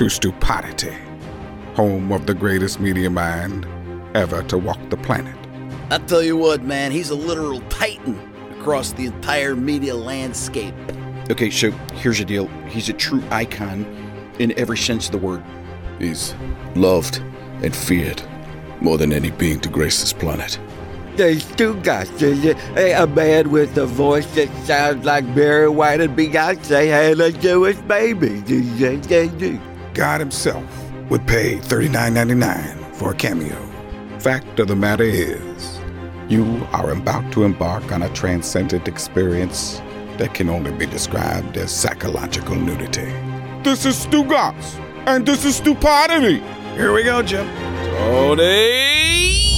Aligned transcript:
to 0.00 0.08
Stupidity, 0.08 0.96
home 1.74 2.10
of 2.10 2.24
the 2.24 2.32
greatest 2.32 2.80
media 2.80 3.10
mind 3.10 3.66
ever 4.14 4.42
to 4.44 4.56
walk 4.56 4.78
the 4.88 4.96
planet. 4.96 5.36
I 5.90 5.98
tell 5.98 6.22
you 6.22 6.38
what, 6.38 6.62
man, 6.62 6.90
he's 6.90 7.10
a 7.10 7.14
literal 7.14 7.60
titan 7.68 8.18
across 8.58 8.92
the 8.92 9.04
entire 9.04 9.54
media 9.54 9.94
landscape. 9.94 10.74
Okay, 11.30 11.50
so 11.50 11.70
here's 11.96 12.16
the 12.16 12.24
deal. 12.24 12.46
He's 12.70 12.88
a 12.88 12.94
true 12.94 13.22
icon 13.30 13.84
in 14.38 14.58
every 14.58 14.78
sense 14.78 15.04
of 15.04 15.12
the 15.12 15.18
word. 15.18 15.44
He's 15.98 16.34
loved 16.74 17.18
and 17.62 17.76
feared 17.76 18.22
more 18.80 18.96
than 18.96 19.12
any 19.12 19.30
being 19.30 19.60
to 19.60 19.68
grace 19.68 20.00
this 20.00 20.14
planet. 20.14 20.58
There's 21.16 21.44
two 21.56 21.74
guys. 21.82 22.10
There's 22.12 22.42
a, 22.46 23.02
a 23.02 23.06
man 23.06 23.50
with 23.50 23.76
a 23.76 23.84
voice 23.84 24.24
that 24.34 24.48
sounds 24.64 25.04
like 25.04 25.26
Barry 25.34 25.68
White 25.68 26.00
and 26.00 26.16
Beyonce 26.16 26.88
had 26.88 27.20
a 27.20 27.32
Jewish 27.32 27.76
baby. 27.80 28.40
God 30.00 30.18
himself 30.18 30.64
would 31.10 31.26
pay 31.26 31.56
$39.99 31.56 32.94
for 32.94 33.10
a 33.10 33.14
cameo. 33.14 33.54
Fact 34.18 34.58
of 34.58 34.68
the 34.68 34.74
matter 34.74 35.04
is, 35.04 35.78
you 36.26 36.66
are 36.72 36.92
about 36.92 37.30
to 37.34 37.44
embark 37.44 37.92
on 37.92 38.02
a 38.02 38.08
transcendent 38.14 38.88
experience 38.88 39.82
that 40.16 40.32
can 40.32 40.48
only 40.48 40.72
be 40.72 40.86
described 40.86 41.58
as 41.58 41.70
psychological 41.70 42.54
nudity. 42.54 43.12
This 43.62 43.84
is 43.84 43.98
Stu 43.98 44.24
Gotz, 44.24 44.78
and 45.06 45.26
this 45.26 45.44
is 45.44 45.56
Stupidity. 45.56 46.38
Here 46.76 46.94
we 46.94 47.02
go, 47.02 47.20
Jim. 47.20 47.46
Tony! 47.84 49.49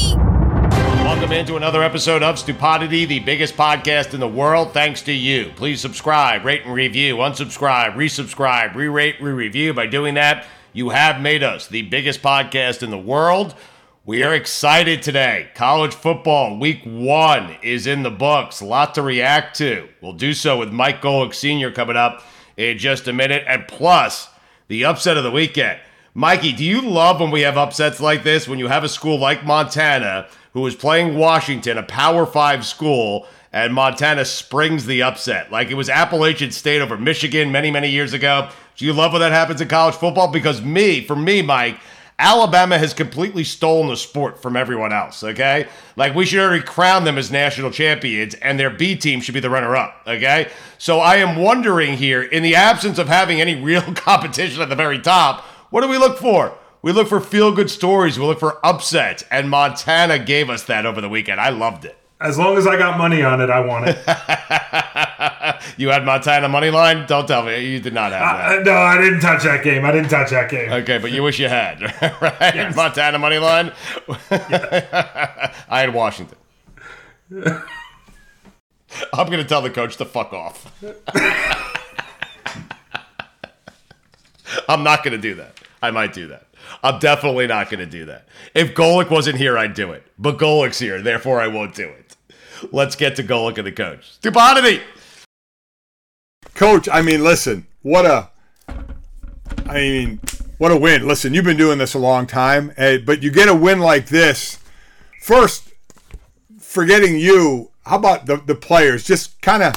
Welcome 1.02 1.32
into 1.32 1.56
another 1.56 1.82
episode 1.82 2.22
of 2.22 2.38
Stupidity, 2.38 3.04
the 3.04 3.18
biggest 3.18 3.56
podcast 3.56 4.14
in 4.14 4.20
the 4.20 4.28
world, 4.28 4.72
thanks 4.72 5.02
to 5.02 5.12
you. 5.12 5.50
Please 5.56 5.80
subscribe, 5.80 6.44
rate 6.44 6.62
and 6.64 6.72
review, 6.72 7.16
unsubscribe, 7.16 7.94
resubscribe, 7.94 8.74
re 8.76 8.86
rate, 8.86 9.16
re 9.20 9.32
review. 9.32 9.74
By 9.74 9.86
doing 9.86 10.14
that, 10.14 10.46
you 10.72 10.90
have 10.90 11.20
made 11.20 11.42
us 11.42 11.66
the 11.66 11.82
biggest 11.82 12.22
podcast 12.22 12.84
in 12.84 12.90
the 12.90 12.98
world. 12.98 13.56
We 14.04 14.22
are 14.22 14.32
excited 14.32 15.02
today. 15.02 15.50
College 15.54 15.92
football 15.92 16.58
week 16.58 16.82
one 16.84 17.56
is 17.62 17.86
in 17.88 18.04
the 18.04 18.10
books. 18.10 18.60
A 18.60 18.64
lot 18.64 18.94
to 18.94 19.02
react 19.02 19.56
to. 19.58 19.88
We'll 20.00 20.12
do 20.12 20.32
so 20.32 20.58
with 20.58 20.72
Mike 20.72 21.02
Golic 21.02 21.34
Sr. 21.34 21.72
coming 21.72 21.96
up 21.96 22.22
in 22.56 22.78
just 22.78 23.08
a 23.08 23.12
minute. 23.12 23.44
And 23.46 23.66
plus, 23.66 24.28
the 24.68 24.84
upset 24.84 25.16
of 25.16 25.24
the 25.24 25.30
weekend. 25.32 25.80
Mikey, 26.14 26.52
do 26.52 26.64
you 26.64 26.80
love 26.80 27.20
when 27.20 27.30
we 27.30 27.40
have 27.40 27.56
upsets 27.56 28.00
like 28.00 28.22
this? 28.22 28.46
When 28.46 28.58
you 28.58 28.68
have 28.68 28.84
a 28.84 28.88
school 28.88 29.18
like 29.18 29.44
Montana 29.44 30.28
who 30.52 30.66
is 30.66 30.74
playing 30.74 31.16
Washington, 31.16 31.78
a 31.78 31.82
Power 31.82 32.26
Five 32.26 32.64
school, 32.66 33.26
and 33.52 33.74
Montana 33.74 34.24
springs 34.24 34.86
the 34.86 35.02
upset. 35.02 35.50
Like 35.50 35.70
it 35.70 35.74
was 35.74 35.88
Appalachian 35.88 36.50
State 36.50 36.80
over 36.80 36.96
Michigan 36.96 37.52
many, 37.52 37.70
many 37.70 37.90
years 37.90 38.12
ago. 38.12 38.48
Do 38.76 38.86
you 38.86 38.92
love 38.92 39.12
when 39.12 39.20
that 39.20 39.32
happens 39.32 39.60
in 39.60 39.68
college 39.68 39.94
football? 39.94 40.28
Because 40.28 40.62
me, 40.62 41.04
for 41.04 41.14
me, 41.14 41.42
Mike, 41.42 41.78
Alabama 42.18 42.78
has 42.78 42.94
completely 42.94 43.42
stolen 43.42 43.88
the 43.88 43.96
sport 43.96 44.40
from 44.40 44.56
everyone 44.56 44.92
else, 44.92 45.24
okay? 45.24 45.66
Like 45.96 46.14
we 46.14 46.24
should 46.24 46.38
already 46.38 46.62
crown 46.62 47.04
them 47.04 47.18
as 47.18 47.30
national 47.30 47.70
champions 47.70 48.34
and 48.34 48.60
their 48.60 48.70
B 48.70 48.94
team 48.94 49.20
should 49.20 49.34
be 49.34 49.40
the 49.40 49.50
runner 49.50 49.74
up, 49.74 50.02
okay? 50.06 50.50
So 50.78 51.00
I 51.00 51.16
am 51.16 51.36
wondering 51.36 51.96
here, 51.96 52.22
in 52.22 52.42
the 52.42 52.54
absence 52.54 52.98
of 52.98 53.08
having 53.08 53.40
any 53.40 53.60
real 53.60 53.82
competition 53.94 54.62
at 54.62 54.68
the 54.68 54.76
very 54.76 55.00
top, 55.00 55.42
what 55.70 55.80
do 55.80 55.88
we 55.88 55.98
look 55.98 56.18
for? 56.18 56.56
We 56.82 56.90
look 56.92 57.06
for 57.08 57.20
feel 57.20 57.52
good 57.52 57.70
stories. 57.70 58.18
We 58.18 58.26
look 58.26 58.40
for 58.40 58.58
upsets. 58.66 59.24
And 59.30 59.48
Montana 59.48 60.18
gave 60.18 60.50
us 60.50 60.64
that 60.64 60.84
over 60.84 61.00
the 61.00 61.08
weekend. 61.08 61.40
I 61.40 61.50
loved 61.50 61.84
it. 61.84 61.96
As 62.20 62.38
long 62.38 62.56
as 62.56 62.66
I 62.66 62.76
got 62.76 62.98
money 62.98 63.22
on 63.22 63.40
it, 63.40 63.50
I 63.50 63.60
want 63.60 63.86
it. 63.88 63.96
you 65.76 65.88
had 65.88 66.04
Montana 66.04 66.48
money 66.48 66.70
line? 66.70 67.06
Don't 67.06 67.26
tell 67.26 67.42
me 67.42 67.64
you 67.66 67.80
did 67.80 67.94
not 67.94 68.12
have 68.12 68.20
that. 68.20 68.58
Uh, 68.60 68.62
no, 68.62 68.72
I 68.74 69.00
didn't 69.00 69.20
touch 69.20 69.42
that 69.42 69.64
game. 69.64 69.84
I 69.84 69.90
didn't 69.90 70.08
touch 70.08 70.30
that 70.30 70.48
game. 70.48 70.70
Okay, 70.72 70.98
but 70.98 71.10
you 71.10 71.22
wish 71.22 71.40
you 71.40 71.48
had, 71.48 71.82
right? 72.20 72.54
Yes. 72.54 72.76
Montana 72.76 73.18
money 73.18 73.38
line. 73.38 73.72
I 74.30 75.50
had 75.68 75.92
Washington. 75.92 76.38
I'm 79.12 79.30
gonna 79.30 79.42
tell 79.44 79.62
the 79.62 79.70
coach 79.70 79.96
to 79.96 80.04
fuck 80.04 80.32
off. 80.32 80.70
I'm 84.68 84.84
not 84.84 85.02
gonna 85.02 85.18
do 85.18 85.34
that. 85.36 85.58
I 85.82 85.90
might 85.90 86.12
do 86.12 86.28
that. 86.28 86.46
I'm 86.82 86.98
definitely 86.98 87.46
not 87.46 87.70
gonna 87.70 87.86
do 87.86 88.04
that. 88.06 88.28
If 88.54 88.74
Golic 88.74 89.10
wasn't 89.10 89.38
here, 89.38 89.58
I'd 89.58 89.74
do 89.74 89.92
it. 89.92 90.06
But 90.18 90.38
Golic's 90.38 90.78
here, 90.78 91.00
therefore 91.02 91.40
I 91.40 91.48
won't 91.48 91.74
do 91.74 91.88
it. 91.88 92.16
Let's 92.70 92.96
get 92.96 93.16
to 93.16 93.24
Golic 93.24 93.58
and 93.58 93.66
the 93.66 93.72
coach. 93.72 94.12
Stupidity. 94.12 94.82
Coach, 96.54 96.88
I 96.88 97.02
mean, 97.02 97.24
listen, 97.24 97.66
what 97.82 98.04
a, 98.04 98.30
I 99.66 99.74
mean, 99.74 100.20
what 100.58 100.70
a 100.70 100.76
win. 100.76 101.08
Listen, 101.08 101.34
you've 101.34 101.44
been 101.44 101.56
doing 101.56 101.78
this 101.78 101.94
a 101.94 101.98
long 101.98 102.26
time, 102.26 102.72
eh, 102.76 102.98
but 103.04 103.22
you 103.22 103.30
get 103.30 103.48
a 103.48 103.54
win 103.54 103.80
like 103.80 104.06
this. 104.06 104.58
First, 105.22 105.72
forgetting 106.60 107.16
you, 107.16 107.70
how 107.84 107.96
about 107.96 108.26
the, 108.26 108.36
the 108.36 108.54
players? 108.54 109.04
Just 109.04 109.40
kind 109.40 109.62
of 109.62 109.74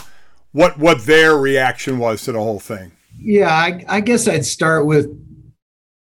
what 0.52 0.78
what 0.78 1.06
their 1.06 1.38
reaction 1.38 1.98
was 1.98 2.24
to 2.24 2.32
the 2.32 2.40
whole 2.40 2.60
thing. 2.60 2.92
Yeah, 3.18 3.50
I, 3.50 3.84
I 3.88 4.00
guess 4.02 4.28
I'd 4.28 4.46
start 4.46 4.86
with, 4.86 5.08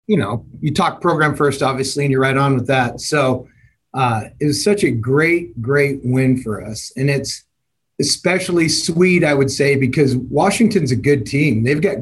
you 0.09 0.17
know, 0.17 0.43
you 0.59 0.73
talk 0.73 1.01
program 1.01 1.35
first, 1.35 1.61
obviously, 1.61 2.03
and 2.03 2.11
you're 2.11 2.19
right 2.19 2.35
on 2.35 2.55
with 2.55 2.65
that. 2.65 2.99
So 2.99 3.47
uh, 3.93 4.23
it 4.39 4.47
was 4.47 4.63
such 4.63 4.83
a 4.83 4.89
great, 4.89 5.61
great 5.61 5.99
win 6.03 6.41
for 6.41 6.65
us. 6.65 6.91
And 6.97 7.11
it's 7.11 7.43
especially 8.01 8.69
sweet, 8.69 9.23
I 9.23 9.35
would 9.35 9.51
say, 9.51 9.75
because 9.75 10.15
Washington's 10.15 10.91
a 10.91 10.95
good 10.95 11.27
team. 11.27 11.61
They've 11.61 11.79
got 11.79 11.97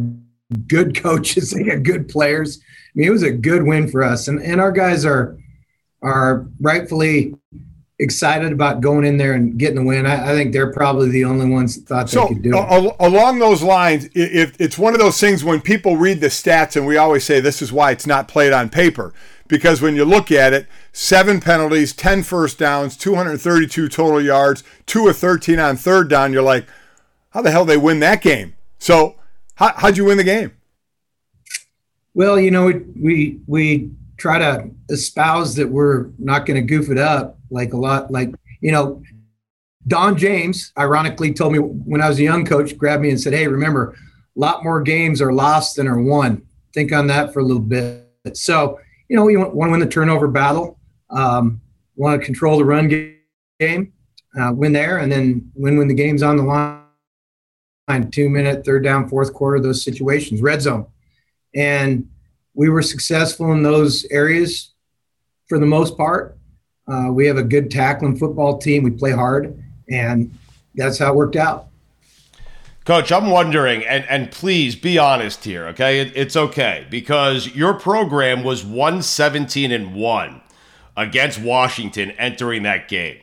good 0.67 0.95
coaches, 0.95 1.51
they 1.51 1.63
got 1.63 1.83
good 1.83 2.07
players. 2.07 2.59
I 2.61 2.91
mean, 2.95 3.09
it 3.09 3.11
was 3.11 3.23
a 3.23 3.31
good 3.31 3.63
win 3.63 3.89
for 3.89 4.03
us. 4.03 4.29
And, 4.29 4.41
and 4.41 4.61
our 4.61 4.71
guys 4.71 5.03
are, 5.03 5.37
are 6.01 6.47
rightfully 6.61 7.35
excited 7.99 8.51
about 8.51 8.81
going 8.81 9.05
in 9.05 9.17
there 9.17 9.33
and 9.33 9.57
getting 9.57 9.75
the 9.75 9.83
win. 9.83 10.05
I, 10.05 10.31
I 10.31 10.35
think 10.35 10.53
they're 10.53 10.71
probably 10.71 11.09
the 11.09 11.25
only 11.25 11.47
ones 11.47 11.75
that 11.75 11.87
thought 11.87 12.09
So 12.09 12.21
they 12.21 12.35
could 12.35 12.43
do 12.43 12.51
it. 12.55 12.95
along 12.99 13.39
those 13.39 13.63
lines, 13.63 14.07
if 14.13 14.59
it's 14.61 14.77
one 14.77 14.93
of 14.93 14.99
those 14.99 15.19
things 15.19 15.43
when 15.43 15.61
people 15.61 15.97
read 15.97 16.21
the 16.21 16.27
stats, 16.27 16.75
and 16.75 16.85
we 16.85 16.97
always 16.97 17.23
say 17.23 17.39
this 17.39 17.61
is 17.61 17.71
why 17.71 17.91
it's 17.91 18.05
not 18.05 18.27
played 18.27 18.53
on 18.53 18.69
paper, 18.69 19.13
because 19.47 19.81
when 19.81 19.95
you 19.95 20.05
look 20.05 20.31
at 20.31 20.53
it, 20.53 20.67
seven 20.93 21.39
penalties, 21.39 21.93
10 21.93 22.23
first 22.23 22.59
downs, 22.59 22.95
232 22.97 23.89
total 23.89 24.21
yards, 24.21 24.63
two 24.85 25.07
of 25.07 25.17
13 25.17 25.59
on 25.59 25.75
third 25.75 26.09
down, 26.09 26.33
you're 26.33 26.43
like, 26.43 26.67
how 27.31 27.41
the 27.41 27.51
hell 27.51 27.65
they 27.65 27.77
win 27.77 27.99
that 28.01 28.21
game? 28.21 28.55
So 28.77 29.15
how, 29.55 29.73
how'd 29.75 29.97
you 29.97 30.05
win 30.05 30.17
the 30.17 30.23
game? 30.23 30.51
Well, 32.13 32.39
you 32.39 32.49
know, 32.51 32.65
we 32.65 32.73
we, 32.99 33.39
we 33.47 33.91
try 34.17 34.39
to 34.39 34.69
espouse 34.89 35.55
that 35.55 35.69
we're 35.69 36.09
not 36.17 36.45
going 36.45 36.59
to 36.59 36.67
goof 36.67 36.89
it 36.89 36.97
up 36.97 37.37
like 37.49 37.73
a 37.73 37.77
lot. 37.77 38.11
Like 38.11 38.33
you 38.61 38.71
know, 38.71 39.01
Don 39.87 40.17
James, 40.17 40.73
ironically, 40.77 41.33
told 41.33 41.53
me 41.53 41.59
when 41.59 42.01
I 42.01 42.09
was 42.09 42.19
a 42.19 42.23
young 42.23 42.45
coach, 42.45 42.77
grabbed 42.77 43.03
me 43.03 43.09
and 43.09 43.19
said, 43.19 43.33
"Hey, 43.33 43.47
remember, 43.47 43.95
a 44.35 44.39
lot 44.39 44.63
more 44.63 44.81
games 44.81 45.21
are 45.21 45.31
lost 45.31 45.75
than 45.77 45.87
are 45.87 46.01
won. 46.01 46.41
Think 46.73 46.91
on 46.91 47.07
that 47.07 47.33
for 47.33 47.39
a 47.39 47.43
little 47.43 47.61
bit." 47.61 48.03
So, 48.33 48.79
you 49.07 49.15
know, 49.15 49.23
want, 49.25 49.55
want 49.55 49.69
to 49.69 49.71
win 49.71 49.79
the 49.79 49.87
turnover 49.87 50.27
battle, 50.27 50.79
um, 51.09 51.61
want 51.95 52.19
to 52.19 52.25
control 52.25 52.57
the 52.57 52.65
run 52.65 53.15
game, 53.59 53.93
uh, 54.39 54.51
win 54.53 54.73
there, 54.73 54.97
and 54.97 55.11
then 55.11 55.49
win 55.55 55.77
when 55.77 55.87
the 55.87 55.93
game's 55.93 56.23
on 56.23 56.37
the 56.37 56.43
line. 56.43 56.83
Two 58.11 58.29
minute, 58.29 58.65
third 58.65 58.83
down, 58.83 59.07
fourth 59.07 59.33
quarter, 59.33 59.61
those 59.61 59.81
situations, 59.81 60.41
red 60.41 60.61
zone, 60.61 60.87
and 61.55 62.09
we 62.57 62.69
were 62.69 62.81
successful 62.81 63.53
in 63.53 63.61
those 63.61 64.05
areas 64.09 64.71
for 65.47 65.59
the 65.59 65.65
most 65.65 65.95
part. 65.95 66.37
Uh, 66.87 67.09
we 67.11 67.27
have 67.27 67.37
a 67.37 67.43
good 67.43 67.69
tackling 67.69 68.17
football 68.17 68.57
team. 68.57 68.83
We 68.83 68.91
play 68.91 69.11
hard 69.11 69.63
and 69.89 70.35
that's 70.75 70.97
how 70.97 71.13
it 71.13 71.15
worked 71.15 71.35
out. 71.35 71.67
Coach, 72.83 73.11
I'm 73.11 73.29
wondering, 73.29 73.85
and, 73.85 74.05
and 74.09 74.31
please 74.31 74.75
be 74.75 74.97
honest 74.97 75.43
here, 75.43 75.67
okay? 75.67 75.99
It, 75.99 76.13
it's 76.15 76.35
okay 76.35 76.87
because 76.89 77.53
your 77.53 77.73
program 77.73 78.43
was 78.43 78.63
117 78.63 79.71
and 79.71 79.93
1 79.93 80.41
against 80.95 81.39
Washington 81.39 82.11
entering 82.11 82.63
that 82.63 82.87
game. 82.87 83.19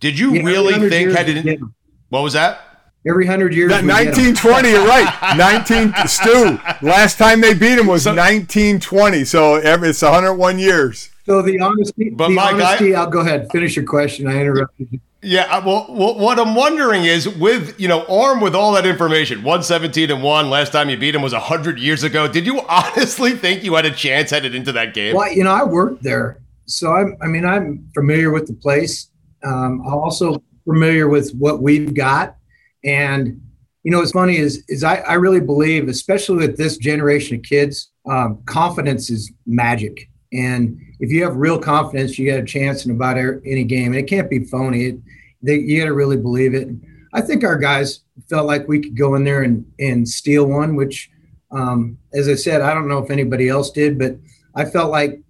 Did 0.00 0.18
you 0.18 0.34
yeah, 0.34 0.42
really 0.42 0.88
think 0.88 1.12
had 1.12 1.28
it? 1.28 1.60
What 2.08 2.22
was 2.22 2.32
that? 2.32 2.71
Every 3.06 3.26
hundred 3.26 3.54
years. 3.54 3.72
1920, 3.72 4.70
you're 4.70 4.86
right. 4.86 5.34
19, 5.36 5.92
Stu, 6.06 6.60
last 6.82 7.18
time 7.18 7.40
they 7.40 7.52
beat 7.52 7.78
him 7.78 7.86
was 7.88 8.04
so, 8.04 8.10
1920. 8.10 9.24
So 9.24 9.56
it's 9.56 10.02
101 10.02 10.58
years. 10.58 11.10
So 11.26 11.42
the 11.42 11.60
honesty, 11.60 12.10
but 12.10 12.28
the 12.28 12.34
Mike, 12.34 12.54
honesty, 12.54 12.94
I, 12.94 13.02
I'll 13.02 13.10
go 13.10 13.20
ahead, 13.20 13.48
finish 13.50 13.76
your 13.76 13.84
question. 13.84 14.26
I 14.26 14.40
interrupted 14.40 14.88
you. 14.90 15.00
Yeah, 15.24 15.64
well, 15.64 15.84
what 15.84 16.40
I'm 16.40 16.56
wondering 16.56 17.04
is, 17.04 17.28
with 17.28 17.78
you 17.80 17.86
know, 17.86 18.04
armed 18.06 18.42
with 18.42 18.56
all 18.56 18.72
that 18.72 18.84
information, 18.84 19.44
117 19.44 20.10
and 20.10 20.20
one. 20.20 20.50
Last 20.50 20.72
time 20.72 20.90
you 20.90 20.96
beat 20.96 21.14
him 21.14 21.22
was 21.22 21.32
hundred 21.32 21.78
years 21.78 22.02
ago. 22.02 22.26
Did 22.26 22.44
you 22.44 22.60
honestly 22.68 23.32
think 23.32 23.62
you 23.62 23.74
had 23.74 23.86
a 23.86 23.92
chance 23.92 24.30
headed 24.30 24.52
into 24.52 24.72
that 24.72 24.94
game? 24.94 25.14
Well, 25.14 25.32
you 25.32 25.44
know, 25.44 25.52
I 25.52 25.62
worked 25.62 26.02
there, 26.02 26.40
so 26.66 26.92
I'm. 26.92 27.16
I 27.22 27.28
mean, 27.28 27.44
I'm 27.44 27.88
familiar 27.94 28.32
with 28.32 28.48
the 28.48 28.54
place. 28.54 29.10
Um, 29.44 29.82
I'm 29.86 29.94
also 29.94 30.42
familiar 30.64 31.08
with 31.08 31.32
what 31.36 31.62
we've 31.62 31.94
got, 31.94 32.36
and 32.84 33.40
you 33.82 33.90
know, 33.90 33.98
what's 33.98 34.12
funny 34.12 34.36
is 34.36 34.64
is 34.68 34.84
I, 34.84 34.96
I 34.96 35.14
really 35.14 35.40
believe, 35.40 35.88
especially 35.88 36.36
with 36.36 36.56
this 36.56 36.76
generation 36.76 37.36
of 37.36 37.42
kids, 37.42 37.90
um, 38.08 38.42
confidence 38.46 39.10
is 39.10 39.32
magic. 39.46 40.08
And 40.32 40.80
if 41.00 41.10
you 41.10 41.24
have 41.24 41.36
real 41.36 41.58
confidence, 41.58 42.18
you 42.18 42.30
got 42.30 42.40
a 42.40 42.44
chance 42.44 42.86
in 42.86 42.92
about 42.92 43.18
any 43.18 43.64
game. 43.64 43.88
And 43.88 43.96
it 43.96 44.04
can't 44.08 44.30
be 44.30 44.44
phony. 44.44 44.86
It, 44.86 44.98
they, 45.42 45.56
you 45.56 45.80
got 45.80 45.86
to 45.86 45.94
really 45.94 46.16
believe 46.16 46.54
it. 46.54 46.68
I 47.12 47.20
think 47.20 47.44
our 47.44 47.58
guys 47.58 48.00
felt 48.30 48.46
like 48.46 48.68
we 48.68 48.80
could 48.80 48.96
go 48.96 49.16
in 49.16 49.24
there 49.24 49.42
and, 49.42 49.66
and 49.78 50.08
steal 50.08 50.46
one, 50.46 50.76
which, 50.76 51.10
um, 51.50 51.98
as 52.14 52.28
I 52.28 52.34
said, 52.34 52.62
I 52.62 52.72
don't 52.72 52.88
know 52.88 52.98
if 52.98 53.10
anybody 53.10 53.48
else 53.48 53.70
did, 53.70 53.98
but 53.98 54.16
I 54.54 54.64
felt 54.64 54.90
like 54.90 55.20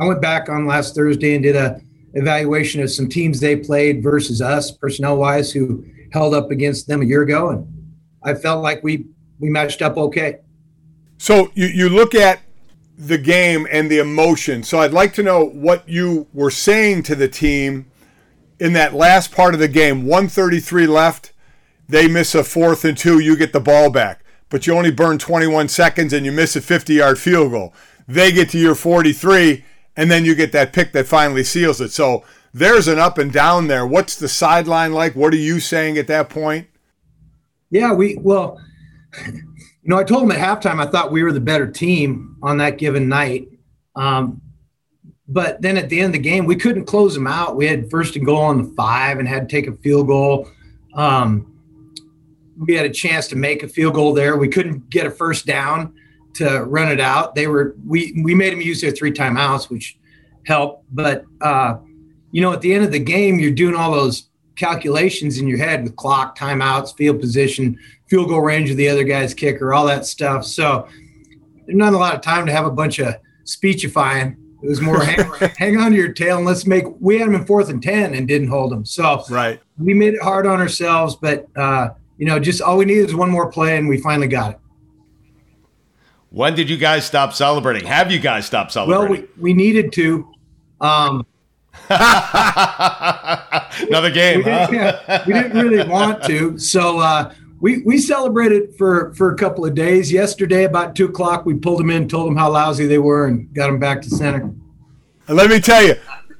I 0.00 0.06
went 0.06 0.22
back 0.22 0.48
on 0.48 0.66
last 0.66 0.94
Thursday 0.94 1.34
and 1.34 1.42
did 1.42 1.54
a 1.54 1.80
evaluation 2.14 2.82
of 2.82 2.90
some 2.90 3.08
teams 3.08 3.38
they 3.38 3.54
played 3.54 4.02
versus 4.02 4.42
us, 4.42 4.72
personnel 4.72 5.18
wise, 5.18 5.52
who 5.52 5.84
held 6.12 6.34
up 6.34 6.50
against 6.50 6.88
them 6.88 7.02
a 7.02 7.04
year 7.04 7.22
ago, 7.22 7.50
and 7.50 7.92
I 8.22 8.34
felt 8.34 8.62
like 8.62 8.82
we 8.82 9.06
we 9.38 9.48
matched 9.48 9.82
up 9.82 9.96
okay. 9.96 10.40
So 11.18 11.50
you 11.54 11.66
you 11.66 11.88
look 11.88 12.14
at 12.14 12.40
the 12.96 13.18
game 13.18 13.66
and 13.70 13.90
the 13.90 13.98
emotion. 13.98 14.62
So 14.62 14.80
I'd 14.80 14.92
like 14.92 15.14
to 15.14 15.22
know 15.22 15.44
what 15.44 15.88
you 15.88 16.26
were 16.34 16.50
saying 16.50 17.04
to 17.04 17.14
the 17.14 17.28
team 17.28 17.90
in 18.58 18.74
that 18.74 18.92
last 18.92 19.32
part 19.32 19.54
of 19.54 19.60
the 19.60 19.68
game. 19.68 20.04
133 20.04 20.86
left. 20.86 21.32
They 21.88 22.06
miss 22.06 22.34
a 22.34 22.44
fourth 22.44 22.84
and 22.84 22.96
two. 22.96 23.18
You 23.18 23.36
get 23.36 23.52
the 23.52 23.60
ball 23.60 23.90
back, 23.90 24.22
but 24.50 24.66
you 24.66 24.74
only 24.74 24.92
burn 24.92 25.18
21 25.18 25.68
seconds 25.68 26.12
and 26.12 26.26
you 26.26 26.30
miss 26.30 26.54
a 26.54 26.60
50 26.60 26.94
yard 26.94 27.18
field 27.18 27.52
goal. 27.52 27.74
They 28.06 28.32
get 28.32 28.50
to 28.50 28.58
your 28.58 28.74
43, 28.74 29.64
and 29.96 30.10
then 30.10 30.24
you 30.24 30.34
get 30.34 30.52
that 30.52 30.72
pick 30.72 30.92
that 30.92 31.06
finally 31.06 31.44
seals 31.44 31.80
it. 31.80 31.90
So 31.90 32.24
there's 32.52 32.88
an 32.88 32.98
up 32.98 33.18
and 33.18 33.32
down 33.32 33.68
there. 33.68 33.86
What's 33.86 34.16
the 34.16 34.28
sideline 34.28 34.92
like? 34.92 35.14
What 35.14 35.32
are 35.32 35.38
you 35.38 35.60
saying 35.60 35.98
at 35.98 36.06
that 36.08 36.28
point? 36.28 36.66
Yeah, 37.70 37.92
we, 37.92 38.16
well, 38.16 38.60
you 39.26 39.42
know, 39.84 39.96
I 39.96 40.04
told 40.04 40.24
him 40.24 40.32
at 40.32 40.38
halftime 40.38 40.84
I 40.84 40.90
thought 40.90 41.12
we 41.12 41.22
were 41.22 41.32
the 41.32 41.40
better 41.40 41.70
team 41.70 42.36
on 42.42 42.58
that 42.58 42.78
given 42.78 43.08
night. 43.08 43.48
Um, 43.96 44.40
but 45.28 45.62
then 45.62 45.76
at 45.76 45.88
the 45.88 46.00
end 46.00 46.06
of 46.06 46.12
the 46.12 46.18
game, 46.18 46.44
we 46.44 46.56
couldn't 46.56 46.86
close 46.86 47.14
them 47.14 47.28
out. 47.28 47.56
We 47.56 47.66
had 47.66 47.88
first 47.88 48.16
and 48.16 48.26
goal 48.26 48.42
on 48.42 48.58
the 48.58 48.74
five 48.74 49.20
and 49.20 49.28
had 49.28 49.48
to 49.48 49.56
take 49.56 49.68
a 49.68 49.76
field 49.76 50.08
goal. 50.08 50.48
Um, 50.94 51.46
we 52.58 52.74
had 52.74 52.84
a 52.84 52.90
chance 52.90 53.28
to 53.28 53.36
make 53.36 53.62
a 53.62 53.68
field 53.68 53.94
goal 53.94 54.12
there. 54.12 54.36
We 54.36 54.48
couldn't 54.48 54.90
get 54.90 55.06
a 55.06 55.10
first 55.10 55.46
down 55.46 55.94
to 56.34 56.64
run 56.64 56.90
it 56.90 57.00
out. 57.00 57.34
They 57.36 57.46
were 57.46 57.76
we 57.86 58.20
we 58.24 58.34
made 58.34 58.52
them 58.52 58.60
use 58.60 58.80
their 58.80 58.90
three 58.90 59.12
timeouts, 59.12 59.70
which 59.70 59.96
helped. 60.44 60.84
But 60.92 61.24
uh, 61.40 61.76
you 62.30 62.40
know, 62.40 62.52
at 62.52 62.60
the 62.60 62.72
end 62.72 62.84
of 62.84 62.92
the 62.92 62.98
game, 62.98 63.38
you're 63.38 63.50
doing 63.50 63.74
all 63.74 63.92
those 63.92 64.28
calculations 64.56 65.38
in 65.38 65.48
your 65.48 65.58
head 65.58 65.82
with 65.82 65.96
clock, 65.96 66.38
timeouts, 66.38 66.94
field 66.96 67.20
position, 67.20 67.78
field 68.08 68.28
goal 68.28 68.40
range 68.40 68.70
of 68.70 68.76
the 68.76 68.88
other 68.88 69.04
guy's 69.04 69.34
kicker, 69.34 69.72
all 69.72 69.86
that 69.86 70.06
stuff. 70.06 70.44
So 70.44 70.86
there's 71.66 71.76
not 71.76 71.94
a 71.94 71.98
lot 71.98 72.14
of 72.14 72.20
time 72.20 72.46
to 72.46 72.52
have 72.52 72.66
a 72.66 72.70
bunch 72.70 72.98
of 72.98 73.14
speechifying. 73.44 74.36
It 74.62 74.68
was 74.68 74.80
more 74.80 75.02
hang, 75.02 75.30
hang 75.56 75.76
on 75.78 75.92
to 75.92 75.96
your 75.96 76.12
tail 76.12 76.36
and 76.36 76.46
let's 76.46 76.66
make. 76.66 76.84
We 77.00 77.18
had 77.18 77.28
them 77.28 77.34
in 77.34 77.46
fourth 77.46 77.70
and 77.70 77.82
ten 77.82 78.14
and 78.14 78.28
didn't 78.28 78.48
hold 78.48 78.72
them. 78.72 78.84
So 78.84 79.24
right, 79.30 79.60
we 79.78 79.94
made 79.94 80.14
it 80.14 80.22
hard 80.22 80.46
on 80.46 80.60
ourselves, 80.60 81.16
but 81.16 81.46
uh, 81.56 81.90
you 82.18 82.26
know, 82.26 82.38
just 82.38 82.60
all 82.60 82.76
we 82.76 82.84
needed 82.84 83.08
is 83.08 83.14
one 83.14 83.30
more 83.30 83.50
play 83.50 83.78
and 83.78 83.88
we 83.88 83.98
finally 83.98 84.28
got 84.28 84.52
it. 84.52 84.60
When 86.28 86.54
did 86.54 86.68
you 86.68 86.76
guys 86.76 87.06
stop 87.06 87.32
celebrating? 87.32 87.86
Have 87.86 88.12
you 88.12 88.20
guys 88.20 88.46
stopped 88.46 88.72
celebrating? 88.72 89.10
Well, 89.10 89.28
we, 89.36 89.42
we 89.42 89.52
needed 89.54 89.92
to. 89.94 90.32
Um, 90.80 91.26
Another 93.88 94.10
game. 94.10 94.38
We, 94.38 94.50
huh? 94.50 94.66
didn't, 94.66 94.74
yeah, 94.74 95.24
we 95.26 95.32
didn't 95.32 95.60
really 95.60 95.88
want 95.88 96.22
to, 96.24 96.58
so 96.58 96.98
uh, 96.98 97.32
we 97.60 97.82
we 97.82 97.98
celebrated 97.98 98.74
for 98.76 99.12
for 99.14 99.32
a 99.32 99.36
couple 99.36 99.64
of 99.64 99.74
days. 99.74 100.12
Yesterday, 100.12 100.64
about 100.64 100.94
two 100.96 101.06
o'clock, 101.06 101.44
we 101.46 101.54
pulled 101.54 101.80
them 101.80 101.90
in, 101.90 102.08
told 102.08 102.28
them 102.28 102.36
how 102.36 102.50
lousy 102.50 102.86
they 102.86 102.98
were, 102.98 103.26
and 103.26 103.52
got 103.54 103.66
them 103.66 103.78
back 103.78 104.02
to 104.02 104.10
center. 104.10 104.52
And 105.28 105.36
let 105.36 105.50
me 105.50 105.60
tell 105.60 105.82
you, 105.82 105.94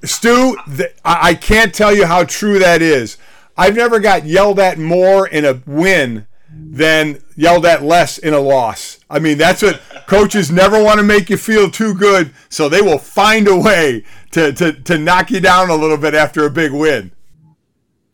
Stu, 0.05 0.57
th- 0.76 0.95
I 1.05 1.35
can't 1.35 1.75
tell 1.75 1.95
you 1.95 2.07
how 2.07 2.25
true 2.25 2.59
that 2.59 2.83
is. 2.83 3.19
I've 3.57 3.76
never 3.76 4.00
got 4.00 4.25
yelled 4.25 4.59
at 4.59 4.78
more 4.78 5.28
in 5.28 5.45
a 5.45 5.61
win 5.66 6.26
than 6.52 7.23
yelled 7.37 7.66
at 7.66 7.83
less 7.83 8.19
in 8.19 8.35
a 8.35 8.40
loss. 8.40 8.99
I 9.09 9.19
mean, 9.19 9.38
that's 9.38 9.62
what 9.62 9.81
coaches 10.11 10.50
never 10.50 10.83
want 10.83 10.99
to 10.99 11.05
make 11.05 11.31
you 11.31 11.37
feel 11.37 11.71
too 11.71 11.95
good, 11.95 12.35
so 12.49 12.69
they 12.69 12.83
will 12.83 12.99
find 12.99 13.47
a 13.47 13.57
way 13.57 14.05
to, 14.33 14.52
to, 14.52 14.73
to 14.73 14.99
knock 14.99 15.31
you 15.31 15.38
down 15.38 15.71
a 15.71 15.76
little 15.76 15.97
bit 15.97 16.14
after 16.14 16.45
a 16.45 16.50
big 16.50 16.73
win. 16.73 17.12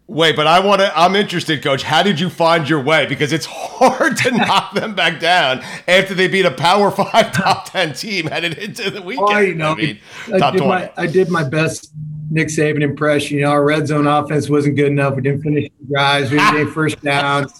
Wait, 0.07 0.37
but 0.37 0.47
I 0.47 0.61
want 0.61 0.83
to. 0.83 0.97
I'm 0.97 1.17
interested, 1.17 1.62
Coach. 1.62 1.83
How 1.83 2.03
did 2.03 2.21
you 2.21 2.29
find 2.29 2.69
your 2.69 2.81
way? 2.81 3.07
Because 3.07 3.33
it's 3.33 3.47
hard 3.50 4.17
to 4.19 4.31
knock 4.37 4.75
them 4.75 4.95
back 4.95 5.19
down 5.19 5.65
after 5.88 6.15
they 6.15 6.29
beat 6.29 6.45
a 6.45 6.50
Power 6.50 6.91
Five, 6.91 7.33
top 7.33 7.65
ten 7.73 7.93
team 7.93 8.26
headed 8.26 8.59
into 8.59 8.88
the 8.91 9.03
weekend. 9.03 9.29
Oh, 9.31 9.38
you 9.38 9.55
know, 9.55 9.73
I, 9.73 9.75
mean, 9.75 9.99
I 10.33 10.50
did 10.53 10.61
my 10.61 10.93
I 10.97 11.07
did 11.07 11.29
my 11.29 11.43
best 11.43 11.93
Nick 12.31 12.49
Saban 12.49 12.83
impression. 12.83 13.38
You 13.38 13.45
know, 13.45 13.50
our 13.50 13.65
red 13.65 13.88
zone 13.88 14.07
offense 14.07 14.49
wasn't 14.49 14.76
good 14.76 14.93
enough. 14.93 15.17
We 15.17 15.23
didn't 15.23 15.43
finish 15.43 15.71
the 15.81 15.95
drives. 15.95 16.31
We 16.31 16.38
didn't 16.38 16.67
get 16.67 16.73
first 16.73 17.03
downs. 17.03 17.59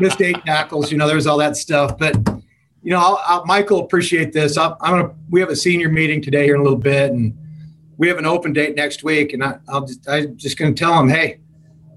Missed 0.00 0.22
eight 0.22 0.42
tackles. 0.46 0.90
You 0.90 0.96
know, 0.96 1.06
there's 1.06 1.26
all 1.26 1.38
that 1.38 1.56
stuff. 1.56 1.98
But 1.98 2.16
you 2.82 2.92
know, 2.92 2.98
I'll, 2.98 3.20
I'll, 3.26 3.44
Michael 3.46 3.80
appreciate 3.80 4.32
this. 4.32 4.56
i 4.56 4.66
am 4.66 4.76
gonna. 4.80 5.14
We 5.30 5.40
have 5.40 5.50
a 5.50 5.56
senior 5.56 5.88
meeting 5.88 6.22
today 6.22 6.44
here 6.44 6.54
in 6.54 6.60
a 6.60 6.64
little 6.64 6.78
bit, 6.78 7.10
and 7.10 7.36
we 7.96 8.08
have 8.08 8.18
an 8.18 8.26
open 8.26 8.52
date 8.52 8.76
next 8.76 9.02
week, 9.02 9.32
and 9.32 9.44
I, 9.44 9.58
will 9.68 9.86
just, 9.86 10.08
I'm 10.08 10.36
just 10.36 10.56
to 10.58 10.72
tell 10.72 10.96
them, 10.96 11.08
hey, 11.08 11.40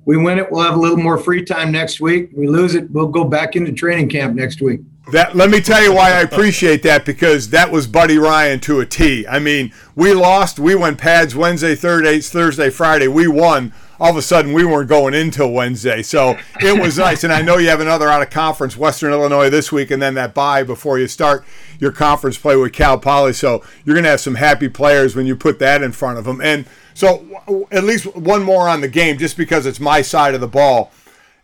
we 0.06 0.18
win 0.18 0.40
it, 0.40 0.52
we'll 0.52 0.64
have 0.64 0.76
a 0.76 0.80
little 0.80 0.98
more 0.98 1.18
free 1.18 1.46
time 1.46 1.72
next 1.72 2.02
week. 2.02 2.32
We 2.34 2.48
lose 2.48 2.76
it, 2.76 2.90
we'll 2.92 3.08
go 3.08 3.24
back 3.24 3.56
into 3.56 3.72
training 3.72 4.10
camp 4.10 4.36
next 4.36 4.62
week. 4.62 4.82
That 5.12 5.36
let 5.36 5.50
me 5.50 5.62
tell 5.62 5.82
you 5.82 5.94
why 5.94 6.12
I 6.12 6.22
appreciate 6.22 6.84
that 6.84 7.06
because 7.06 7.50
that 7.50 7.72
was 7.72 7.88
Buddy 7.88 8.18
Ryan 8.18 8.60
to 8.62 8.80
a 8.80 8.86
T. 8.86 9.28
I 9.28 9.40
mean, 9.40 9.74
we 9.96 10.14
lost, 10.14 10.60
we 10.60 10.76
went 10.76 10.98
pads 10.98 11.36
Wednesday, 11.36 11.76
Thursday, 11.76 12.20
Thursday, 12.20 12.70
Friday. 12.70 13.08
We 13.08 13.28
won 13.28 13.74
all 14.02 14.10
of 14.10 14.18
a 14.18 14.22
sudden 14.22 14.52
we 14.52 14.66
weren't 14.66 14.90
going 14.90 15.14
until 15.14 15.52
Wednesday. 15.52 16.02
So 16.02 16.36
it 16.60 16.82
was 16.82 16.98
nice. 16.98 17.24
And 17.24 17.32
I 17.32 17.44
know 17.44 17.58
you 17.58 17.70
have 17.70 17.82
another 17.82 18.10
out 18.10 18.24
of 18.24 18.32
conference, 18.32 18.76
Western 18.76 19.14
Illinois 19.14 19.52
this 19.52 19.72
week, 19.72 19.92
and 19.92 20.02
then 20.02 20.16
that 20.16 20.34
bye 20.34 20.64
before 20.64 20.98
you 20.98 21.08
start 21.08 21.46
your 21.80 21.92
conference 21.92 22.36
play 22.36 22.56
with 22.56 22.74
Cal 22.74 22.98
Poly. 22.98 23.34
So 23.34 23.64
you're 23.86 23.94
going 23.94 24.04
to 24.04 24.10
have 24.10 24.20
some 24.20 24.36
happy 24.36 24.70
players 24.70 25.16
when 25.16 25.28
you 25.28 25.36
put 25.36 25.60
that 25.60 25.84
in 25.84 25.92
front 25.92 26.18
of 26.18 26.26
them. 26.26 26.42
And 26.42 26.66
so 26.96 27.68
at 27.72 27.84
least 27.84 28.06
one 28.16 28.42
more 28.42 28.68
on 28.68 28.82
the 28.82 28.88
game, 28.88 29.20
just 29.20 29.38
because 29.38 29.68
it's 29.68 29.80
my 29.80 30.02
side 30.02 30.34
of 30.34 30.42
the 30.42 30.48
ball. 30.48 30.92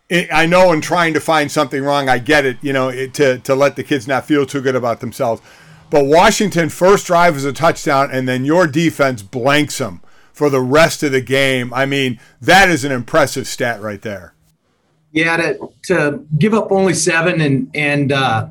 I 0.10 0.48
know 0.48 0.72
in 0.72 0.82
trying 0.82 1.14
to 1.14 1.20
find 1.20 1.52
something 1.52 1.84
wrong, 1.84 2.10
I 2.10 2.18
get 2.18 2.44
it, 2.44 2.58
you 2.62 2.74
know, 2.74 2.90
it, 2.90 3.14
to, 3.16 3.38
to 3.40 3.54
let 3.54 3.76
the 3.76 3.84
kids 3.84 4.08
not 4.08 4.26
feel 4.26 4.48
too 4.48 4.62
good 4.62 4.76
about 4.76 5.00
themselves. 5.00 5.44
But 5.92 6.06
Washington 6.06 6.70
first 6.70 7.06
drive 7.06 7.36
is 7.36 7.46
a 7.46 7.54
touchdown, 7.54 8.10
and 8.12 8.28
then 8.28 8.46
your 8.46 8.66
defense 8.66 9.22
blanks 9.22 9.78
them 9.78 10.02
for 10.38 10.52
the 10.52 10.62
rest 10.62 11.02
of 11.02 11.12
the 11.12 11.22
game. 11.22 11.74
I 11.74 11.88
mean, 11.88 12.20
that 12.40 12.70
is 12.70 12.86
an 12.86 12.92
impressive 12.92 13.48
stat 13.48 13.82
right 13.82 14.02
there. 14.02 14.36
Yeah, 15.12 15.36
to, 15.38 15.70
to 15.86 16.26
give 16.38 16.54
up 16.54 16.72
only 16.72 16.94
seven 16.94 17.42
and 17.42 17.72
and 17.74 18.12
uh, 18.12 18.48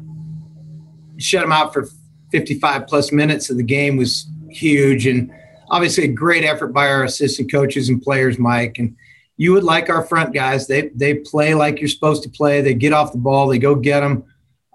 shut 1.17 1.43
them 1.43 1.53
out 1.53 1.73
for 1.73 1.89
55 2.33 2.89
plus 2.89 3.13
minutes 3.13 3.51
of 3.51 3.57
the 3.57 3.63
game 3.63 3.97
was 3.97 4.27
huge, 4.51 5.07
and 5.07 5.33
obviously 5.71 6.05
a 6.05 6.09
great 6.09 6.43
effort 6.43 6.69
by 6.69 6.89
our 6.89 7.05
assistant 7.05 7.53
coaches 7.53 7.89
and 7.89 8.03
players, 8.03 8.37
Mike. 8.37 8.79
And 8.79 8.97
you 9.37 9.53
would 9.53 9.63
like 9.63 9.89
our 9.89 10.05
front 10.05 10.35
guys; 10.35 10.67
they 10.67 10.89
they 10.89 11.15
play 11.15 11.55
like 11.55 11.79
you're 11.79 11.89
supposed 11.89 12.25
to 12.25 12.29
play. 12.29 12.63
They 12.63 12.75
get 12.75 12.93
off 12.93 13.13
the 13.13 13.19
ball, 13.19 13.47
they 13.47 13.59
go 13.59 13.77
get 13.77 14.01
them. 14.01 14.25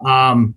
Um, 0.05 0.55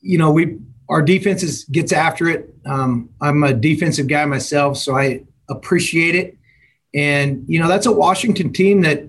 you 0.00 0.18
know, 0.18 0.30
we 0.30 0.58
our 0.90 1.00
defense 1.00 1.42
is, 1.42 1.64
gets 1.64 1.92
after 1.92 2.28
it. 2.28 2.54
Um, 2.66 3.10
I'm 3.20 3.42
a 3.44 3.54
defensive 3.54 4.08
guy 4.08 4.24
myself, 4.26 4.76
so 4.76 4.96
I 4.96 5.24
appreciate 5.48 6.14
it. 6.14 6.36
And 6.94 7.44
you 7.46 7.58
know, 7.58 7.68
that's 7.68 7.86
a 7.86 7.92
Washington 7.92 8.52
team 8.52 8.82
that 8.82 9.04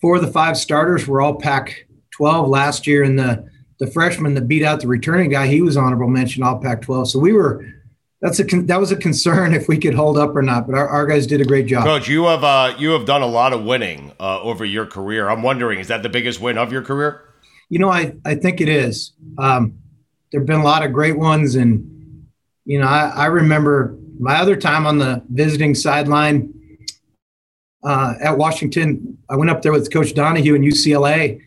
four 0.00 0.16
of 0.16 0.22
the 0.22 0.32
five 0.32 0.56
starters 0.56 1.06
were 1.06 1.20
all 1.20 1.34
Pac 1.34 1.86
12 2.12 2.48
last 2.48 2.86
year, 2.86 3.02
and 3.02 3.18
the 3.18 3.48
the 3.78 3.86
freshman 3.86 4.34
that 4.34 4.48
beat 4.48 4.62
out 4.62 4.80
the 4.80 4.88
returning 4.88 5.30
guy, 5.30 5.46
he 5.46 5.60
was 5.60 5.76
honorable 5.76 6.08
mention 6.08 6.42
all 6.42 6.58
Pac 6.58 6.82
12. 6.82 7.10
So 7.10 7.18
we 7.18 7.32
were 7.32 7.66
that's 8.22 8.40
a 8.40 8.44
that 8.44 8.80
was 8.80 8.92
a 8.92 8.96
concern 8.96 9.54
if 9.60 9.68
we 9.68 9.78
could 9.78 9.94
hold 9.94 10.18
up 10.18 10.34
or 10.34 10.42
not. 10.42 10.66
But 10.66 10.76
our, 10.76 10.88
our 10.88 11.06
guys 11.06 11.26
did 11.26 11.40
a 11.40 11.44
great 11.44 11.66
job. 11.66 11.84
Coach, 11.84 12.08
you 12.08 12.24
have 12.24 12.44
uh, 12.44 12.74
you 12.78 12.90
have 12.90 13.04
done 13.04 13.22
a 13.22 13.26
lot 13.26 13.52
of 13.52 13.64
winning 13.64 14.12
uh, 14.18 14.40
over 14.40 14.64
your 14.64 14.86
career. 14.86 15.28
I'm 15.28 15.42
wondering, 15.42 15.78
is 15.78 15.88
that 15.88 16.02
the 16.02 16.08
biggest 16.08 16.40
win 16.40 16.58
of 16.58 16.72
your 16.72 16.82
career? 16.82 17.22
You 17.68 17.78
know, 17.78 17.90
I 17.90 18.14
I 18.24 18.36
think 18.36 18.60
it 18.60 18.68
is. 18.68 19.12
Um, 19.38 19.78
there've 20.32 20.46
been 20.46 20.60
a 20.60 20.64
lot 20.64 20.84
of 20.84 20.92
great 20.92 21.18
ones, 21.18 21.54
and 21.54 22.26
you 22.64 22.80
know, 22.80 22.86
I, 22.86 23.08
I 23.08 23.26
remember 23.26 23.98
my 24.18 24.36
other 24.36 24.56
time 24.56 24.86
on 24.86 24.98
the 24.98 25.22
visiting 25.30 25.74
sideline 25.74 26.52
uh, 27.84 28.14
at 28.20 28.36
Washington. 28.36 29.18
I 29.28 29.36
went 29.36 29.50
up 29.50 29.62
there 29.62 29.72
with 29.72 29.92
Coach 29.92 30.14
Donahue 30.14 30.54
in 30.54 30.62
UCLA, 30.62 31.40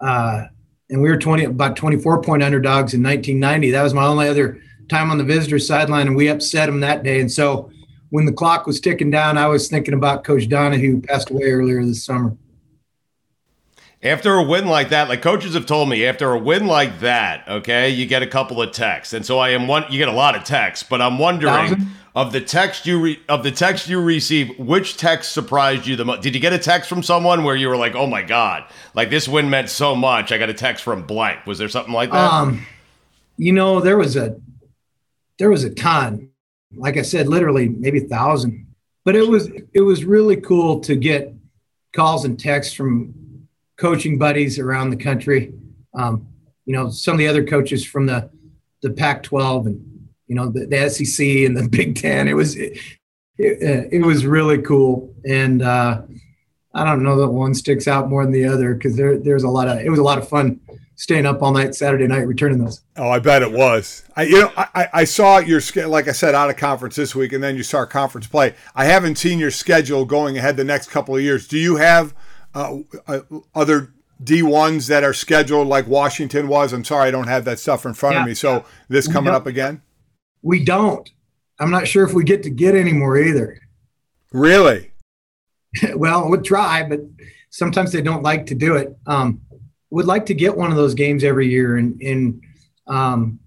uh, 0.00 0.44
and 0.90 1.02
we 1.02 1.08
were 1.08 1.16
20 1.16 1.44
about 1.44 1.76
24 1.76 2.22
point 2.22 2.42
underdogs 2.42 2.94
in 2.94 3.02
1990. 3.02 3.70
That 3.70 3.82
was 3.82 3.94
my 3.94 4.04
only 4.04 4.28
other 4.28 4.60
time 4.88 5.10
on 5.10 5.18
the 5.18 5.24
visitor 5.24 5.58
sideline, 5.58 6.06
and 6.06 6.16
we 6.16 6.28
upset 6.28 6.66
them 6.66 6.80
that 6.80 7.02
day. 7.02 7.20
And 7.20 7.30
so 7.30 7.70
when 8.10 8.24
the 8.24 8.32
clock 8.32 8.66
was 8.66 8.80
ticking 8.80 9.10
down, 9.10 9.36
I 9.36 9.46
was 9.46 9.68
thinking 9.68 9.94
about 9.94 10.24
Coach 10.24 10.48
Donahue, 10.48 10.92
who 10.92 11.00
passed 11.02 11.30
away 11.30 11.44
earlier 11.44 11.84
this 11.84 12.04
summer. 12.04 12.36
After 14.02 14.34
a 14.34 14.42
win 14.44 14.66
like 14.66 14.90
that, 14.90 15.08
like 15.08 15.22
coaches 15.22 15.54
have 15.54 15.66
told 15.66 15.88
me, 15.88 16.06
after 16.06 16.30
a 16.32 16.38
win 16.38 16.68
like 16.68 17.00
that, 17.00 17.48
okay, 17.48 17.90
you 17.90 18.06
get 18.06 18.22
a 18.22 18.28
couple 18.28 18.62
of 18.62 18.70
texts, 18.70 19.12
and 19.12 19.26
so 19.26 19.40
I 19.40 19.50
am 19.50 19.66
one. 19.66 19.84
You 19.90 19.98
get 19.98 20.08
a 20.08 20.12
lot 20.12 20.36
of 20.36 20.44
texts, 20.44 20.86
but 20.88 21.00
I'm 21.00 21.18
wondering 21.18 21.52
Thousand? 21.52 21.88
of 22.14 22.32
the 22.32 22.40
text 22.40 22.86
you 22.86 23.00
re, 23.00 23.20
of 23.28 23.42
the 23.42 23.50
text 23.50 23.88
you 23.88 24.00
receive, 24.00 24.56
which 24.56 24.96
text 24.96 25.32
surprised 25.32 25.84
you 25.84 25.96
the 25.96 26.04
most? 26.04 26.22
Did 26.22 26.36
you 26.36 26.40
get 26.40 26.52
a 26.52 26.58
text 26.58 26.88
from 26.88 27.02
someone 27.02 27.42
where 27.42 27.56
you 27.56 27.68
were 27.68 27.76
like, 27.76 27.96
"Oh 27.96 28.06
my 28.06 28.22
god, 28.22 28.64
like 28.94 29.10
this 29.10 29.26
win 29.26 29.50
meant 29.50 29.68
so 29.68 29.96
much"? 29.96 30.30
I 30.30 30.38
got 30.38 30.48
a 30.48 30.54
text 30.54 30.84
from 30.84 31.02
blank. 31.02 31.44
Was 31.44 31.58
there 31.58 31.68
something 31.68 31.92
like 31.92 32.12
that? 32.12 32.32
Um, 32.32 32.64
you 33.36 33.52
know, 33.52 33.80
there 33.80 33.98
was 33.98 34.14
a 34.14 34.36
there 35.40 35.50
was 35.50 35.64
a 35.64 35.70
ton. 35.70 36.30
Like 36.76 36.96
I 36.96 37.02
said, 37.02 37.26
literally 37.26 37.68
maybe 37.68 38.04
a 38.04 38.08
thousand. 38.08 38.66
But 39.04 39.16
it 39.16 39.26
was 39.26 39.50
it 39.74 39.80
was 39.80 40.04
really 40.04 40.36
cool 40.36 40.78
to 40.80 40.94
get 40.94 41.34
calls 41.94 42.24
and 42.24 42.38
texts 42.38 42.74
from 42.74 43.12
coaching 43.78 44.18
buddies 44.18 44.58
around 44.58 44.90
the 44.90 44.96
country. 44.96 45.54
Um, 45.94 46.28
you 46.66 46.74
know, 46.74 46.90
some 46.90 47.14
of 47.14 47.18
the 47.18 47.28
other 47.28 47.44
coaches 47.44 47.84
from 47.84 48.06
the 48.06 48.30
the 48.82 48.90
Pac-12 48.90 49.66
and 49.66 50.08
you 50.26 50.34
know 50.36 50.50
the, 50.50 50.66
the 50.66 50.88
SEC 50.90 51.26
and 51.26 51.56
the 51.56 51.68
Big 51.70 51.96
Ten. 51.96 52.28
It 52.28 52.34
was 52.34 52.56
it, 52.56 52.78
it, 53.38 53.88
it 53.92 54.04
was 54.04 54.26
really 54.26 54.58
cool, 54.58 55.14
and 55.24 55.62
uh, 55.62 56.02
I 56.74 56.84
don't 56.84 57.02
know 57.02 57.16
that 57.20 57.28
one 57.28 57.54
sticks 57.54 57.88
out 57.88 58.08
more 58.08 58.24
than 58.24 58.32
the 58.32 58.44
other 58.44 58.74
because 58.74 58.96
there 58.96 59.18
there's 59.18 59.44
a 59.44 59.48
lot 59.48 59.68
of 59.68 59.78
it 59.78 59.88
was 59.88 59.98
a 59.98 60.04
lot 60.04 60.18
of 60.18 60.28
fun 60.28 60.60
staying 60.96 61.26
up 61.26 61.40
all 61.40 61.52
night 61.52 61.74
Saturday 61.74 62.06
night 62.06 62.26
returning 62.26 62.58
those. 62.58 62.82
Oh, 62.96 63.08
I 63.08 63.20
bet 63.20 63.42
it 63.42 63.52
was. 63.52 64.04
I 64.16 64.24
you 64.24 64.40
know 64.40 64.52
I, 64.56 64.88
I 64.92 65.04
saw 65.04 65.38
your 65.38 65.60
like 65.86 66.08
I 66.08 66.12
said 66.12 66.34
out 66.34 66.50
of 66.50 66.56
conference 66.56 66.96
this 66.96 67.14
week, 67.14 67.32
and 67.32 67.42
then 67.42 67.56
you 67.56 67.62
start 67.62 67.90
conference 67.90 68.26
play. 68.26 68.54
I 68.74 68.84
haven't 68.84 69.16
seen 69.16 69.38
your 69.38 69.50
schedule 69.50 70.04
going 70.04 70.36
ahead 70.36 70.56
the 70.56 70.64
next 70.64 70.90
couple 70.90 71.16
of 71.16 71.22
years. 71.22 71.48
Do 71.48 71.58
you 71.58 71.76
have 71.76 72.14
uh, 72.54 72.78
uh, 73.06 73.20
other 73.54 73.92
D 74.22 74.42
ones 74.42 74.86
that 74.88 75.04
are 75.04 75.14
scheduled 75.14 75.68
like 75.68 75.86
Washington 75.86 76.48
was? 76.48 76.72
I'm 76.72 76.84
sorry, 76.84 77.08
I 77.08 77.10
don't 77.10 77.28
have 77.28 77.44
that 77.44 77.58
stuff 77.58 77.86
in 77.86 77.94
front 77.94 78.14
yeah. 78.14 78.22
of 78.22 78.26
me. 78.26 78.34
So 78.34 78.64
this 78.88 79.06
we 79.06 79.12
coming 79.12 79.32
up 79.32 79.46
again? 79.46 79.82
We 80.42 80.64
don't. 80.64 81.08
I'm 81.60 81.70
not 81.70 81.88
sure 81.88 82.04
if 82.04 82.12
we 82.12 82.24
get 82.24 82.42
to 82.44 82.50
get 82.50 82.74
any 82.74 82.92
more 82.92 83.18
either. 83.18 83.60
Really? 84.32 84.92
well, 85.94 86.28
we'll 86.28 86.42
try, 86.42 86.84
but 86.88 87.00
sometimes 87.50 87.92
they 87.92 88.02
don't 88.02 88.22
like 88.22 88.46
to 88.46 88.54
do 88.54 88.76
it. 88.76 88.96
Um, 89.06 89.40
would 89.90 90.06
like 90.06 90.26
to 90.26 90.34
get 90.34 90.56
one 90.56 90.70
of 90.70 90.76
those 90.76 90.94
games 90.94 91.24
every 91.24 91.48
year, 91.48 91.76
and 91.76 92.00
and 92.02 92.42
um, 92.86 93.40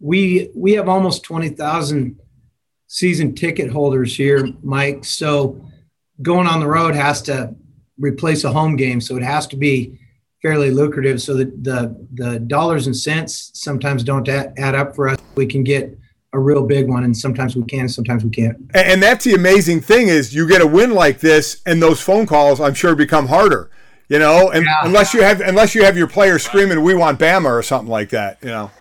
we 0.00 0.50
we 0.54 0.72
have 0.72 0.88
almost 0.88 1.22
twenty 1.22 1.50
thousand 1.50 2.18
season 2.86 3.34
ticket 3.34 3.70
holders 3.70 4.16
here, 4.16 4.48
Mike. 4.62 5.04
So 5.04 5.64
going 6.22 6.46
on 6.46 6.60
the 6.60 6.66
road 6.66 6.94
has 6.94 7.22
to 7.22 7.54
replace 8.00 8.44
a 8.44 8.52
home 8.52 8.76
game, 8.76 9.00
so 9.00 9.16
it 9.16 9.22
has 9.22 9.46
to 9.48 9.56
be 9.56 9.98
fairly 10.42 10.70
lucrative. 10.70 11.22
So 11.22 11.34
the 11.34 11.44
the, 11.44 12.06
the 12.14 12.40
dollars 12.40 12.86
and 12.86 12.96
cents 12.96 13.50
sometimes 13.54 14.02
don't 14.02 14.28
add, 14.28 14.54
add 14.58 14.74
up 14.74 14.96
for 14.96 15.08
us. 15.08 15.18
We 15.34 15.46
can 15.46 15.62
get 15.62 15.96
a 16.32 16.38
real 16.38 16.64
big 16.66 16.88
one, 16.88 17.04
and 17.04 17.16
sometimes 17.16 17.56
we 17.56 17.64
can, 17.64 17.88
sometimes 17.88 18.24
we 18.24 18.30
can't. 18.30 18.56
And 18.74 19.02
that's 19.02 19.24
the 19.24 19.34
amazing 19.34 19.80
thing 19.80 20.08
is 20.08 20.34
you 20.34 20.48
get 20.48 20.60
a 20.60 20.66
win 20.66 20.92
like 20.92 21.20
this, 21.20 21.60
and 21.66 21.82
those 21.82 22.00
phone 22.00 22.26
calls 22.26 22.60
I'm 22.60 22.74
sure 22.74 22.94
become 22.94 23.28
harder 23.28 23.70
you 24.10 24.18
know, 24.18 24.50
and, 24.50 24.64
yeah. 24.64 24.80
unless 24.82 25.14
you 25.14 25.22
have 25.22 25.40
unless 25.40 25.72
you 25.74 25.84
have 25.84 25.96
your 25.96 26.08
players 26.08 26.42
screaming, 26.42 26.82
"We 26.82 26.94
want 26.94 27.20
Bama" 27.20 27.44
or 27.44 27.62
something 27.62 27.88
like 27.88 28.10
that, 28.10 28.38
you 28.42 28.48
know. 28.48 28.72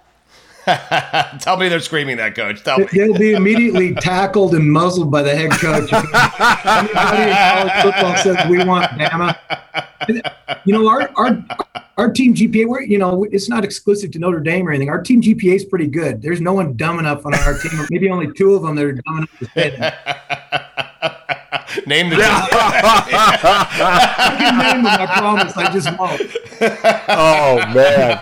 Tell 1.40 1.58
me 1.58 1.70
they're 1.70 1.80
screaming 1.80 2.18
that, 2.18 2.36
coach. 2.36 2.62
Tell 2.64 2.78
me. 2.80 2.88
They'll 2.92 3.18
be 3.18 3.32
immediately 3.34 3.94
tackled 3.96 4.54
and 4.54 4.72
muzzled 4.72 5.10
by 5.12 5.24
the 5.24 5.36
head 5.36 5.52
coach. 5.52 5.92
Anybody 5.94 7.30
in 7.30 7.36
college 7.36 7.74
football 7.84 8.16
says 8.18 8.38
we 8.50 8.64
want 8.64 8.86
Bama. 8.92 9.36
You 10.66 10.74
know, 10.74 10.88
our 10.88 11.10
our 11.16 11.44
our 11.98 12.12
team 12.12 12.34
GPA, 12.34 12.68
we're, 12.68 12.82
you 12.82 12.98
know, 12.98 13.26
it's 13.26 13.50
not 13.50 13.66
exclusive 13.66 14.12
to 14.12 14.20
Notre 14.20 14.40
Dame 14.40 14.68
or 14.68 14.72
anything. 14.72 14.90
Our 14.90 15.02
team 15.02 15.22
GPA 15.22 15.56
is 15.56 15.66
pretty 15.66 15.88
good. 15.88 16.22
There's 16.22 16.42
no 16.42 16.54
one 16.54 16.78
dumb 16.78 17.00
enough 17.00 17.26
on 17.26 17.34
our 17.34 17.58
team, 17.58 17.88
maybe 17.90 18.10
only 18.10 18.32
two 18.34 18.56
of 18.56 18.62
them 18.64 18.76
that 18.76 18.86
are 18.86 18.94
dumb 18.94 19.18
enough 19.18 19.40
to 19.40 19.46
say 19.48 19.76
that. 19.78 20.70
Name 21.86 22.10
the 22.10 22.16
team. 22.16 22.26
I 22.30 22.38
can 24.38 24.58
name 24.58 24.84
them. 24.84 25.00
I 25.00 25.06
promise. 25.18 25.56
I 25.56 25.72
just 25.72 25.88
won't. 25.98 26.22
Oh 27.10 27.58
man. 27.74 28.22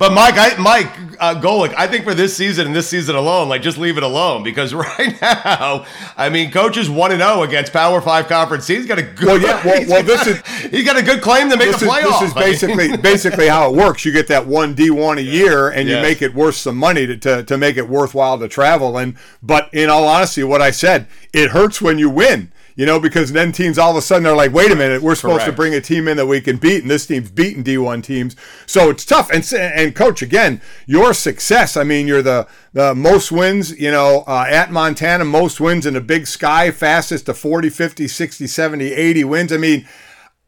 But 0.00 0.14
Mike, 0.14 0.36
I, 0.38 0.56
Mike 0.56 0.86
uh, 1.20 1.38
Golic, 1.38 1.74
I 1.76 1.86
think 1.86 2.04
for 2.04 2.14
this 2.14 2.34
season 2.34 2.66
and 2.66 2.74
this 2.74 2.88
season 2.88 3.16
alone, 3.16 3.50
like 3.50 3.60
just 3.60 3.76
leave 3.76 3.98
it 3.98 4.02
alone 4.02 4.42
because 4.42 4.72
right 4.74 5.20
now, 5.20 5.84
I 6.16 6.30
mean, 6.30 6.50
coaches 6.50 6.88
one 6.88 7.12
and 7.12 7.20
zero 7.20 7.32
oh 7.34 7.42
against 7.42 7.70
Power 7.70 8.00
Five 8.00 8.26
conference. 8.26 8.66
He's 8.66 8.86
got 8.86 8.98
a 8.98 9.02
good. 9.02 9.26
Well, 9.26 9.38
yeah. 9.38 9.62
Well, 9.62 9.84
well 9.86 10.02
this 10.02 10.26
is 10.26 10.40
he's 10.70 10.86
got 10.86 10.96
a 10.96 11.02
good 11.02 11.20
claim 11.20 11.50
to 11.50 11.56
make 11.58 11.72
this 11.72 11.82
a 11.82 11.84
playoff. 11.84 12.22
Is, 12.22 12.32
this 12.34 12.62
is 12.62 12.62
basically 12.62 12.96
basically 12.96 13.48
how 13.48 13.70
it 13.70 13.76
works. 13.76 14.06
You 14.06 14.12
get 14.12 14.26
that 14.28 14.46
one 14.46 14.72
D 14.72 14.88
one 14.88 15.18
a 15.18 15.20
year, 15.20 15.68
and 15.68 15.86
yes. 15.86 15.96
you 15.96 16.02
make 16.02 16.22
it 16.22 16.34
worth 16.34 16.54
some 16.54 16.78
money 16.78 17.06
to, 17.06 17.18
to 17.18 17.42
to 17.42 17.58
make 17.58 17.76
it 17.76 17.86
worthwhile 17.86 18.38
to 18.38 18.48
travel. 18.48 18.96
And 18.96 19.18
but 19.42 19.68
in 19.74 19.90
all 19.90 20.08
honesty, 20.08 20.42
what 20.44 20.62
I 20.62 20.70
said, 20.70 21.08
it 21.34 21.50
hurts 21.50 21.82
when 21.82 21.98
you 21.98 22.08
win 22.08 22.52
you 22.76 22.86
know, 22.86 23.00
because 23.00 23.32
then 23.32 23.52
teams 23.52 23.78
all 23.78 23.90
of 23.90 23.96
a 23.96 24.02
sudden 24.02 24.26
are 24.26 24.36
like, 24.36 24.52
wait 24.52 24.70
a 24.70 24.76
minute, 24.76 25.02
we're 25.02 25.14
supposed 25.14 25.40
Correct. 25.40 25.50
to 25.50 25.56
bring 25.56 25.74
a 25.74 25.80
team 25.80 26.08
in 26.08 26.16
that 26.16 26.26
we 26.26 26.40
can 26.40 26.56
beat, 26.56 26.82
and 26.82 26.90
this 26.90 27.06
team's 27.06 27.30
beaten 27.30 27.62
D1 27.62 28.02
teams. 28.02 28.36
So 28.66 28.90
it's 28.90 29.04
tough. 29.04 29.30
And 29.30 29.44
and 29.52 29.94
coach, 29.94 30.22
again, 30.22 30.60
your 30.86 31.12
success. 31.14 31.76
I 31.76 31.84
mean, 31.84 32.06
you're 32.06 32.22
the 32.22 32.46
the 32.72 32.94
most 32.94 33.32
wins, 33.32 33.78
you 33.78 33.90
know, 33.90 34.24
uh, 34.26 34.46
at 34.48 34.70
Montana, 34.70 35.24
most 35.24 35.60
wins 35.60 35.86
in 35.86 35.94
the 35.94 36.00
Big 36.00 36.26
Sky, 36.26 36.70
fastest 36.70 37.26
to 37.26 37.34
40, 37.34 37.68
50, 37.68 38.06
60, 38.06 38.46
70, 38.46 38.92
80 38.92 39.24
wins. 39.24 39.52
I 39.52 39.56
mean, 39.56 39.88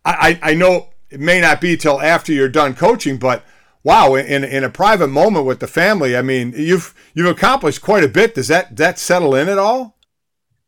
I 0.05 0.39
I 0.43 0.55
know 0.55 0.91
it 1.11 1.21
may 1.21 1.41
not 1.41 1.61
be 1.61 1.77
till 1.77 2.01
after 2.01 2.33
you're 2.33 2.49
done 2.49 2.75
coaching, 2.75 3.19
but 3.19 3.45
wow, 3.85 4.15
in 4.15 4.45
in 4.45 4.65
a 4.65 4.71
private 4.71 5.09
moment 5.09 5.47
with 5.47 5.61
the 5.61 5.67
family, 5.67 6.17
I 6.17 6.23
mean, 6.23 6.55
you've 6.57 6.95
you've 7.15 7.27
accomplished 7.27 7.83
quite 7.83 8.05
a 8.05 8.09
bit. 8.09 8.35
Does 8.35 8.49
that 8.49 8.77
that 8.77 8.99
settle 8.99 9.35
in 9.35 9.49
at 9.49 9.59
all? 9.59 9.97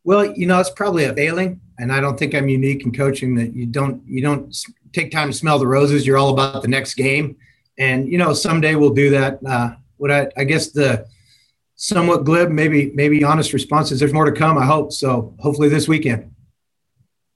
Well, 0.04 0.26
you 0.36 0.46
know, 0.46 0.60
it's 0.60 0.70
probably 0.70 1.04
a 1.04 1.14
failing, 1.14 1.60
and 1.78 1.90
I 1.90 2.00
don't 2.00 2.18
think 2.18 2.34
I'm 2.34 2.48
unique 2.48 2.84
in 2.84 2.92
coaching 2.92 3.34
that 3.36 3.54
you 3.54 3.66
don't 3.66 4.02
you 4.06 4.22
don't 4.22 4.54
take 4.92 5.10
time 5.10 5.30
to 5.30 5.36
smell 5.36 5.58
the 5.58 5.66
roses. 5.66 6.06
You're 6.06 6.18
all 6.18 6.30
about 6.30 6.62
the 6.62 6.68
next 6.68 6.94
game, 6.94 7.36
and 7.78 8.10
you 8.10 8.18
know, 8.18 8.34
someday 8.34 8.74
we'll 8.74 8.94
do 8.94 9.10
that. 9.10 9.38
Uh, 9.44 9.74
what 9.96 10.10
I, 10.10 10.28
I 10.36 10.44
guess 10.44 10.70
the 10.70 11.06
somewhat 11.76 12.24
glib, 12.24 12.50
maybe 12.50 12.92
maybe 12.94 13.24
honest 13.24 13.52
response 13.52 13.90
is 13.90 13.98
there's 13.98 14.12
more 14.12 14.26
to 14.26 14.32
come. 14.32 14.58
I 14.58 14.66
hope 14.66 14.92
so. 14.92 15.34
Hopefully 15.40 15.68
this 15.68 15.88
weekend. 15.88 16.30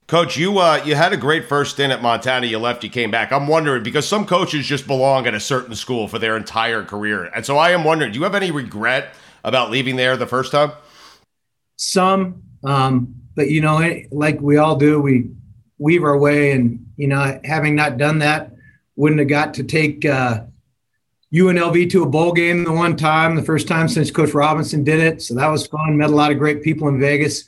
Coach, 0.07 0.37
you 0.37 0.57
uh, 0.59 0.81
you 0.85 0.95
had 0.95 1.13
a 1.13 1.17
great 1.17 1.47
first 1.47 1.73
stint 1.73 1.91
at 1.91 2.01
Montana. 2.01 2.47
You 2.47 2.59
left, 2.59 2.83
you 2.83 2.89
came 2.89 3.11
back. 3.11 3.31
I'm 3.31 3.47
wondering 3.47 3.83
because 3.83 4.07
some 4.07 4.25
coaches 4.25 4.65
just 4.65 4.87
belong 4.87 5.27
at 5.27 5.33
a 5.33 5.39
certain 5.39 5.75
school 5.75 6.07
for 6.07 6.19
their 6.19 6.37
entire 6.37 6.83
career, 6.83 7.25
and 7.25 7.45
so 7.45 7.57
I 7.57 7.71
am 7.71 7.83
wondering, 7.83 8.11
do 8.11 8.19
you 8.19 8.23
have 8.23 8.35
any 8.35 8.51
regret 8.51 9.13
about 9.43 9.71
leaving 9.71 9.95
there 9.95 10.17
the 10.17 10.25
first 10.27 10.51
time? 10.51 10.71
Some, 11.77 12.43
um, 12.63 13.15
but 13.35 13.49
you 13.49 13.61
know, 13.61 14.01
like 14.11 14.41
we 14.41 14.57
all 14.57 14.75
do, 14.75 14.99
we 14.99 15.31
weave 15.77 16.03
our 16.03 16.17
way, 16.17 16.51
and 16.51 16.85
you 16.97 17.07
know, 17.07 17.39
having 17.43 17.75
not 17.75 17.97
done 17.97 18.19
that, 18.19 18.53
wouldn't 18.95 19.19
have 19.19 19.29
got 19.29 19.53
to 19.55 19.63
take 19.63 20.05
uh, 20.05 20.43
UNLV 21.33 21.89
to 21.91 22.03
a 22.03 22.09
bowl 22.09 22.33
game 22.33 22.63
the 22.63 22.71
one 22.71 22.95
time, 22.95 23.35
the 23.35 23.43
first 23.43 23.67
time 23.67 23.87
since 23.87 24.11
Coach 24.11 24.33
Robinson 24.33 24.83
did 24.83 24.99
it. 24.99 25.21
So 25.21 25.35
that 25.35 25.47
was 25.47 25.67
fun. 25.67 25.97
Met 25.97 26.09
a 26.09 26.15
lot 26.15 26.31
of 26.31 26.39
great 26.39 26.63
people 26.63 26.87
in 26.87 26.99
Vegas. 26.99 27.45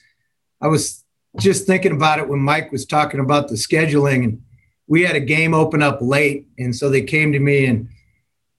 I 0.61 0.67
was 0.67 1.03
just 1.39 1.65
thinking 1.65 1.91
about 1.91 2.19
it 2.19 2.27
when 2.27 2.39
Mike 2.39 2.71
was 2.71 2.85
talking 2.85 3.19
about 3.19 3.47
the 3.47 3.55
scheduling, 3.55 4.23
and 4.23 4.41
we 4.87 5.03
had 5.03 5.15
a 5.15 5.21
game 5.21 5.53
open 5.53 5.81
up 5.81 5.99
late, 6.01 6.47
and 6.57 6.75
so 6.75 6.89
they 6.89 7.01
came 7.01 7.31
to 7.31 7.39
me 7.39 7.65
and 7.65 7.89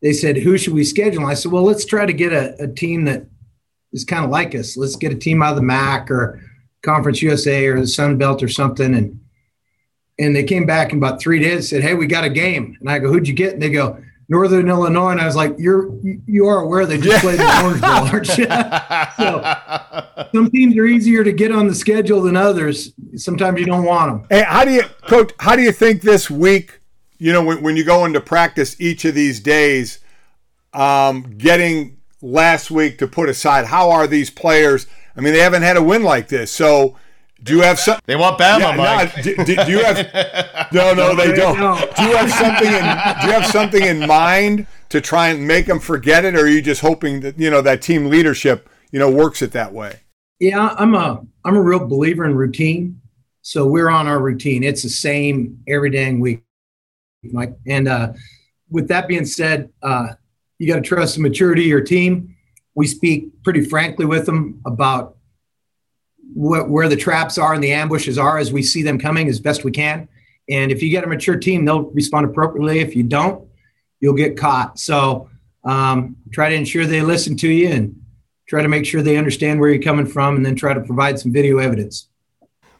they 0.02 0.12
said, 0.12 0.37
"Who 0.37 0.59
should 0.59 0.75
we 0.75 0.85
schedule?" 0.85 1.25
I 1.26 1.35
said, 1.35 1.52
"Well, 1.52 1.62
let's 1.62 1.85
try 1.85 2.04
to 2.04 2.12
get 2.12 2.32
a, 2.32 2.62
a 2.62 2.68
team 2.68 3.04
that 3.04 3.26
is 3.92 4.04
kind 4.04 4.25
of 4.25 4.30
like 4.30 4.54
us. 4.54 4.76
Let's 4.76 4.96
get 4.96 5.12
a 5.12 5.16
team 5.16 5.42
out 5.42 5.50
of 5.50 5.56
the 5.56 5.62
MAC 5.62 6.11
or 6.11 6.40
Conference 6.82 7.22
USA 7.22 7.66
or 7.66 7.80
the 7.80 7.87
Sun 7.87 8.18
Belt 8.18 8.42
or 8.42 8.49
something." 8.49 8.94
And 8.94 9.20
and 10.18 10.37
they 10.37 10.44
came 10.44 10.66
back 10.66 10.92
in 10.92 10.99
about 10.99 11.20
three 11.20 11.40
days 11.40 11.54
and 11.54 11.64
said, 11.64 11.82
"Hey, 11.82 11.94
we 11.94 12.06
got 12.06 12.25
a 12.25 12.30
game." 12.30 12.76
And 12.80 12.90
I 12.90 12.99
go, 12.99 13.12
"Who'd 13.12 13.28
you 13.28 13.34
get?" 13.34 13.54
And 13.54 13.62
they 13.62 13.70
go, 13.70 13.99
Northern 14.32 14.68
Illinois, 14.68 15.11
and 15.11 15.20
I 15.20 15.26
was 15.26 15.37
like, 15.37 15.54
"You're 15.58 15.90
you 16.26 16.46
are 16.46 16.62
aware 16.62 16.87
they 16.87 16.96
just 16.96 17.08
yeah. 17.08 17.20
played 17.20 17.38
the 17.38 17.62
Orange 17.62 17.80
Bowl, 17.82 17.90
aren't 17.90 18.38
you?" 18.38 18.46
so 19.18 20.28
some 20.32 20.50
teams 20.50 20.75
are 20.78 20.87
easier 20.87 21.22
to 21.22 21.32
get 21.32 21.52
on 21.52 21.66
the 21.66 21.75
schedule 21.75 22.22
than 22.22 22.34
others. 22.34 22.94
Sometimes 23.16 23.61
you 23.61 23.66
don't 23.66 23.84
want 23.84 24.11
them. 24.11 24.26
Hey, 24.30 24.44
how 24.46 24.64
do 24.64 24.70
you, 24.70 24.84
coach? 25.06 25.32
How 25.38 25.54
do 25.54 25.61
you 25.61 25.70
think 25.70 26.00
this 26.00 26.30
week? 26.30 26.80
You 27.18 27.32
know, 27.32 27.44
when, 27.44 27.62
when 27.62 27.76
you 27.76 27.84
go 27.84 28.06
into 28.06 28.22
practice 28.22 28.80
each 28.80 29.04
of 29.04 29.14
these 29.14 29.38
days, 29.38 29.99
um, 30.72 31.34
getting 31.37 31.99
last 32.23 32.71
week 32.71 32.99
to 32.99 33.07
put 33.07 33.29
aside, 33.29 33.67
how 33.67 33.91
are 33.91 34.07
these 34.07 34.31
players? 34.31 34.87
I 35.17 35.21
mean, 35.21 35.35
they 35.35 35.41
haven't 35.41 35.62
had 35.62 35.76
a 35.76 35.83
win 35.83 36.02
like 36.02 36.29
this, 36.29 36.50
so 36.50 36.97
do 37.43 37.57
you 37.57 37.62
have 37.62 37.79
some? 37.79 37.99
They 38.07 38.14
want 38.14 38.38
Bama, 38.38 38.61
yeah, 38.61 38.76
Mike. 38.76 39.23
do, 39.23 39.37
do, 39.37 39.45
do, 39.45 39.71
you 39.71 39.85
have? 39.85 40.69
No, 40.73 40.95
no, 40.95 41.14
they 41.14 41.33
don't. 41.33 41.57
Do 41.97 42.02
you 42.05 42.17
have 42.17 42.31
something? 42.31 42.69
In, 42.69 43.21
do 43.21 43.26
you 43.26 43.33
have 43.33 43.47
something 43.47 43.83
in 43.83 44.07
mind 44.07 44.67
to 44.91 45.00
try 45.00 45.29
and 45.29 45.47
make 45.47 45.67
them 45.67 45.81
forget 45.81 46.25
it, 46.25 46.35
or 46.35 46.43
are 46.43 46.49
you 46.49 46.62
just 46.62 46.81
hoping 46.81 47.21
that 47.21 47.38
you 47.38 47.50
know 47.50 47.61
that 47.61 47.83
team 47.83 48.07
leadership, 48.07 48.71
you 48.93 48.99
know, 48.99 49.11
works 49.11 49.43
it 49.43 49.52
that 49.52 49.73
way? 49.73 50.00
Yeah, 50.38 50.75
I'm 50.79 50.95
a 50.95 51.21
I'm 51.45 51.57
a 51.57 51.62
real 51.62 51.87
believer 51.87 52.25
in 52.25 52.35
routine. 52.37 53.00
So 53.43 53.67
we're 53.67 53.91
on 53.91 54.07
our 54.07 54.23
routine. 54.23 54.62
It's 54.62 54.85
the 54.85 54.88
same 54.88 55.59
every 55.67 55.91
dang 55.91 56.21
week, 56.21 56.43
Mike. 57.25 57.57
And 57.67 57.88
uh, 57.88 58.12
with 58.71 58.87
that 58.88 59.09
being 59.09 59.26
said, 59.26 59.71
uh, 59.83 60.14
you 60.62 60.69
got 60.69 60.76
to 60.76 60.88
trust 60.88 61.16
the 61.16 61.21
maturity 61.21 61.62
of 61.62 61.69
your 61.69 61.81
team. 61.81 62.37
We 62.76 62.87
speak 62.87 63.42
pretty 63.42 63.64
frankly 63.64 64.07
with 64.07 64.26
them 64.26 64.61
about 64.64 65.16
wh- 66.35 66.71
where 66.71 66.88
the 66.88 66.95
traps 66.95 67.37
are 67.37 67.52
and 67.52 67.62
the 67.62 67.73
ambushes 67.73 68.16
are 68.16 68.38
as 68.38 68.52
we 68.52 68.62
see 68.62 68.85
them 68.85 68.97
coming 68.97 69.28
as 69.28 69.40
best 69.40 69.64
we 69.64 69.73
can. 69.73 70.07
And 70.49 70.71
if 70.71 70.81
you 70.81 70.88
get 70.88 71.02
a 71.02 71.09
mature 71.09 71.37
team, 71.37 71.64
they'll 71.64 71.90
respond 71.90 72.26
appropriately. 72.26 72.78
If 72.78 72.95
you 72.95 73.02
don't, 73.02 73.45
you'll 73.99 74.14
get 74.14 74.37
caught. 74.37 74.78
So 74.78 75.28
um, 75.64 76.16
try 76.33 76.49
to 76.50 76.54
ensure 76.54 76.87
they 76.87 77.02
listen 77.02 77.37
to 77.38 77.49
you 77.49 77.69
and 77.69 78.00
try 78.47 78.62
to 78.62 78.69
make 78.69 78.87
sure 78.87 79.02
they 79.02 79.16
understand 79.16 79.59
where 79.59 79.69
you're 79.69 79.83
coming 79.83 80.07
from 80.07 80.37
and 80.37 80.47
then 80.47 80.54
try 80.54 80.75
to 80.75 80.81
provide 80.81 81.19
some 81.19 81.33
video 81.33 81.59
evidence. 81.59 82.07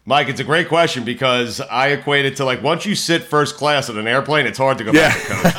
Mike, 0.05 0.29
it's 0.29 0.41
a 0.41 0.45
great 0.45 0.67
question 0.67 1.05
because 1.05 1.61
I 1.61 1.91
equate 1.91 2.25
it 2.25 2.35
to 2.37 2.45
like 2.45 2.61
once 2.61 2.85
you 2.85 2.97
sit 2.97 3.23
first 3.23 3.55
class 3.55 3.89
on 3.89 3.97
an 3.99 4.09
airplane, 4.09 4.47
it's 4.47 4.59
hard 4.59 4.79
to 4.79 4.85
go 4.85 4.91
yeah. 4.91 5.09
back 5.09 5.23
to 5.23 5.29
coach. 5.29 5.55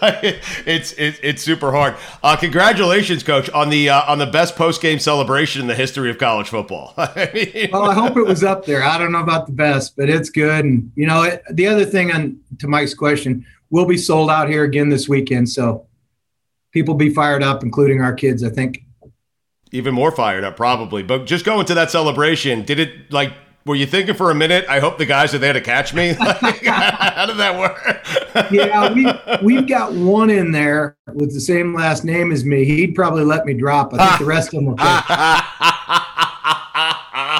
it's, 0.66 0.92
it's 0.92 1.18
it's 1.20 1.42
super 1.42 1.72
hard. 1.72 1.96
Uh, 2.22 2.36
congratulations, 2.36 3.24
coach, 3.24 3.50
on 3.50 3.70
the 3.70 3.88
uh, 3.88 4.02
on 4.06 4.18
the 4.18 4.26
best 4.26 4.54
post 4.54 4.80
game 4.80 5.00
celebration 5.00 5.60
in 5.62 5.66
the 5.66 5.74
history 5.74 6.10
of 6.10 6.18
college 6.18 6.48
football. 6.48 6.94
well, 6.96 7.90
I 7.90 7.94
hope 7.94 8.16
it 8.16 8.24
was 8.24 8.44
up 8.44 8.64
there. 8.66 8.84
I 8.84 8.96
don't 8.96 9.10
know 9.10 9.20
about 9.20 9.46
the 9.46 9.52
best, 9.52 9.96
but 9.96 10.08
it's 10.08 10.30
good. 10.30 10.64
And 10.64 10.92
you 10.94 11.08
know, 11.08 11.24
it, 11.24 11.42
the 11.50 11.66
other 11.66 11.84
thing 11.84 12.12
on 12.12 12.38
to 12.60 12.68
Mike's 12.68 12.94
question, 12.94 13.44
we'll 13.70 13.84
be 13.84 13.98
sold 13.98 14.30
out 14.30 14.48
here 14.48 14.62
again 14.62 14.90
this 14.90 15.08
weekend, 15.08 15.48
so 15.48 15.88
people 16.70 16.94
be 16.94 17.12
fired 17.12 17.42
up, 17.42 17.64
including 17.64 18.00
our 18.00 18.12
kids. 18.12 18.44
I 18.44 18.50
think 18.50 18.84
even 19.72 19.94
more 19.94 20.10
fired 20.10 20.44
up, 20.44 20.56
probably. 20.56 21.02
But 21.02 21.26
just 21.26 21.44
going 21.44 21.66
to 21.66 21.74
that 21.74 21.90
celebration, 21.90 22.64
did 22.64 22.78
it 22.78 23.12
like? 23.12 23.32
Were 23.66 23.74
you 23.74 23.84
thinking 23.84 24.14
for 24.14 24.30
a 24.30 24.34
minute? 24.34 24.64
I 24.70 24.80
hope 24.80 24.96
the 24.96 25.04
guys 25.04 25.34
are 25.34 25.38
there 25.38 25.52
to 25.52 25.60
catch 25.60 25.92
me. 25.92 26.12
how 26.18 27.26
did 27.26 27.36
that 27.36 27.58
work? 27.58 28.06
yeah, 28.50 28.90
we 28.92 29.06
we've 29.42 29.68
got 29.68 29.92
one 29.92 30.30
in 30.30 30.50
there 30.50 30.96
with 31.12 31.34
the 31.34 31.40
same 31.40 31.74
last 31.74 32.02
name 32.02 32.32
as 32.32 32.44
me. 32.44 32.64
He'd 32.64 32.94
probably 32.94 33.24
let 33.24 33.44
me 33.44 33.52
drop. 33.52 33.92
I 33.92 34.08
think 34.08 34.20
the 34.20 34.24
rest 34.24 34.54
of 34.54 34.64
them 34.64 34.66
will. 34.66 34.76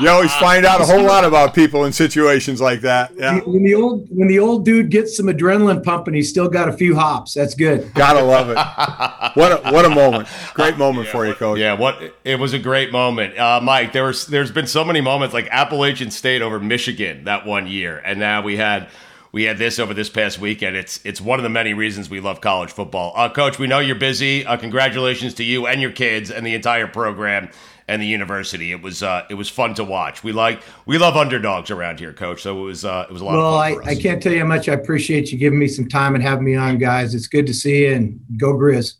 you 0.00 0.08
always 0.08 0.34
find 0.34 0.64
out 0.64 0.80
a 0.80 0.84
whole 0.84 1.04
lot 1.04 1.24
about 1.24 1.54
people 1.54 1.84
in 1.84 1.92
situations 1.92 2.60
like 2.60 2.80
that. 2.82 3.12
Yeah. 3.14 3.40
When 3.40 3.62
the 3.62 3.74
old 3.74 4.08
when 4.10 4.28
the 4.28 4.38
old 4.38 4.64
dude 4.64 4.90
gets 4.90 5.16
some 5.16 5.26
adrenaline 5.26 5.82
pumping, 5.82 6.14
he's 6.14 6.28
still 6.28 6.48
got 6.48 6.68
a 6.68 6.72
few 6.72 6.94
hops. 6.94 7.34
That's 7.34 7.54
good. 7.54 7.92
Gotta 7.94 8.22
love 8.22 8.50
it. 8.50 8.58
What 9.34 9.52
a, 9.52 9.72
what 9.72 9.84
a 9.84 9.90
moment! 9.90 10.28
Great 10.54 10.76
moment 10.76 11.06
yeah, 11.06 11.12
for 11.12 11.26
you, 11.26 11.34
coach. 11.34 11.58
Yeah, 11.58 11.74
what 11.74 12.14
it 12.24 12.40
was 12.40 12.52
a 12.52 12.58
great 12.58 12.90
moment, 12.90 13.38
uh, 13.38 13.60
Mike. 13.62 13.92
There 13.92 14.04
was 14.04 14.26
there's 14.26 14.50
been 14.50 14.66
so 14.66 14.84
many 14.84 15.00
moments 15.00 15.32
like 15.32 15.46
Appalachian 15.52 16.10
State 16.10 16.42
over 16.42 16.58
Michigan 16.58 17.24
that 17.24 17.46
one 17.46 17.68
year, 17.68 18.02
and 18.04 18.18
now 18.18 18.42
we 18.42 18.56
had 18.56 18.88
we 19.32 19.44
had 19.44 19.58
this 19.58 19.78
over 19.78 19.94
this 19.94 20.08
past 20.08 20.38
weekend. 20.38 20.76
It's 20.76 21.00
it's 21.04 21.20
one 21.20 21.38
of 21.38 21.42
the 21.44 21.48
many 21.48 21.74
reasons 21.74 22.10
we 22.10 22.20
love 22.20 22.40
college 22.40 22.72
football. 22.72 23.12
Uh, 23.14 23.28
Coach, 23.28 23.58
we 23.58 23.66
know 23.66 23.78
you're 23.78 23.94
busy. 23.94 24.44
Uh, 24.44 24.56
congratulations 24.56 25.34
to 25.34 25.44
you 25.44 25.66
and 25.66 25.80
your 25.80 25.92
kids 25.92 26.30
and 26.30 26.44
the 26.44 26.54
entire 26.54 26.88
program 26.88 27.50
and 27.90 28.00
the 28.00 28.06
university. 28.06 28.70
It 28.70 28.80
was 28.80 29.02
uh, 29.02 29.26
it 29.28 29.34
was 29.34 29.48
fun 29.48 29.74
to 29.74 29.84
watch. 29.84 30.22
We 30.22 30.30
like 30.30 30.62
we 30.86 30.96
love 30.96 31.16
underdogs 31.16 31.72
around 31.72 31.98
here, 31.98 32.12
Coach. 32.12 32.42
So 32.42 32.60
it 32.60 32.62
was 32.62 32.84
uh, 32.84 33.06
it 33.08 33.12
was 33.12 33.20
a 33.20 33.24
lot. 33.24 33.34
Of 33.34 33.40
fun. 33.40 33.82
Well, 33.82 33.88
I, 33.88 33.90
I 33.90 33.94
can't 33.96 34.22
tell 34.22 34.32
you 34.32 34.38
how 34.38 34.46
much 34.46 34.68
I 34.68 34.74
appreciate 34.74 35.32
you 35.32 35.38
giving 35.38 35.58
me 35.58 35.66
some 35.66 35.88
time 35.88 36.14
and 36.14 36.22
having 36.22 36.44
me 36.44 36.54
on, 36.54 36.78
guys. 36.78 37.14
It's 37.14 37.26
good 37.26 37.46
to 37.48 37.54
see 37.54 37.86
you 37.86 37.94
and 37.94 38.20
go 38.36 38.54
Grizz. 38.54 38.99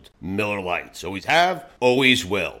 Miller 0.21 0.61
Lites. 0.61 1.03
Always 1.03 1.25
have, 1.25 1.65
always 1.79 2.25
will. 2.25 2.60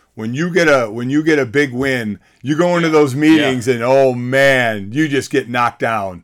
when 0.15 0.33
you 0.33 0.51
get 0.51 0.67
a 0.67 0.89
when 0.89 1.09
you 1.09 1.23
get 1.23 1.39
a 1.39 1.45
big 1.45 1.73
win, 1.73 2.19
you 2.41 2.57
go 2.57 2.75
into 2.75 2.89
those 2.89 3.15
meetings 3.15 3.67
yeah. 3.67 3.75
and 3.75 3.83
oh 3.83 4.13
man, 4.13 4.91
you 4.91 5.07
just 5.07 5.31
get 5.31 5.49
knocked 5.49 5.79
down. 5.79 6.23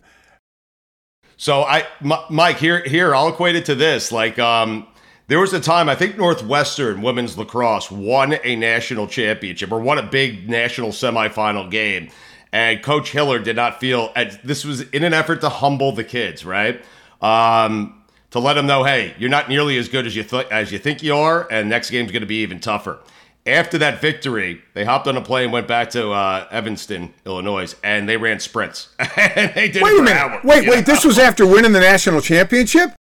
So 1.38 1.62
I, 1.62 1.86
M- 2.04 2.14
Mike, 2.30 2.58
here 2.58 2.84
here 2.84 3.16
I'll 3.16 3.30
equate 3.30 3.56
it 3.56 3.66
to 3.66 3.76
this. 3.76 4.12
Like, 4.12 4.40
um, 4.40 4.88
there 5.28 5.40
was 5.40 5.54
a 5.54 5.60
time 5.60 5.88
I 5.90 5.96
think 5.96 6.18
Northwestern 6.18 7.02
women's 7.02 7.38
lacrosse 7.38 7.92
won 7.92 8.38
a 8.44 8.56
national 8.56 9.08
championship 9.08 9.72
or 9.72 9.80
won 9.80 9.98
a 9.98 10.04
big 10.04 10.50
national 10.50 10.90
semifinal 10.90 11.70
game, 11.70 12.10
and 12.52 12.82
Coach 12.84 13.12
Hiller 13.12 13.40
did 13.40 13.56
not 13.56 13.80
feel 13.80 14.12
this 14.44 14.66
was 14.66 14.82
in 14.90 15.04
an 15.04 15.14
effort 15.14 15.42
to 15.42 15.50
humble 15.50 15.92
the 15.92 16.04
kids, 16.04 16.46
right? 16.46 16.84
Um, 17.22 18.04
to 18.32 18.40
let 18.40 18.56
them 18.56 18.68
know, 18.68 18.84
hey, 18.84 19.16
you're 19.18 19.30
not 19.30 19.48
nearly 19.48 19.78
as 19.78 19.88
good 19.88 20.06
as 20.06 20.16
you 20.16 20.24
th- 20.24 20.48
as 20.48 20.72
you 20.72 20.80
think 20.80 21.02
you 21.02 21.16
are, 21.16 21.48
and 21.50 21.70
next 21.70 21.90
game's 21.90 22.12
going 22.12 22.22
to 22.22 22.28
be 22.28 22.42
even 22.42 22.60
tougher 22.60 23.00
after 23.48 23.78
that 23.78 24.02
victory, 24.02 24.62
they 24.74 24.86
hopped 24.86 25.08
on 25.08 25.18
a 25.18 25.22
plane, 25.22 25.52
went 25.52 25.68
back 25.68 25.90
to 25.92 26.12
uh, 26.12 26.48
Evanston, 26.52 27.14
Illinois, 27.26 27.76
and 27.84 28.08
they 28.08 28.18
ran 28.18 28.40
sprints. 28.40 28.90
and 29.00 29.54
they 29.56 29.70
did 29.70 29.82
wait 29.82 30.00
a 30.00 30.04
minute. 30.04 30.18
Hours, 30.18 30.44
wait, 30.44 30.68
wait. 30.68 30.88
Know? 30.88 30.94
This 30.94 31.06
was 31.06 31.18
after 31.18 31.46
winning 31.46 31.72
the 31.72 31.80
national 31.80 32.22
championship. 32.22 32.92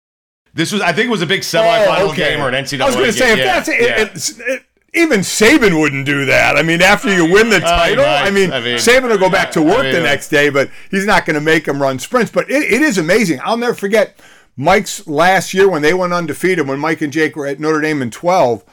This 0.54 0.72
was, 0.72 0.82
I 0.82 0.92
think, 0.94 1.08
it 1.08 1.12
was 1.12 1.22
a 1.22 1.28
big 1.28 1.42
semifinal 1.42 2.00
oh, 2.00 2.10
okay. 2.10 2.32
game 2.32 2.42
or 2.42 2.50
an 2.50 2.56
NCAA. 2.56 2.82
I 2.82 2.86
was 2.86 2.96
going 2.96 3.08
to 3.08 3.14
say, 3.14 3.34
if 3.34 3.40
yeah, 3.40 3.46
that's 3.46 3.68
yeah. 3.70 4.02
it, 4.02 4.56
it, 4.56 4.64
even 4.94 5.20
Saban 5.20 5.80
wouldn't 5.80 6.06
do 6.06 6.26
that. 6.26 6.58
I 6.58 6.64
mean, 6.64 6.82
after 6.82 7.14
you 7.14 7.32
win 7.32 7.50
the 7.50 7.60
title, 7.60 8.04
uh, 8.04 8.08
I, 8.08 8.32
mean, 8.32 8.52
I, 8.52 8.60
mean, 8.60 8.78
Saban 8.78 9.10
will 9.10 9.18
go 9.18 9.30
back 9.30 9.52
to 9.52 9.62
work 9.62 9.80
I 9.80 9.84
mean, 9.84 9.94
the 9.94 10.02
next 10.02 10.30
day, 10.30 10.50
but 10.50 10.70
he's 10.90 11.06
not 11.06 11.26
going 11.26 11.36
to 11.36 11.42
make 11.42 11.66
them 11.66 11.82
run 11.82 12.00
sprints. 12.00 12.32
But 12.32 12.50
it, 12.50 12.64
it 12.64 12.82
is 12.82 12.98
amazing. 12.98 13.40
I'll 13.44 13.58
never 13.58 13.76
forget 13.76 14.20
Mike's 14.56 15.06
last 15.06 15.54
year 15.54 15.70
when 15.70 15.84
they 15.84 15.94
went 15.94 16.14
undefeated, 16.14 16.68
when 16.68 16.80
Mike 16.80 17.02
and 17.02 17.14
Jake 17.14 17.36
were 17.36 17.46
at 17.46 17.60
Notre 17.60 17.82
Dame 17.82 18.02
in 18.02 18.10
12 18.10 18.64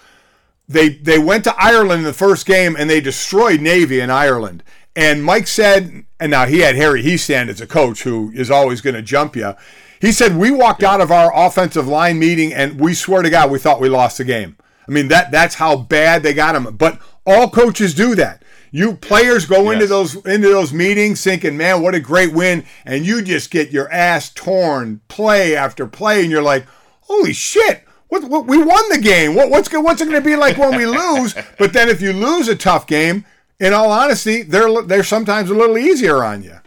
they 0.69 0.91
they 0.91 1.19
went 1.19 1.45
to 1.45 1.55
Ireland 1.57 2.01
in 2.01 2.05
the 2.05 2.13
first 2.13 2.47
game 2.47 2.77
and 2.79 2.89
they 2.89 3.01
destroyed 3.01 3.61
Navy 3.61 4.01
in 4.01 4.11
Ireland. 4.11 4.63
And 4.97 5.25
Mike 5.25 5.49
said, 5.49 6.05
and 6.21 6.31
now 6.31 6.47
he 6.47 6.61
had 6.61 6.77
Harry 6.77 7.03
Hiestand 7.03 7.49
as 7.49 7.61
a 7.61 7.67
coach 7.67 8.05
who 8.05 8.31
is 8.33 8.51
always 8.51 8.81
going 8.81 8.95
to 8.95 9.03
jump 9.03 9.35
you. 9.35 9.55
He 10.01 10.13
said 10.13 10.37
we 10.37 10.51
walked 10.51 10.83
out 10.83 11.01
of 11.01 11.11
our 11.11 11.35
offensive 11.35 11.89
line 11.89 12.19
meeting 12.19 12.53
and 12.53 12.81
we 12.81 12.95
swear 12.95 13.23
to 13.23 13.31
God 13.31 13.51
we 13.51 13.59
thought 13.59 13.81
we 13.81 13.89
lost 13.89 14.19
the 14.19 14.25
game. 14.25 14.57
I 14.89 14.93
mean 14.93 15.09
that 15.09 15.31
that's 15.31 15.57
how 15.57 15.77
bad 15.77 16.23
they 16.23 16.35
got 16.35 16.55
him. 16.55 16.77
But 16.77 17.01
all 17.27 17.51
coaches 17.51 17.95
do 17.95 18.15
that. 18.17 18.43
You 18.71 18.95
players 18.95 19.47
go 19.47 19.71
yes. 19.71 19.75
into 19.75 19.87
those 19.87 20.15
into 20.27 20.49
those 20.49 20.73
meetings 20.73 21.23
thinking, 21.23 21.57
"Man, 21.57 21.81
what 21.81 21.95
a 21.95 22.01
great 22.01 22.33
win," 22.33 22.65
and 22.85 23.07
you 23.07 23.23
just 23.23 23.53
get 23.53 23.71
your 23.71 23.91
ass 23.93 24.31
torn 24.31 25.01
play 25.07 25.55
after 25.55 25.87
play, 25.87 26.23
and 26.23 26.31
you're 26.31 26.43
like, 26.43 26.67
"Holy 27.03 27.33
shit! 27.33 27.85
What, 28.15 28.31
what, 28.31 28.47
we 28.47 28.63
won 28.63 28.89
the 28.91 28.99
game. 28.99 29.35
What, 29.35 29.51
what's 29.51 29.73
what's 29.73 30.01
it 30.01 30.05
going 30.05 30.23
to 30.23 30.25
be 30.25 30.37
like 30.37 30.57
when 30.57 30.77
we 30.77 30.87
lose? 30.87 31.35
But 31.59 31.73
then 31.73 31.89
if 31.89 32.01
you 32.01 32.13
lose 32.13 32.49
a 32.49 32.55
tough 32.57 32.87
game, 32.87 33.25
in 33.59 33.73
all 33.73 33.91
honesty, 33.91 34.43
they're 34.43 34.83
they're 34.83 35.05
sometimes 35.05 35.51
a 35.51 35.55
little 35.55 35.79
easier 35.79 36.23
on 36.23 36.43
you. 36.43 36.59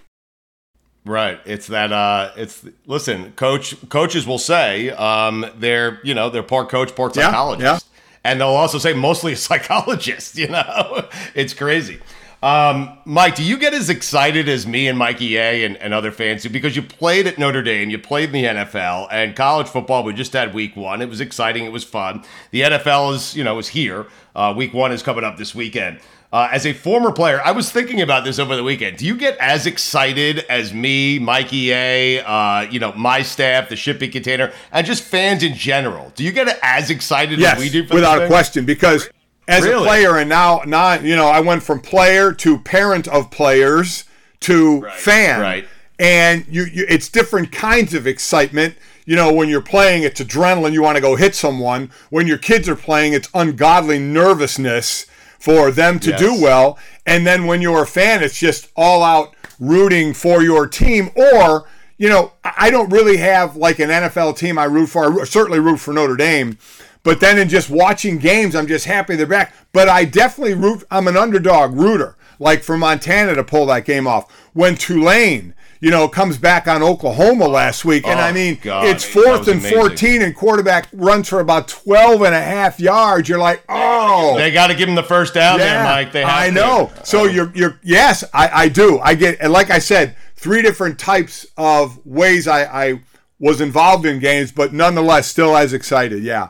Right. 1.05 1.39
It's 1.45 1.67
that. 1.67 1.93
Uh, 1.93 2.31
it's 2.35 2.65
listen. 2.85 3.31
Coach 3.33 3.75
coaches 3.89 4.27
will 4.27 4.39
say 4.39 4.89
um, 4.91 5.45
they're 5.55 5.99
you 6.03 6.13
know 6.13 6.29
they're 6.29 6.43
part 6.43 6.69
coach, 6.69 6.95
part 6.95 7.15
psychologist, 7.15 7.63
yeah, 7.63 7.71
yeah. 7.73 8.31
and 8.31 8.41
they'll 8.41 8.49
also 8.49 8.77
say 8.77 8.93
mostly 8.93 9.33
a 9.33 9.37
psychologist. 9.37 10.37
You 10.37 10.49
know, 10.49 11.07
it's 11.35 11.53
crazy. 11.53 11.99
Um, 12.47 12.97
Mike, 13.03 13.35
do 13.35 13.43
you 13.43 13.57
get 13.57 13.73
as 13.73 13.89
excited 13.89 14.47
as 14.47 14.65
me 14.65 14.87
and 14.87 14.97
Mikey 14.97 15.35
A 15.35 15.65
and, 15.65 15.75
and 15.75 15.93
other 15.93 16.13
fans 16.13 16.43
do? 16.43 16.49
Because 16.49 16.77
you 16.77 16.81
played 16.81 17.27
at 17.27 17.37
Notre 17.37 17.61
Dame, 17.61 17.89
you 17.89 17.99
played 17.99 18.29
in 18.29 18.31
the 18.31 18.45
NFL, 18.45 19.09
and 19.11 19.35
college 19.35 19.67
football. 19.67 20.05
We 20.05 20.13
just 20.13 20.31
had 20.31 20.53
Week 20.53 20.73
One. 20.77 21.01
It 21.01 21.09
was 21.09 21.19
exciting. 21.19 21.65
It 21.65 21.73
was 21.73 21.83
fun. 21.83 22.23
The 22.51 22.61
NFL 22.61 23.15
is, 23.15 23.35
you 23.35 23.43
know, 23.43 23.59
is 23.59 23.67
here. 23.67 24.07
Uh, 24.33 24.53
week 24.55 24.73
One 24.73 24.93
is 24.93 25.03
coming 25.03 25.25
up 25.25 25.35
this 25.35 25.53
weekend. 25.53 25.99
Uh, 26.31 26.47
as 26.49 26.65
a 26.65 26.71
former 26.71 27.11
player, 27.11 27.41
I 27.43 27.51
was 27.51 27.69
thinking 27.69 27.99
about 27.99 28.23
this 28.23 28.39
over 28.39 28.55
the 28.55 28.63
weekend. 28.63 28.95
Do 28.95 29.05
you 29.05 29.17
get 29.17 29.37
as 29.39 29.65
excited 29.65 30.45
as 30.49 30.73
me, 30.73 31.19
Mikey 31.19 31.73
A, 31.73 32.21
uh, 32.21 32.61
you 32.71 32.79
know, 32.79 32.93
my 32.93 33.23
staff, 33.23 33.67
the 33.67 33.75
shipping 33.75 34.09
container, 34.09 34.53
and 34.71 34.87
just 34.87 35.03
fans 35.03 35.43
in 35.43 35.53
general? 35.53 36.13
Do 36.15 36.23
you 36.23 36.31
get 36.31 36.57
as 36.63 36.91
excited 36.91 37.39
yes, 37.39 37.57
as 37.57 37.59
we 37.59 37.69
do? 37.69 37.93
without 37.93 38.21
a 38.21 38.27
question, 38.27 38.65
because 38.65 39.09
as 39.47 39.63
really? 39.63 39.83
a 39.83 39.85
player, 39.85 40.17
and 40.17 40.29
now 40.29 40.61
not 40.65 41.03
you 41.03 41.15
know 41.15 41.27
I 41.27 41.39
went 41.39 41.63
from 41.63 41.79
player 41.79 42.33
to 42.33 42.57
parent 42.57 43.07
of 43.07 43.31
players 43.31 44.05
to 44.41 44.81
right, 44.81 44.93
fan, 44.93 45.41
right? 45.41 45.67
And 45.99 46.45
you, 46.47 46.65
you, 46.65 46.85
it's 46.87 47.09
different 47.09 47.51
kinds 47.51 47.93
of 47.93 48.05
excitement. 48.05 48.75
You 49.05 49.15
know, 49.15 49.33
when 49.33 49.49
you're 49.49 49.61
playing, 49.61 50.03
it's 50.03 50.21
adrenaline. 50.21 50.73
You 50.73 50.83
want 50.83 50.97
to 50.97 51.01
go 51.01 51.15
hit 51.15 51.33
someone. 51.33 51.91
When 52.09 52.27
your 52.27 52.37
kids 52.37 52.69
are 52.69 52.75
playing, 52.75 53.13
it's 53.13 53.29
ungodly 53.33 53.99
nervousness 53.99 55.07
for 55.39 55.71
them 55.71 55.99
to 56.01 56.11
yes. 56.11 56.19
do 56.19 56.41
well. 56.41 56.77
And 57.05 57.25
then 57.25 57.45
when 57.45 57.61
you're 57.61 57.83
a 57.83 57.87
fan, 57.87 58.21
it's 58.21 58.37
just 58.37 58.69
all 58.75 59.01
out 59.01 59.33
rooting 59.59 60.13
for 60.13 60.43
your 60.43 60.67
team. 60.67 61.09
Or, 61.15 61.67
you 61.97 62.09
know, 62.09 62.33
I 62.43 62.69
don't 62.69 62.89
really 62.89 63.17
have 63.17 63.55
like 63.55 63.79
an 63.79 63.89
NFL 63.89 64.37
team 64.37 64.59
I 64.59 64.65
root 64.65 64.87
for. 64.87 65.21
I 65.21 65.23
certainly 65.23 65.59
root 65.59 65.77
for 65.77 65.93
Notre 65.93 66.17
Dame. 66.17 66.57
But 67.03 67.19
then 67.19 67.37
in 67.37 67.49
just 67.49 67.69
watching 67.69 68.17
games, 68.17 68.55
I'm 68.55 68.67
just 68.67 68.85
happy 68.85 69.15
they're 69.15 69.25
back. 69.25 69.53
But 69.71 69.89
I 69.89 70.05
definitely 70.05 70.53
root. 70.53 70.83
I'm 70.91 71.07
an 71.07 71.17
underdog 71.17 71.73
rooter, 71.73 72.17
like 72.39 72.63
for 72.63 72.77
Montana 72.77 73.35
to 73.35 73.43
pull 73.43 73.65
that 73.67 73.85
game 73.85 74.07
off. 74.07 74.31
When 74.53 74.75
Tulane, 74.75 75.53
you 75.79 75.91
know, 75.91 76.07
comes 76.07 76.37
back 76.37 76.67
on 76.67 76.81
Oklahoma 76.81 77.47
last 77.47 77.85
week, 77.85 78.07
and 78.07 78.19
oh, 78.19 78.23
I 78.23 78.31
mean, 78.31 78.57
God, 78.61 78.87
it's 78.87 79.03
fourth 79.03 79.47
and 79.47 79.59
amazing. 79.59 79.77
14, 79.77 80.21
and 80.23 80.35
quarterback 80.35 80.87
runs 80.91 81.29
for 81.29 81.39
about 81.39 81.67
12 81.67 82.23
and 82.23 82.33
a 82.33 82.41
half 82.41 82.79
yards. 82.79 83.29
You're 83.29 83.39
like, 83.39 83.63
oh, 83.69 84.35
they 84.37 84.51
got 84.51 84.67
to 84.67 84.75
give 84.75 84.89
him 84.89 84.95
the 84.95 85.03
first 85.03 85.33
down, 85.33 85.59
yeah, 85.59 85.65
there, 85.65 85.83
Mike. 85.83 86.11
They 86.11 86.23
I 86.23 86.49
know. 86.49 86.91
To. 86.95 87.05
So 87.05 87.21
oh. 87.21 87.25
you're, 87.25 87.51
you're, 87.53 87.79
yes, 87.83 88.23
I, 88.33 88.49
I 88.49 88.69
do. 88.69 88.99
I 88.99 89.13
get, 89.13 89.37
and 89.39 89.53
like 89.53 89.69
I 89.69 89.79
said, 89.79 90.15
three 90.35 90.61
different 90.61 90.97
types 90.97 91.45
of 91.57 92.03
ways 92.05 92.47
I, 92.47 92.63
I 92.63 93.01
was 93.39 93.61
involved 93.61 94.05
in 94.05 94.19
games, 94.19 94.51
but 94.51 94.73
nonetheless, 94.73 95.27
still 95.27 95.55
as 95.55 95.73
excited. 95.73 96.23
Yeah. 96.23 96.49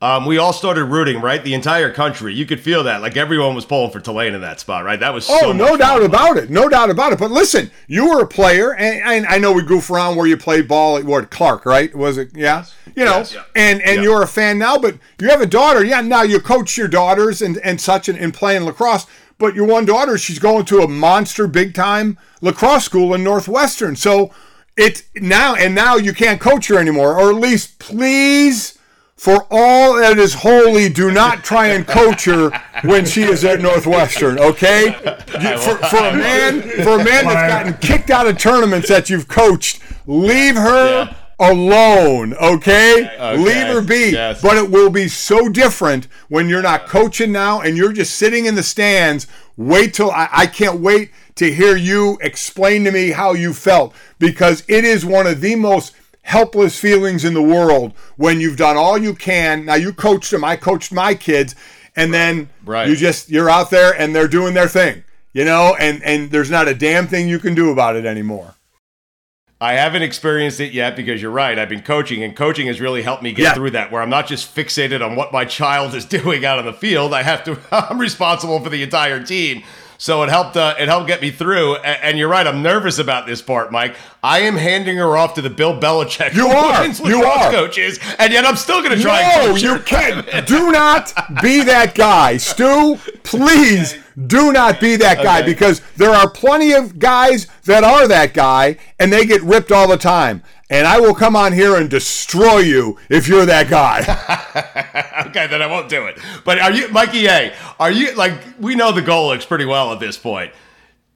Um, 0.00 0.26
we 0.26 0.38
all 0.38 0.52
started 0.52 0.84
rooting, 0.84 1.20
right? 1.20 1.42
The 1.42 1.54
entire 1.54 1.92
country. 1.92 2.32
You 2.32 2.46
could 2.46 2.60
feel 2.60 2.84
that. 2.84 3.02
Like 3.02 3.16
everyone 3.16 3.56
was 3.56 3.64
pulling 3.64 3.90
for 3.90 3.98
Tulane 3.98 4.32
in 4.32 4.40
that 4.42 4.60
spot, 4.60 4.84
right? 4.84 5.00
That 5.00 5.12
was 5.12 5.28
oh, 5.28 5.50
no 5.50 5.76
doubt 5.76 6.04
about 6.04 6.36
it. 6.36 6.50
No 6.50 6.68
doubt 6.68 6.88
about 6.88 7.12
it. 7.12 7.18
But 7.18 7.32
listen, 7.32 7.72
you 7.88 8.08
were 8.08 8.22
a 8.22 8.26
player, 8.26 8.74
and, 8.74 9.02
and, 9.02 9.26
I 9.26 9.38
know 9.38 9.50
we 9.50 9.64
goof 9.64 9.90
around 9.90 10.14
where 10.14 10.28
you 10.28 10.36
played 10.36 10.68
ball 10.68 10.98
at 10.98 11.04
what 11.04 11.30
Clark, 11.30 11.66
right? 11.66 11.92
Was 11.96 12.16
it? 12.16 12.30
Yeah, 12.32 12.64
you 12.94 13.04
know, 13.04 13.18
yes, 13.18 13.34
yeah. 13.34 13.42
and 13.56 13.82
and 13.82 13.96
yeah. 13.96 14.02
you're 14.02 14.22
a 14.22 14.28
fan 14.28 14.56
now, 14.56 14.78
but 14.78 14.98
you 15.20 15.28
have 15.30 15.40
a 15.40 15.46
daughter. 15.46 15.84
Yeah, 15.84 16.00
now 16.00 16.22
you 16.22 16.38
coach 16.38 16.78
your 16.78 16.88
daughters 16.88 17.42
and 17.42 17.58
and 17.58 17.80
such, 17.80 18.08
and, 18.08 18.16
and 18.16 18.32
playing 18.32 18.66
lacrosse. 18.66 19.04
But 19.36 19.56
your 19.56 19.66
one 19.66 19.84
daughter, 19.84 20.16
she's 20.16 20.38
going 20.38 20.64
to 20.66 20.78
a 20.78 20.88
monster 20.88 21.48
big 21.48 21.74
time 21.74 22.18
lacrosse 22.40 22.84
school 22.84 23.14
in 23.14 23.24
Northwestern. 23.24 23.96
So 23.96 24.32
it's 24.76 25.02
now 25.16 25.56
and 25.56 25.74
now 25.74 25.96
you 25.96 26.14
can't 26.14 26.40
coach 26.40 26.68
her 26.68 26.78
anymore, 26.78 27.18
or 27.18 27.30
at 27.30 27.36
least 27.36 27.80
please 27.80 28.77
for 29.18 29.46
all 29.50 29.96
that 29.96 30.16
is 30.16 30.32
holy, 30.32 30.88
do 30.88 31.10
not 31.10 31.42
try 31.42 31.66
and 31.68 31.84
coach 31.84 32.24
her 32.26 32.50
when 32.84 33.04
she 33.04 33.24
is 33.24 33.44
at 33.44 33.60
Northwestern. 33.60 34.38
Okay, 34.38 34.92
for, 35.58 35.74
for 35.88 35.96
a 35.96 36.16
man, 36.16 36.62
for 36.62 37.00
a 37.00 37.04
man 37.04 37.24
that's 37.24 37.52
gotten 37.52 37.74
kicked 37.74 38.10
out 38.10 38.28
of 38.28 38.38
tournaments 38.38 38.88
that 38.88 39.10
you've 39.10 39.28
coached, 39.28 39.82
leave 40.06 40.54
her. 40.54 41.04
Yeah. 41.04 41.14
Alone, 41.40 42.34
okay? 42.34 43.06
okay? 43.14 43.36
Leave 43.36 43.68
her 43.68 43.80
be. 43.80 44.10
Yes. 44.10 44.42
But 44.42 44.56
it 44.56 44.72
will 44.72 44.90
be 44.90 45.06
so 45.06 45.48
different 45.48 46.08
when 46.28 46.48
you're 46.48 46.62
not 46.62 46.86
coaching 46.88 47.30
now 47.30 47.60
and 47.60 47.76
you're 47.76 47.92
just 47.92 48.16
sitting 48.16 48.46
in 48.46 48.56
the 48.56 48.62
stands. 48.64 49.28
Wait 49.56 49.94
till 49.94 50.10
I, 50.10 50.28
I 50.32 50.46
can't 50.48 50.80
wait 50.80 51.12
to 51.36 51.54
hear 51.54 51.76
you 51.76 52.18
explain 52.22 52.82
to 52.82 52.90
me 52.90 53.10
how 53.10 53.34
you 53.34 53.54
felt 53.54 53.94
because 54.18 54.64
it 54.66 54.84
is 54.84 55.06
one 55.06 55.28
of 55.28 55.40
the 55.40 55.54
most 55.54 55.94
helpless 56.28 56.78
feelings 56.78 57.24
in 57.24 57.32
the 57.32 57.42
world 57.42 57.92
when 58.16 58.38
you've 58.40 58.56
done 58.58 58.76
all 58.76 58.98
you 58.98 59.14
can. 59.14 59.64
Now 59.64 59.76
you 59.76 59.92
coached 59.94 60.30
them, 60.30 60.44
I 60.44 60.56
coached 60.56 60.92
my 60.92 61.14
kids, 61.14 61.54
and 61.96 62.12
then 62.12 62.50
right. 62.66 62.86
you 62.86 62.94
just 62.96 63.30
you're 63.30 63.48
out 63.48 63.70
there 63.70 63.92
and 63.98 64.14
they're 64.14 64.28
doing 64.28 64.52
their 64.54 64.68
thing. 64.68 65.04
you 65.32 65.44
know, 65.44 65.74
and 65.78 66.02
and 66.02 66.30
there's 66.30 66.50
not 66.50 66.68
a 66.68 66.74
damn 66.74 67.06
thing 67.06 67.28
you 67.28 67.38
can 67.38 67.54
do 67.54 67.70
about 67.70 67.96
it 67.96 68.04
anymore. 68.04 68.54
I 69.60 69.72
haven't 69.72 70.02
experienced 70.02 70.60
it 70.60 70.72
yet 70.72 70.94
because 70.94 71.20
you're 71.20 71.32
right. 71.32 71.58
I've 71.58 71.68
been 71.68 71.82
coaching, 71.82 72.22
and 72.22 72.36
coaching 72.36 72.68
has 72.68 72.80
really 72.80 73.02
helped 73.02 73.22
me 73.24 73.32
get 73.32 73.42
Yeah. 73.42 73.54
through 73.54 73.70
that. 73.72 73.90
Where 73.90 74.00
I'm 74.02 74.10
not 74.10 74.28
just 74.28 74.54
fixated 74.54 75.04
on 75.04 75.16
what 75.16 75.32
my 75.32 75.44
child 75.58 75.94
is 75.94 76.04
doing 76.04 76.44
out 76.44 76.58
on 76.58 76.64
the 76.66 76.72
field. 76.72 77.12
I 77.14 77.22
have 77.22 77.42
to. 77.44 77.58
I'm 77.72 77.98
responsible 77.98 78.60
for 78.60 78.68
the 78.70 78.82
entire 78.82 79.22
team. 79.22 79.62
So 80.00 80.22
it 80.22 80.28
helped. 80.28 80.56
Uh, 80.56 80.74
it 80.78 80.88
helped 80.88 81.08
get 81.08 81.20
me 81.20 81.30
through. 81.32 81.74
A- 81.76 81.80
And, 82.04 82.16
you're 82.18 82.28
right. 82.28 82.46
I'm 82.46 82.62
nervous 82.62 82.98
about 83.00 83.26
this 83.26 83.42
part, 83.42 83.72
Mike. 83.72 83.96
I 84.22 84.40
am 84.40 84.56
handing 84.56 84.96
her 84.96 85.16
off 85.16 85.34
to 85.34 85.42
the 85.42 85.50
Bill 85.50 85.78
Belichick. 85.78 86.34
You 86.34 86.46
are. 86.46 86.86
You 87.08 87.24
are. 87.24 87.50
coaches, 87.50 87.98
and 88.18 88.32
yet 88.32 88.44
I'm 88.46 88.54
still 88.56 88.80
going 88.80 88.96
to 88.96 89.02
try. 89.02 89.20
and 89.22 89.50
No, 89.50 89.56
you 89.56 89.80
can't. 89.80 90.24
Do 90.46 90.70
not 90.70 91.12
be 91.42 91.62
that 91.64 91.94
guy, 91.96 92.36
Stu. 92.36 92.96
Please 93.24 93.98
do 94.26 94.52
not 94.52 94.80
be 94.80 94.96
that 94.96 95.22
guy 95.22 95.38
Okay. 95.40 95.46
because 95.52 95.80
there 95.96 96.10
are 96.10 96.28
plenty 96.28 96.72
of 96.72 96.98
guys 96.98 97.46
that 97.66 97.84
are 97.84 98.08
that 98.08 98.34
guy 98.34 98.76
and 98.98 99.12
they 99.12 99.24
get 99.24 99.40
ripped 99.42 99.70
all 99.70 99.86
the 99.86 99.96
time. 99.96 100.42
And 100.70 100.86
I 100.86 101.00
will 101.00 101.14
come 101.14 101.34
on 101.34 101.52
here 101.52 101.76
and 101.76 101.88
destroy 101.88 102.58
you 102.58 102.98
if 103.08 103.26
you're 103.26 103.46
that 103.46 103.70
guy. 103.70 104.00
okay, 105.28 105.46
then 105.46 105.62
I 105.62 105.66
won't 105.66 105.88
do 105.88 106.04
it. 106.06 106.18
But 106.44 106.58
are 106.58 106.70
you, 106.70 106.88
Mikey 106.88 107.26
A? 107.26 107.54
Are 107.80 107.90
you 107.90 108.14
like 108.14 108.34
we 108.60 108.74
know 108.74 108.92
the 108.92 109.00
Golics 109.00 109.46
pretty 109.46 109.64
well 109.64 109.92
at 109.92 110.00
this 110.00 110.18
point? 110.18 110.52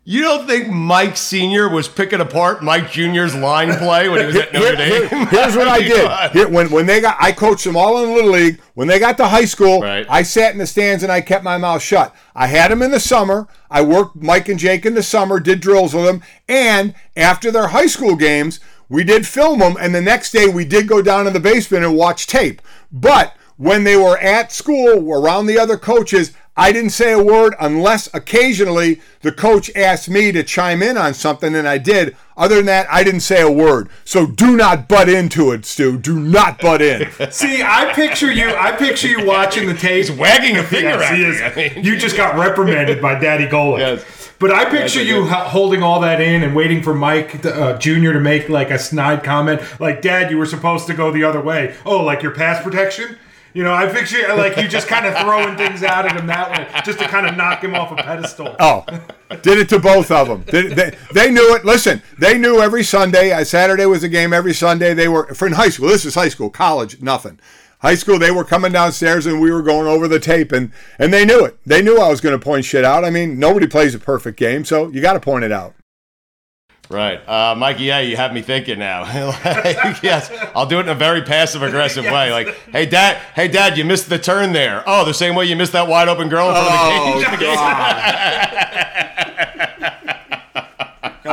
You 0.05 0.23
don't 0.23 0.49
think 0.49 0.69
Mike 0.69 1.17
Senior 1.17 1.69
was 1.69 1.87
picking 1.87 2.21
apart 2.21 2.61
Mike 2.61 2.91
Junior's 2.91 3.37
line 3.37 3.73
play 3.79 4.09
when 4.09 4.19
he 4.19 4.27
was 4.27 4.35
at 4.35 4.53
Notre 4.53 4.75
Dame? 4.75 5.09
here- 5.09 5.27
here's 5.27 5.55
what 5.57 5.69
oh 5.69 5.71
I 5.71 5.79
did. 5.81 6.33
Here, 6.33 6.49
when 6.49 6.71
when 6.73 6.87
they 6.87 7.01
got, 7.01 7.17
I 7.21 7.31
coached 7.31 7.63
them 7.63 7.77
all 7.77 8.03
in 8.03 8.09
the 8.09 8.15
little 8.17 8.33
league. 8.33 8.61
When 8.75 8.89
they 8.89 8.99
got 8.99 9.17
to 9.19 9.29
high 9.29 9.45
school, 9.45 9.81
I 10.09 10.23
sat 10.25 10.53
in 10.53 10.59
the 10.59 10.67
stands 10.67 11.05
and 11.05 11.13
I 11.13 11.21
kept 11.21 11.45
my 11.45 11.57
mouth 11.57 11.83
shut. 11.83 12.15
I 12.35 12.49
had 12.49 12.73
them 12.73 12.83
in 12.83 12.91
the 12.91 12.99
summer. 12.99 13.47
I 13.71 13.83
worked 13.83 14.17
Mike 14.17 14.49
and 14.49 14.59
Jake 14.59 14.85
in 14.85 14.95
the 14.95 15.05
summer, 15.05 15.39
did 15.39 15.61
drills 15.61 15.95
with 15.95 16.05
them, 16.05 16.23
and 16.49 16.95
after 17.17 17.53
their 17.53 17.69
high 17.69 17.87
school 17.87 18.17
games, 18.17 18.59
we 18.89 19.05
did 19.05 19.25
film 19.25 19.61
them. 19.61 19.77
And 19.79 19.95
the 19.95 20.01
next 20.03 20.33
day, 20.33 20.49
we 20.49 20.65
did 20.65 20.89
go 20.89 21.01
down 21.01 21.27
to 21.27 21.31
the 21.31 21.39
basement 21.41 21.85
and 21.85 21.95
watch 21.97 22.27
tape. 22.27 22.61
But 22.91 23.37
when 23.57 23.85
they 23.85 23.97
were 23.97 24.19
at 24.19 24.51
school 24.51 25.13
around 25.13 25.47
the 25.47 25.59
other 25.61 25.77
coaches, 25.79 26.33
I 26.57 26.71
didn't 26.71 26.91
say 26.91 27.13
a 27.13 27.23
word 27.23 27.55
unless 27.59 28.13
occasionally 28.15 29.01
the 29.23 29.33
coach 29.33 29.71
asked 29.75 30.11
me 30.11 30.33
to 30.33 30.43
chime 30.43 30.83
in 30.83 30.99
on 30.99 31.15
something, 31.15 31.55
and 31.55 31.67
I 31.67 31.79
did. 31.79 32.15
Other 32.37 32.57
than 32.57 32.67
that, 32.67 32.87
I 32.91 33.03
didn't 33.03 33.21
say 33.21 33.41
a 33.41 33.51
word. 33.51 33.89
So 34.05 34.27
do 34.27 34.55
not 34.55 34.87
butt 34.87 35.09
into 35.09 35.53
it, 35.53 35.65
Stu. 35.65 35.97
Do 35.97 36.21
not 36.21 36.61
butt 36.61 36.83
in. 36.83 37.11
See, 37.31 37.63
I 37.63 37.93
picture 37.95 38.31
you. 38.31 38.55
I 38.55 38.73
picture 38.73 39.09
you 39.09 39.25
watching 39.25 39.67
the 39.67 39.75
tape. 39.75 40.07
He's 40.07 40.13
wagging 40.13 40.59
a 40.59 40.63
finger 40.63 40.89
yes, 40.89 41.11
at 41.11 41.17
he 41.17 41.25
is. 41.25 41.41
I 41.41 41.55
mean- 41.55 41.85
you 41.85 41.97
just 41.97 42.17
got 42.17 42.37
reprimanded 42.37 43.01
by 43.01 43.19
Daddy 43.19 43.47
Golic. 43.47 44.05
But 44.39 44.51
I 44.51 44.65
picture 44.65 44.99
I 44.99 45.05
you 45.05 45.27
holding 45.27 45.83
all 45.85 46.01
that 46.01 46.21
in 46.21 46.43
and 46.43 46.55
waiting 46.55 46.83
for 46.83 46.93
Mike 46.93 47.47
uh, 47.47 47.79
Jr. 47.79 48.13
to 48.13 48.21
make 48.21 48.49
like 48.49 48.71
a 48.71 48.79
snide 48.79 49.23
comment, 49.23 49.63
like 49.79 50.03
"Dad, 50.03 50.33
you 50.33 50.39
were 50.39 50.47
supposed 50.47 50.89
to 50.89 50.95
go 50.95 51.13
the 51.13 51.23
other 51.23 51.41
way." 51.41 51.77
Oh, 51.87 52.03
like 52.03 52.23
your 52.23 52.33
pass 52.33 52.61
protection. 52.61 53.17
You 53.55 53.65
know, 53.65 53.75
I 53.75 53.87
picture 53.87 54.35
like 54.35 54.57
you 54.57 54.67
just 54.67 54.89
kind 54.89 55.05
of 55.05 55.17
throwing 55.19 55.57
things 55.57 55.83
out 55.83 56.07
at 56.07 56.19
him 56.19 56.27
that 56.27 56.51
way, 56.51 56.83
just 56.85 56.99
to 57.01 57.07
kind 57.07 57.27
of 57.27 57.37
knock 57.37 57.63
him 57.63 57.75
off 57.75 57.93
a 57.93 57.97
pedestal. 57.97 58.57
Oh, 58.59 58.85
did 59.43 59.59
it 59.59 59.69
to 59.71 59.79
both 59.79 60.11
of 60.11 60.29
them. 60.29 60.43
Did, 60.43 60.77
they, 60.77 60.97
they 61.13 61.31
knew 61.31 61.55
it. 61.55 61.65
Listen, 61.65 62.03
they 62.19 62.39
knew 62.39 62.61
every 62.61 62.83
Sunday. 62.83 63.31
Uh, 63.31 63.45
Saturday 63.45 63.85
was 63.85 64.03
a 64.03 64.09
game 64.09 64.33
every 64.33 64.55
Sunday. 64.55 64.95
They 64.95 65.09
were 65.09 65.35
for 65.35 65.47
in 65.47 65.53
high 65.53 65.69
school. 65.69 65.89
This 65.89 66.07
is 66.07 66.15
high 66.15 66.29
school, 66.29 66.49
college, 66.49 67.03
nothing. 67.03 67.39
High 67.81 67.97
school, 67.97 68.19
they 68.19 68.31
were 68.31 68.45
coming 68.45 68.73
downstairs 68.73 69.27
and 69.27 69.41
we 69.41 69.51
were 69.51 69.63
going 69.63 69.89
over 69.89 70.09
the 70.09 70.21
tape, 70.21 70.53
and 70.53 70.73
and 70.99 71.13
they 71.13 71.25
knew 71.27 71.45
it. 71.45 71.59
They 71.67 71.83
knew 71.83 71.99
I 71.99 72.09
was 72.09 72.21
going 72.21 72.39
to 72.39 72.43
point 72.43 72.65
shit 72.65 72.85
out. 72.85 73.05
I 73.05 73.11
mean, 73.11 73.39
nobody 73.39 73.67
plays 73.67 73.95
a 73.95 73.99
perfect 73.99 74.39
game, 74.39 74.65
so 74.65 74.89
you 74.89 75.03
got 75.03 75.15
to 75.15 75.21
point 75.21 75.45
it 75.45 75.53
out. 75.53 75.75
Right, 76.93 77.27
uh, 77.27 77.55
Mikey. 77.57 77.85
Yeah, 77.85 78.01
you 78.01 78.17
have 78.17 78.33
me 78.35 78.43
thinking 78.43 78.79
now. 78.79 79.03
Like, 79.45 80.03
yes, 80.03 80.31
I'll 80.55 80.67
do 80.67 80.79
it 80.79 80.83
in 80.83 80.89
a 80.89 80.95
very 80.95 81.23
passive 81.23 81.63
aggressive 81.63 82.05
way. 82.05 82.31
Like, 82.31 82.49
hey, 82.71 82.85
dad, 82.87 83.17
hey, 83.35 83.49
dad, 83.49 83.79
you 83.79 83.85
missed 83.85 84.09
the 84.09 84.19
turn 84.19 84.53
there. 84.53 84.83
Oh, 84.87 85.05
the 85.05 85.15
same 85.15 85.35
way 85.35 85.47
you 85.47 85.57
missed 85.57 85.73
that 85.73 85.89
wide 85.89 86.09
open 86.09 86.29
girl 86.29 86.49
in 86.49 86.55
front 86.55 86.69
Oh, 86.71 87.15
of 87.17 87.31
the 87.31 87.37
cage. 87.39 89.19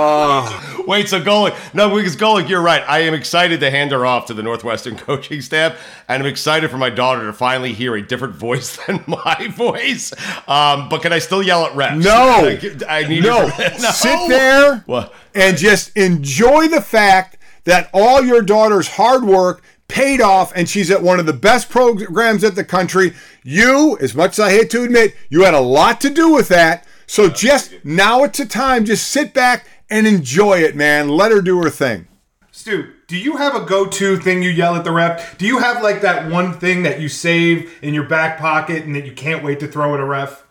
Oh. 0.01 0.83
Wait, 0.87 1.07
so 1.09 1.21
Golic? 1.21 1.55
No, 1.73 1.95
because 1.95 2.15
Golic, 2.15 2.47
you're 2.49 2.61
right. 2.61 2.81
I 2.87 2.99
am 2.99 3.13
excited 3.13 3.59
to 3.59 3.69
hand 3.69 3.91
her 3.91 4.05
off 4.05 4.25
to 4.27 4.33
the 4.33 4.41
Northwestern 4.41 4.95
coaching 4.97 5.41
staff, 5.41 5.77
and 6.07 6.23
I'm 6.23 6.27
excited 6.27 6.71
for 6.71 6.77
my 6.77 6.89
daughter 6.89 7.25
to 7.27 7.33
finally 7.33 7.73
hear 7.73 7.95
a 7.95 8.01
different 8.01 8.35
voice 8.47 8.77
than 8.85 9.03
my 9.07 9.49
voice. 9.51 10.13
Um, 10.47 10.89
but 10.89 11.01
can 11.01 11.13
I 11.13 11.19
still 11.19 11.43
yell 11.43 11.65
at 11.65 11.75
reps? 11.75 12.03
No, 12.03 12.11
I, 12.11 12.59
I 12.87 13.07
need 13.07 13.23
no. 13.23 13.47
no. 13.47 13.91
Sit 13.91 14.29
there 14.29 14.83
What? 14.85 15.13
and 15.35 15.57
just 15.57 15.95
enjoy 15.97 16.67
the 16.69 16.81
fact 16.81 17.37
that 17.65 17.89
all 17.93 18.23
your 18.23 18.41
daughter's 18.41 18.87
hard 18.87 19.23
work 19.23 19.63
paid 19.87 20.21
off 20.21 20.51
and 20.55 20.69
she's 20.69 20.89
at 20.91 21.01
one 21.01 21.19
of 21.19 21.25
the 21.25 21.33
best 21.33 21.69
programs 21.69 22.43
at 22.43 22.55
the 22.55 22.63
country. 22.63 23.13
You, 23.43 23.97
as 23.99 24.15
much 24.15 24.33
as 24.33 24.39
I 24.39 24.51
hate 24.51 24.69
to 24.71 24.83
admit, 24.83 25.15
you 25.29 25.43
had 25.43 25.53
a 25.53 25.59
lot 25.59 25.99
to 26.01 26.09
do 26.09 26.31
with 26.33 26.47
that. 26.49 26.85
So 27.09 27.27
just 27.27 27.73
now 27.83 28.23
it's 28.23 28.39
a 28.39 28.45
time, 28.45 28.85
just 28.85 29.07
sit 29.07 29.33
back 29.33 29.65
and 29.89 30.05
enjoy 30.05 30.59
it, 30.59 30.75
man. 30.75 31.09
Let 31.09 31.31
her 31.31 31.41
do 31.41 31.57
her 31.63 31.69
thing. 31.71 32.07
Stu, 32.51 32.93
do 33.07 33.17
you 33.17 33.37
have 33.37 33.55
a 33.55 33.61
go-to 33.65 34.17
thing 34.17 34.43
you 34.43 34.51
yell 34.51 34.75
at 34.75 34.83
the 34.83 34.91
ref? 34.91 35.35
Do 35.39 35.47
you 35.47 35.57
have 35.57 35.81
like 35.81 36.01
that 36.01 36.29
one 36.31 36.53
thing 36.59 36.83
that 36.83 36.99
you 36.99 37.09
save 37.09 37.73
in 37.81 37.95
your 37.95 38.03
back 38.03 38.37
pocket 38.37 38.83
and 38.83 38.95
that 38.95 39.07
you 39.07 39.13
can't 39.13 39.43
wait 39.43 39.59
to 39.61 39.67
throw 39.67 39.95
at 39.95 39.99
a 39.99 40.05
ref? 40.05 40.45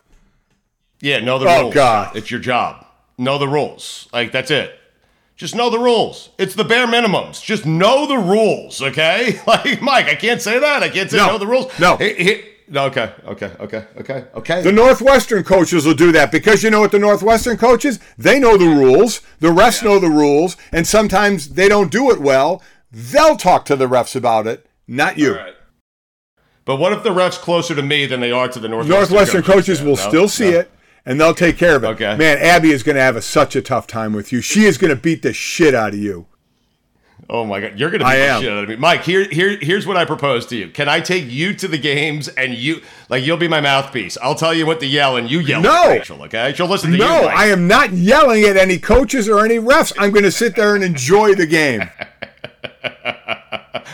Yeah, 0.99 1.19
know 1.19 1.39
the 1.39 1.47
Oh, 1.47 1.61
rules. 1.61 1.73
God. 1.73 2.13
It's 2.17 2.29
your 2.29 2.41
job. 2.41 2.85
Know 3.17 3.37
the 3.37 3.47
rules. 3.47 4.09
Like 4.11 4.33
that's 4.33 4.51
it. 4.51 4.77
Just 5.37 5.55
know 5.55 5.69
the 5.69 5.79
rules. 5.79 6.31
It's 6.37 6.55
the 6.55 6.65
bare 6.65 6.87
minimums. 6.87 7.41
Just 7.41 7.65
know 7.65 8.05
the 8.05 8.17
rules, 8.17 8.81
okay? 8.81 9.39
Like 9.47 9.81
Mike, 9.81 10.07
I 10.07 10.15
can't 10.15 10.41
say 10.41 10.59
that. 10.59 10.83
I 10.83 10.89
can't 10.89 11.09
say 11.09 11.15
No. 11.15 11.27
know 11.27 11.37
the 11.37 11.47
rules. 11.47 11.71
No. 11.79 11.95
He- 11.95 12.15
he- 12.15 12.43
no, 12.43 12.43
okay, 12.75 13.13
okay, 13.25 13.51
okay, 13.59 13.85
okay, 13.97 14.25
okay. 14.35 14.61
The 14.61 14.71
Northwestern 14.71 15.43
coaches 15.43 15.85
will 15.85 15.93
do 15.93 16.11
that 16.11 16.31
because 16.31 16.63
you 16.63 16.69
know 16.69 16.81
what 16.81 16.91
the 16.91 16.99
Northwestern 16.99 17.57
coaches? 17.57 17.99
They 18.17 18.39
know 18.39 18.57
the 18.57 18.67
rules. 18.67 19.21
The 19.39 19.49
refs 19.49 19.83
know 19.83 19.99
the 19.99 20.09
rules, 20.09 20.57
and 20.71 20.85
sometimes 20.87 21.49
they 21.49 21.67
don't 21.69 21.91
do 21.91 22.11
it 22.11 22.19
well. 22.19 22.61
They'll 22.91 23.37
talk 23.37 23.65
to 23.65 23.75
the 23.75 23.87
refs 23.87 24.15
about 24.15 24.47
it, 24.47 24.65
not 24.87 25.17
you. 25.17 25.37
But 26.65 26.77
what 26.77 26.93
if 26.93 27.03
the 27.03 27.09
refs 27.09 27.37
closer 27.39 27.73
to 27.75 27.81
me 27.81 28.05
than 28.05 28.19
they 28.19 28.31
are 28.31 28.47
to 28.47 28.59
the 28.59 28.67
Northwestern? 28.67 28.97
Northwestern 28.97 29.43
coaches 29.43 29.81
will 29.81 29.95
No? 29.95 30.09
still 30.09 30.27
see 30.27 30.51
No? 30.51 30.59
it 30.59 30.71
and 31.05 31.19
they'll 31.19 31.33
take 31.33 31.57
care 31.57 31.75
of 31.75 31.83
it. 31.83 31.87
Okay. 31.87 32.15
Man, 32.17 32.37
Abby 32.37 32.71
is 32.71 32.83
going 32.83 32.95
to 32.95 33.01
have 33.01 33.15
a, 33.15 33.21
such 33.21 33.55
a 33.55 33.61
tough 33.61 33.87
time 33.87 34.13
with 34.13 34.31
you. 34.31 34.41
She 34.41 34.65
is 34.65 34.77
going 34.77 34.89
to 34.95 35.01
beat 35.01 35.23
the 35.23 35.33
shit 35.33 35.73
out 35.73 35.93
of 35.93 35.99
you. 35.99 36.27
Oh 37.31 37.45
my 37.45 37.59
god, 37.59 37.77
you're 37.77 37.91
gonna 37.91 38.05
I 38.05 38.15
beat 38.15 38.21
the 38.21 38.27
am. 38.27 38.41
shit 38.41 38.51
out 38.51 38.63
of 38.63 38.69
me, 38.69 38.75
Mike. 38.75 39.03
Here, 39.03 39.23
here, 39.25 39.55
here's 39.61 39.85
what 39.85 39.97
I 39.97 40.05
propose 40.05 40.47
to 40.47 40.55
you. 40.55 40.69
Can 40.69 40.89
I 40.89 40.99
take 40.99 41.29
you 41.29 41.53
to 41.53 41.67
the 41.67 41.77
games 41.77 42.27
and 42.27 42.55
you, 42.55 42.81
like, 43.07 43.23
you'll 43.23 43.37
be 43.37 43.47
my 43.47 43.61
mouthpiece? 43.61 44.17
I'll 44.19 44.33
tell 44.33 44.51
you 44.51 44.65
what 44.65 44.79
to 44.79 44.87
yell 44.87 45.15
and 45.15 45.29
you 45.29 45.39
yell. 45.39 45.61
No. 45.61 45.83
at 45.83 45.89
Rachel, 45.99 46.23
okay? 46.23 46.53
She'll 46.55 46.65
listen 46.67 46.89
to 46.89 46.97
you. 46.97 47.03
No, 47.03 47.25
I 47.25 47.45
am 47.45 47.67
not 47.67 47.93
yelling 47.93 48.45
at 48.45 48.57
any 48.57 48.79
coaches 48.79 49.29
or 49.29 49.45
any 49.45 49.57
refs. 49.57 49.93
I'm 49.99 50.09
going 50.09 50.23
to 50.23 50.31
sit 50.31 50.55
there 50.55 50.73
and 50.73 50.83
enjoy 50.83 51.35
the 51.35 51.45
game. 51.45 51.87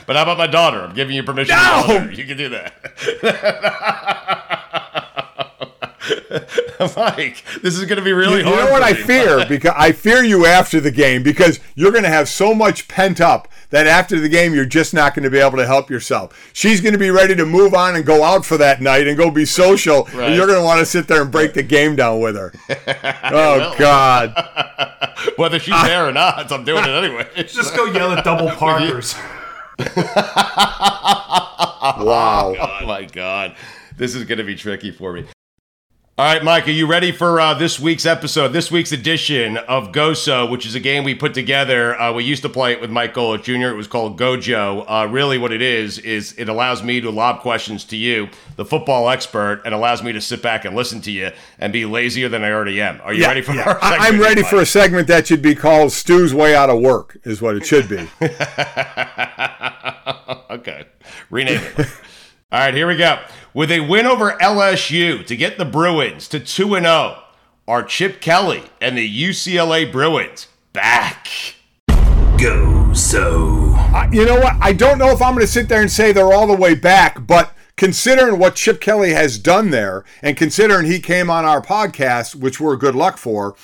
But 0.07 0.15
how 0.15 0.21
about 0.23 0.37
my 0.37 0.45
daughter? 0.45 0.81
I'm 0.81 0.93
giving 0.93 1.15
you 1.15 1.23
permission. 1.23 1.55
No! 1.55 1.83
To 1.87 1.93
yell 1.93 2.01
at 2.01 2.05
her. 2.05 2.11
You 2.11 2.25
can 2.25 2.37
do 2.37 2.49
that. 2.49 2.73
Mike, 6.97 7.43
this 7.61 7.77
is 7.77 7.85
going 7.85 7.97
to 7.97 8.03
be 8.03 8.13
really 8.13 8.39
you, 8.41 8.49
you 8.49 8.55
know 8.55 8.71
what 8.71 8.81
for 8.81 8.87
I 8.89 8.93
me, 8.93 9.01
fear? 9.03 9.37
Mike. 9.39 9.49
Because 9.49 9.73
I 9.75 9.91
fear 9.91 10.23
you 10.23 10.45
after 10.45 10.79
the 10.79 10.91
game 10.91 11.23
because 11.23 11.59
you're 11.75 11.91
going 11.91 12.03
to 12.03 12.09
have 12.09 12.27
so 12.29 12.53
much 12.53 12.87
pent 12.87 13.19
up 13.21 13.47
that 13.71 13.87
after 13.87 14.19
the 14.19 14.29
game 14.29 14.53
you're 14.53 14.65
just 14.65 14.93
not 14.93 15.15
going 15.15 15.23
to 15.23 15.29
be 15.29 15.39
able 15.39 15.57
to 15.57 15.65
help 15.65 15.89
yourself. 15.89 16.49
She's 16.53 16.81
going 16.81 16.93
to 16.93 16.99
be 16.99 17.09
ready 17.09 17.35
to 17.35 17.45
move 17.45 17.73
on 17.73 17.95
and 17.95 18.05
go 18.05 18.23
out 18.23 18.45
for 18.45 18.57
that 18.57 18.81
night 18.81 19.07
and 19.07 19.17
go 19.17 19.31
be 19.31 19.45
social, 19.45 20.03
Right. 20.13 20.27
and 20.27 20.35
you're 20.35 20.47
going 20.47 20.59
to 20.59 20.63
want 20.65 20.79
to 20.79 20.85
sit 20.85 21.07
there 21.07 21.21
and 21.21 21.31
break 21.31 21.53
the 21.53 21.63
game 21.63 21.95
down 21.95 22.19
with 22.19 22.35
her. 22.35 22.53
oh. 23.31 23.75
God! 23.77 24.33
Whether 25.37 25.59
she's 25.59 25.81
there 25.83 26.07
or 26.07 26.11
not, 26.11 26.51
I'm 26.51 26.63
doing 26.63 26.83
it 26.83 26.89
anyway. 26.89 27.27
Just 27.47 27.75
go 27.75 27.85
yell 27.85 28.11
at 28.11 28.23
double 28.23 28.49
Parkers. 28.51 29.15
Wow! 31.97 32.55
Oh 32.59 32.85
my 32.85 33.03
god, 33.05 33.55
this 33.97 34.15
is 34.15 34.23
going 34.25 34.37
to 34.39 34.43
be 34.43 34.55
tricky 34.55 34.91
for 34.91 35.13
me. 35.13 35.25
All 36.17 36.23
right, 36.25 36.41
Mike, 36.41 36.65
are 36.65 36.71
you 36.71 36.87
ready 36.87 37.11
for 37.11 37.41
uh, 37.41 37.53
this 37.55 37.77
week's 37.77 38.05
episode, 38.05 38.53
this 38.53 38.71
week's 38.71 38.93
edition 38.93 39.57
of 39.57 39.91
GoSo, 39.91 40.49
which 40.49 40.65
is 40.65 40.73
a 40.73 40.79
game 40.79 41.03
we 41.03 41.13
put 41.13 41.33
together. 41.33 41.93
Uh, 41.99 42.13
we 42.13 42.23
used 42.23 42.41
to 42.43 42.47
play 42.49 42.71
it 42.71 42.79
with 42.79 42.89
Mike 42.89 43.13
Golic 43.13 43.43
Jr. 43.43 43.67
It 43.67 43.75
was 43.75 43.87
called 43.87 44.17
Gojo. 44.17 44.85
Uh, 44.87 45.07
really, 45.11 45.37
what 45.37 45.51
it 45.51 45.61
is 45.61 45.99
is 45.99 46.33
it 46.37 46.47
allows 46.47 46.81
me 46.81 47.01
to 47.01 47.09
lob 47.09 47.41
questions 47.41 47.83
to 47.85 47.97
you, 47.97 48.29
the 48.55 48.63
football 48.63 49.09
expert, 49.09 49.61
and 49.65 49.75
allows 49.75 50.01
me 50.03 50.13
to 50.13 50.21
sit 50.21 50.41
back 50.41 50.63
and 50.63 50.73
listen 50.73 51.01
to 51.01 51.11
you 51.11 51.31
and 51.59 51.73
be 51.73 51.83
lazier 51.85 52.29
than 52.29 52.45
I 52.45 52.51
already 52.53 52.79
am. 52.81 53.01
Are 53.01 53.13
you 53.13 53.23
Yeah, 53.23 53.27
ready 53.27 53.41
for 53.41 53.51
yeah. 53.53 53.77
I- 53.81 54.07
I'm 54.07 54.17
ready 54.17 54.41
Mike? 54.41 54.49
for 54.49 54.61
a 54.61 54.65
segment 54.65 55.09
that 55.09 55.27
should 55.27 55.41
be 55.41 55.53
called 55.53 55.91
"Stu's 55.91 56.33
Way 56.33 56.55
Out 56.55 56.69
of 56.69 56.79
Work," 56.79 57.17
is 57.25 57.41
what 57.41 57.57
it 57.57 57.65
should 57.65 57.89
be. 57.89 57.97
okay. 60.49 60.85
Rename 61.29 61.59
it. 61.77 61.87
All 62.55 62.61
right, 62.61 62.73
here 62.73 62.87
we 62.87 62.95
go. 62.95 63.19
With 63.53 63.69
a 63.69 63.81
win 63.81 64.05
over 64.05 64.31
LSU 64.39 65.25
to 65.25 65.35
get 65.35 65.57
the 65.57 65.65
Bruins 65.65 66.29
to 66.29 66.39
2 66.39 66.75
and 66.75 66.85
0, 66.85 67.21
are 67.67 67.83
Chip 67.83 68.21
Kelly 68.21 68.63
and 68.79 68.97
the 68.97 69.23
UCLA 69.23 69.91
Bruins 69.91 70.47
back. 70.71 71.27
Go 72.37 72.93
so. 72.93 73.73
Uh, 73.75 74.07
you 74.09 74.23
know 74.23 74.39
what? 74.39 74.53
I 74.61 74.71
don't 74.71 74.97
know 74.97 75.09
if 75.09 75.21
I'm 75.21 75.33
going 75.33 75.45
to 75.45 75.51
sit 75.51 75.67
there 75.67 75.81
and 75.81 75.91
say 75.91 76.13
they're 76.13 76.31
all 76.31 76.47
the 76.47 76.55
way 76.55 76.75
back, 76.75 77.27
but 77.27 77.53
considering 77.75 78.39
what 78.39 78.55
Chip 78.55 78.79
Kelly 78.79 79.11
has 79.11 79.37
done 79.37 79.71
there, 79.71 80.05
and 80.21 80.37
considering 80.37 80.85
he 80.85 81.01
came 81.01 81.29
on 81.29 81.43
our 81.43 81.61
podcast, 81.61 82.35
which 82.35 82.61
we're 82.61 82.77
good 82.77 82.95
luck 82.95 83.17
for, 83.17 83.57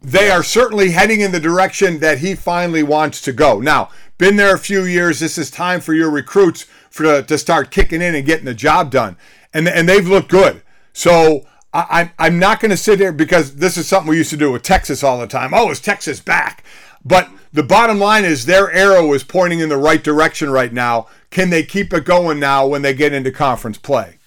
they 0.00 0.30
are 0.30 0.44
certainly 0.44 0.92
heading 0.92 1.20
in 1.20 1.32
the 1.32 1.40
direction 1.40 1.98
that 1.98 2.18
he 2.18 2.36
finally 2.36 2.84
wants 2.84 3.20
to 3.22 3.32
go. 3.32 3.58
Now, 3.58 3.90
been 4.18 4.36
there 4.36 4.54
a 4.54 4.58
few 4.60 4.84
years. 4.84 5.18
This 5.18 5.36
is 5.36 5.50
time 5.50 5.80
for 5.80 5.94
your 5.94 6.10
recruits 6.10 6.66
for 6.94 7.22
to 7.22 7.38
start 7.38 7.72
kicking 7.72 8.00
in 8.00 8.14
and 8.14 8.24
getting 8.24 8.44
the 8.44 8.54
job 8.54 8.90
done, 8.92 9.16
and 9.52 9.66
and 9.66 9.88
they've 9.88 10.06
looked 10.06 10.30
good. 10.30 10.62
So 10.92 11.44
I, 11.72 12.12
I'm 12.20 12.38
not 12.38 12.60
going 12.60 12.70
to 12.70 12.76
sit 12.76 13.00
here 13.00 13.10
because 13.10 13.56
this 13.56 13.76
is 13.76 13.88
something 13.88 14.08
we 14.08 14.16
used 14.16 14.30
to 14.30 14.36
do 14.36 14.52
with 14.52 14.62
Texas 14.62 15.02
all 15.02 15.18
the 15.18 15.26
time. 15.26 15.52
Oh, 15.52 15.72
is 15.72 15.80
Texas 15.80 16.20
back? 16.20 16.62
But 17.04 17.28
the 17.52 17.64
bottom 17.64 17.98
line 17.98 18.24
is 18.24 18.46
their 18.46 18.70
arrow 18.70 19.12
is 19.12 19.24
pointing 19.24 19.58
in 19.58 19.70
the 19.70 19.76
right 19.76 20.02
direction 20.02 20.50
right 20.50 20.72
now. 20.72 21.08
Can 21.30 21.50
they 21.50 21.64
keep 21.64 21.92
it 21.92 22.04
going 22.04 22.38
now 22.38 22.64
when 22.68 22.82
they 22.82 22.94
get 22.94 23.12
into 23.12 23.32
conference 23.32 23.76
play? 23.76 24.18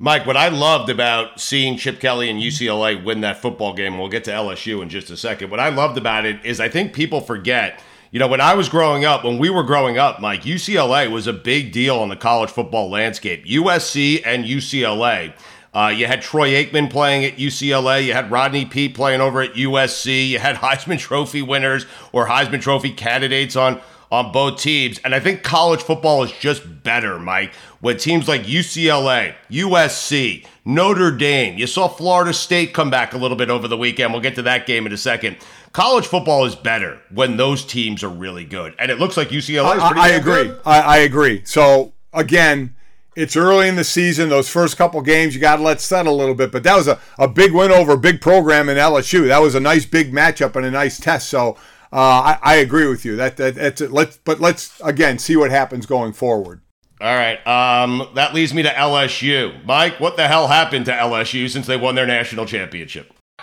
Mike, 0.00 0.26
what 0.26 0.36
I 0.36 0.48
loved 0.48 0.90
about 0.90 1.40
seeing 1.40 1.78
Chip 1.78 2.00
Kelly 2.00 2.28
and 2.28 2.42
UCLA 2.42 3.02
win 3.02 3.20
that 3.20 3.40
football 3.40 3.72
game, 3.72 3.98
we'll 3.98 4.08
get 4.08 4.24
to 4.24 4.32
LSU 4.32 4.82
in 4.82 4.88
just 4.88 5.08
a 5.08 5.16
second. 5.16 5.48
What 5.48 5.60
I 5.60 5.68
loved 5.68 5.96
about 5.96 6.26
it 6.26 6.44
is 6.44 6.58
I 6.58 6.68
think 6.68 6.92
people 6.92 7.20
forget, 7.20 7.80
you 8.10 8.18
know, 8.18 8.28
when 8.28 8.40
I 8.40 8.54
was 8.54 8.68
growing 8.68 9.04
up, 9.04 9.24
when 9.24 9.38
we 9.38 9.50
were 9.50 9.62
growing 9.62 9.98
up, 9.98 10.20
Mike, 10.20 10.42
UCLA 10.42 11.10
was 11.10 11.26
a 11.26 11.32
big 11.32 11.72
deal 11.72 11.98
on 11.98 12.08
the 12.08 12.16
college 12.16 12.50
football 12.50 12.90
landscape. 12.90 13.44
USC 13.44 14.22
and 14.24 14.44
UCLA 14.44 15.32
uh, 15.76 15.88
you 15.88 16.06
had 16.06 16.22
Troy 16.22 16.52
Aikman 16.52 16.90
playing 16.90 17.26
at 17.26 17.36
UCLA. 17.36 18.06
You 18.06 18.14
had 18.14 18.30
Rodney 18.30 18.64
Peete 18.64 18.94
playing 18.94 19.20
over 19.20 19.42
at 19.42 19.52
USC. 19.52 20.30
You 20.30 20.38
had 20.38 20.56
Heisman 20.64 20.98
Trophy 20.98 21.42
winners 21.42 21.84
or 22.12 22.28
Heisman 22.28 22.62
Trophy 22.62 22.92
candidates 22.92 23.56
on 23.56 23.82
on 24.10 24.32
both 24.32 24.58
teams. 24.58 24.98
And 25.00 25.14
I 25.14 25.20
think 25.20 25.42
college 25.42 25.82
football 25.82 26.22
is 26.22 26.32
just 26.32 26.82
better, 26.84 27.18
Mike, 27.18 27.52
with 27.86 28.00
teams 28.00 28.26
like 28.26 28.42
UCLA, 28.42 29.36
USC, 29.48 30.44
Notre 30.64 31.12
Dame. 31.12 31.56
You 31.56 31.68
saw 31.68 31.86
Florida 31.86 32.34
State 32.34 32.74
come 32.74 32.90
back 32.90 33.14
a 33.14 33.16
little 33.16 33.36
bit 33.36 33.48
over 33.48 33.68
the 33.68 33.76
weekend. 33.76 34.12
We'll 34.12 34.20
get 34.20 34.34
to 34.34 34.42
that 34.42 34.66
game 34.66 34.86
in 34.86 34.92
a 34.92 34.96
second. 34.96 35.36
College 35.70 36.04
football 36.04 36.44
is 36.46 36.56
better 36.56 36.98
when 37.10 37.36
those 37.36 37.64
teams 37.64 38.02
are 38.02 38.08
really 38.08 38.44
good. 38.44 38.74
And 38.80 38.90
it 38.90 38.98
looks 38.98 39.16
like 39.16 39.28
UCLA 39.28 39.76
is 39.76 39.82
pretty 39.84 40.00
I, 40.00 40.04
I 40.04 40.08
agree. 40.08 40.52
I, 40.66 40.80
I 40.80 40.96
agree. 40.98 41.44
So, 41.44 41.92
again, 42.12 42.74
it's 43.14 43.36
early 43.36 43.68
in 43.68 43.76
the 43.76 43.84
season. 43.84 44.30
Those 44.30 44.48
first 44.48 44.76
couple 44.76 45.00
games, 45.00 45.36
you 45.36 45.40
got 45.40 45.58
to 45.58 45.62
let 45.62 45.80
settle 45.80 46.12
a 46.12 46.18
little 46.18 46.34
bit. 46.34 46.50
But 46.50 46.64
that 46.64 46.74
was 46.74 46.88
a, 46.88 46.98
a 47.20 47.28
big 47.28 47.52
win 47.52 47.70
over 47.70 47.92
a 47.92 47.98
big 47.98 48.20
program 48.20 48.68
in 48.68 48.78
LSU. 48.78 49.28
That 49.28 49.38
was 49.38 49.54
a 49.54 49.60
nice 49.60 49.86
big 49.86 50.12
matchup 50.12 50.56
and 50.56 50.66
a 50.66 50.72
nice 50.72 50.98
test. 50.98 51.28
So 51.28 51.50
uh, 51.92 52.34
I, 52.34 52.38
I, 52.42 52.54
agree 52.56 52.88
with 52.88 53.04
you. 53.04 53.14
That, 53.14 53.36
that 53.36 53.54
that's 53.54 53.80
it. 53.80 53.92
Let's 53.92 54.16
but 54.16 54.40
let's 54.40 54.80
again 54.80 55.20
see 55.20 55.36
what 55.36 55.52
happens 55.52 55.86
going 55.86 56.14
forward. 56.14 56.62
All 57.00 57.14
right. 57.14 57.46
Um, 57.46 58.08
that 58.14 58.32
leads 58.34 58.54
me 58.54 58.62
to 58.62 58.70
LSU. 58.70 59.64
Mike, 59.64 60.00
what 60.00 60.16
the 60.16 60.28
hell 60.28 60.48
happened 60.48 60.86
to 60.86 60.92
LSU 60.92 61.50
since 61.50 61.66
they 61.66 61.76
won 61.76 61.94
their 61.94 62.06
national 62.06 62.46
championship? 62.46 63.12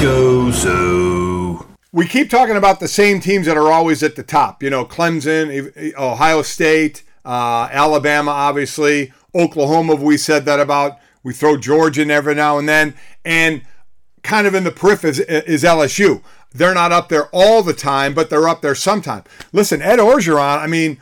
Go 0.00 0.50
so 0.52 1.66
we 1.92 2.06
keep 2.06 2.30
talking 2.30 2.56
about 2.56 2.80
the 2.80 2.88
same 2.88 3.20
teams 3.20 3.46
that 3.46 3.56
are 3.56 3.72
always 3.72 4.02
at 4.02 4.16
the 4.16 4.22
top. 4.22 4.62
You 4.62 4.70
know, 4.70 4.84
Clemson, 4.84 5.94
Ohio 5.96 6.42
State, 6.42 7.02
uh, 7.24 7.68
Alabama, 7.72 8.30
obviously, 8.30 9.12
Oklahoma. 9.34 9.94
We 9.94 10.16
said 10.16 10.44
that 10.44 10.60
about. 10.60 10.98
We 11.22 11.32
throw 11.32 11.56
Georgia 11.56 12.02
in 12.02 12.10
every 12.10 12.34
now 12.34 12.58
and 12.58 12.68
then, 12.68 12.94
and 13.24 13.62
kind 14.22 14.46
of 14.46 14.54
in 14.54 14.64
the 14.64 14.70
periphery 14.70 15.10
is, 15.10 15.20
is 15.20 15.64
LSU. 15.64 16.22
They're 16.52 16.74
not 16.74 16.92
up 16.92 17.08
there 17.08 17.28
all 17.32 17.62
the 17.62 17.74
time, 17.74 18.14
but 18.14 18.30
they're 18.30 18.48
up 18.48 18.62
there 18.62 18.74
sometime. 18.74 19.24
Listen, 19.52 19.82
Ed 19.82 19.98
Orgeron. 19.98 20.58
I 20.58 20.66
mean, 20.66 20.98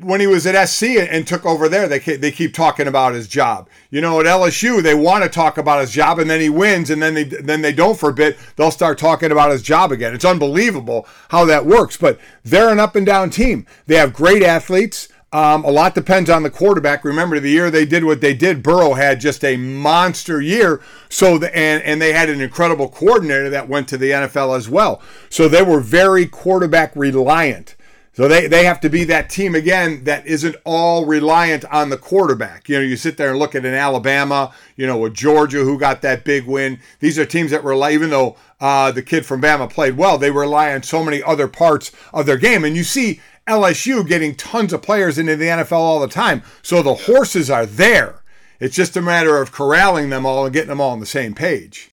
when 0.00 0.20
he 0.20 0.26
was 0.26 0.46
at 0.46 0.68
SC 0.68 0.84
and 0.98 1.26
took 1.26 1.44
over 1.44 1.68
there, 1.68 1.88
they 1.88 1.98
they 1.98 2.30
keep 2.30 2.54
talking 2.54 2.86
about 2.86 3.14
his 3.14 3.28
job. 3.28 3.68
You 3.90 4.00
know, 4.00 4.20
at 4.20 4.26
LSU, 4.26 4.82
they 4.82 4.94
want 4.94 5.24
to 5.24 5.30
talk 5.30 5.58
about 5.58 5.80
his 5.80 5.90
job, 5.90 6.18
and 6.18 6.30
then 6.30 6.40
he 6.40 6.48
wins, 6.48 6.90
and 6.90 7.02
then 7.02 7.14
they 7.14 7.24
then 7.24 7.62
they 7.62 7.72
don't 7.72 7.98
for 7.98 8.10
a 8.10 8.14
bit. 8.14 8.38
They'll 8.56 8.70
start 8.70 8.98
talking 8.98 9.32
about 9.32 9.50
his 9.50 9.62
job 9.62 9.92
again. 9.92 10.14
It's 10.14 10.24
unbelievable 10.24 11.06
how 11.28 11.44
that 11.46 11.66
works. 11.66 11.96
But 11.96 12.20
they're 12.44 12.70
an 12.70 12.80
up 12.80 12.96
and 12.96 13.06
down 13.06 13.30
team. 13.30 13.66
They 13.86 13.96
have 13.96 14.12
great 14.12 14.42
athletes. 14.42 15.08
Um, 15.32 15.64
a 15.64 15.70
lot 15.70 15.94
depends 15.94 16.28
on 16.28 16.42
the 16.42 16.50
quarterback. 16.50 17.04
Remember, 17.04 17.38
the 17.38 17.50
year 17.50 17.70
they 17.70 17.86
did 17.86 18.04
what 18.04 18.20
they 18.20 18.34
did, 18.34 18.64
Burrow 18.64 18.94
had 18.94 19.20
just 19.20 19.44
a 19.44 19.56
monster 19.56 20.40
year. 20.40 20.80
So 21.08 21.38
the, 21.38 21.56
and 21.56 21.82
and 21.84 22.02
they 22.02 22.12
had 22.12 22.28
an 22.28 22.40
incredible 22.40 22.88
coordinator 22.88 23.48
that 23.50 23.68
went 23.68 23.86
to 23.88 23.96
the 23.96 24.10
NFL 24.10 24.56
as 24.56 24.68
well. 24.68 25.00
So 25.28 25.48
they 25.48 25.62
were 25.62 25.80
very 25.80 26.26
quarterback 26.26 26.96
reliant. 26.96 27.76
So 28.12 28.26
they, 28.26 28.48
they 28.48 28.64
have 28.64 28.80
to 28.80 28.90
be 28.90 29.04
that 29.04 29.30
team 29.30 29.54
again 29.54 30.02
that 30.04 30.26
isn't 30.26 30.56
all 30.64 31.06
reliant 31.06 31.64
on 31.66 31.90
the 31.90 31.96
quarterback. 31.96 32.68
You 32.68 32.76
know, 32.76 32.82
you 32.82 32.96
sit 32.96 33.16
there 33.16 33.30
and 33.30 33.38
look 33.38 33.54
at 33.54 33.64
an 33.64 33.72
Alabama, 33.72 34.52
you 34.76 34.86
know, 34.86 34.98
with 34.98 35.14
Georgia 35.14 35.64
who 35.64 35.78
got 35.78 36.02
that 36.02 36.24
big 36.24 36.44
win. 36.44 36.80
These 36.98 37.20
are 37.20 37.24
teams 37.24 37.52
that 37.52 37.62
rely, 37.62 37.92
even 37.92 38.10
though 38.10 38.36
uh, 38.60 38.90
the 38.90 39.02
kid 39.02 39.24
from 39.24 39.40
Bama 39.40 39.70
played 39.70 39.96
well, 39.96 40.18
they 40.18 40.32
rely 40.32 40.74
on 40.74 40.82
so 40.82 41.04
many 41.04 41.22
other 41.22 41.46
parts 41.46 41.92
of 42.12 42.26
their 42.26 42.36
game. 42.36 42.64
And 42.64 42.76
you 42.76 42.84
see 42.84 43.20
LSU 43.50 44.06
getting 44.06 44.34
tons 44.34 44.72
of 44.72 44.82
players 44.82 45.18
into 45.18 45.36
the 45.36 45.46
NFL 45.46 45.72
all 45.72 46.00
the 46.00 46.08
time. 46.08 46.42
So 46.62 46.82
the 46.82 46.94
horses 46.94 47.50
are 47.50 47.66
there. 47.66 48.22
It's 48.60 48.76
just 48.76 48.96
a 48.96 49.02
matter 49.02 49.40
of 49.40 49.52
corralling 49.52 50.10
them 50.10 50.24
all 50.26 50.44
and 50.44 50.52
getting 50.52 50.68
them 50.68 50.80
all 50.80 50.92
on 50.92 51.00
the 51.00 51.06
same 51.06 51.34
page 51.34 51.90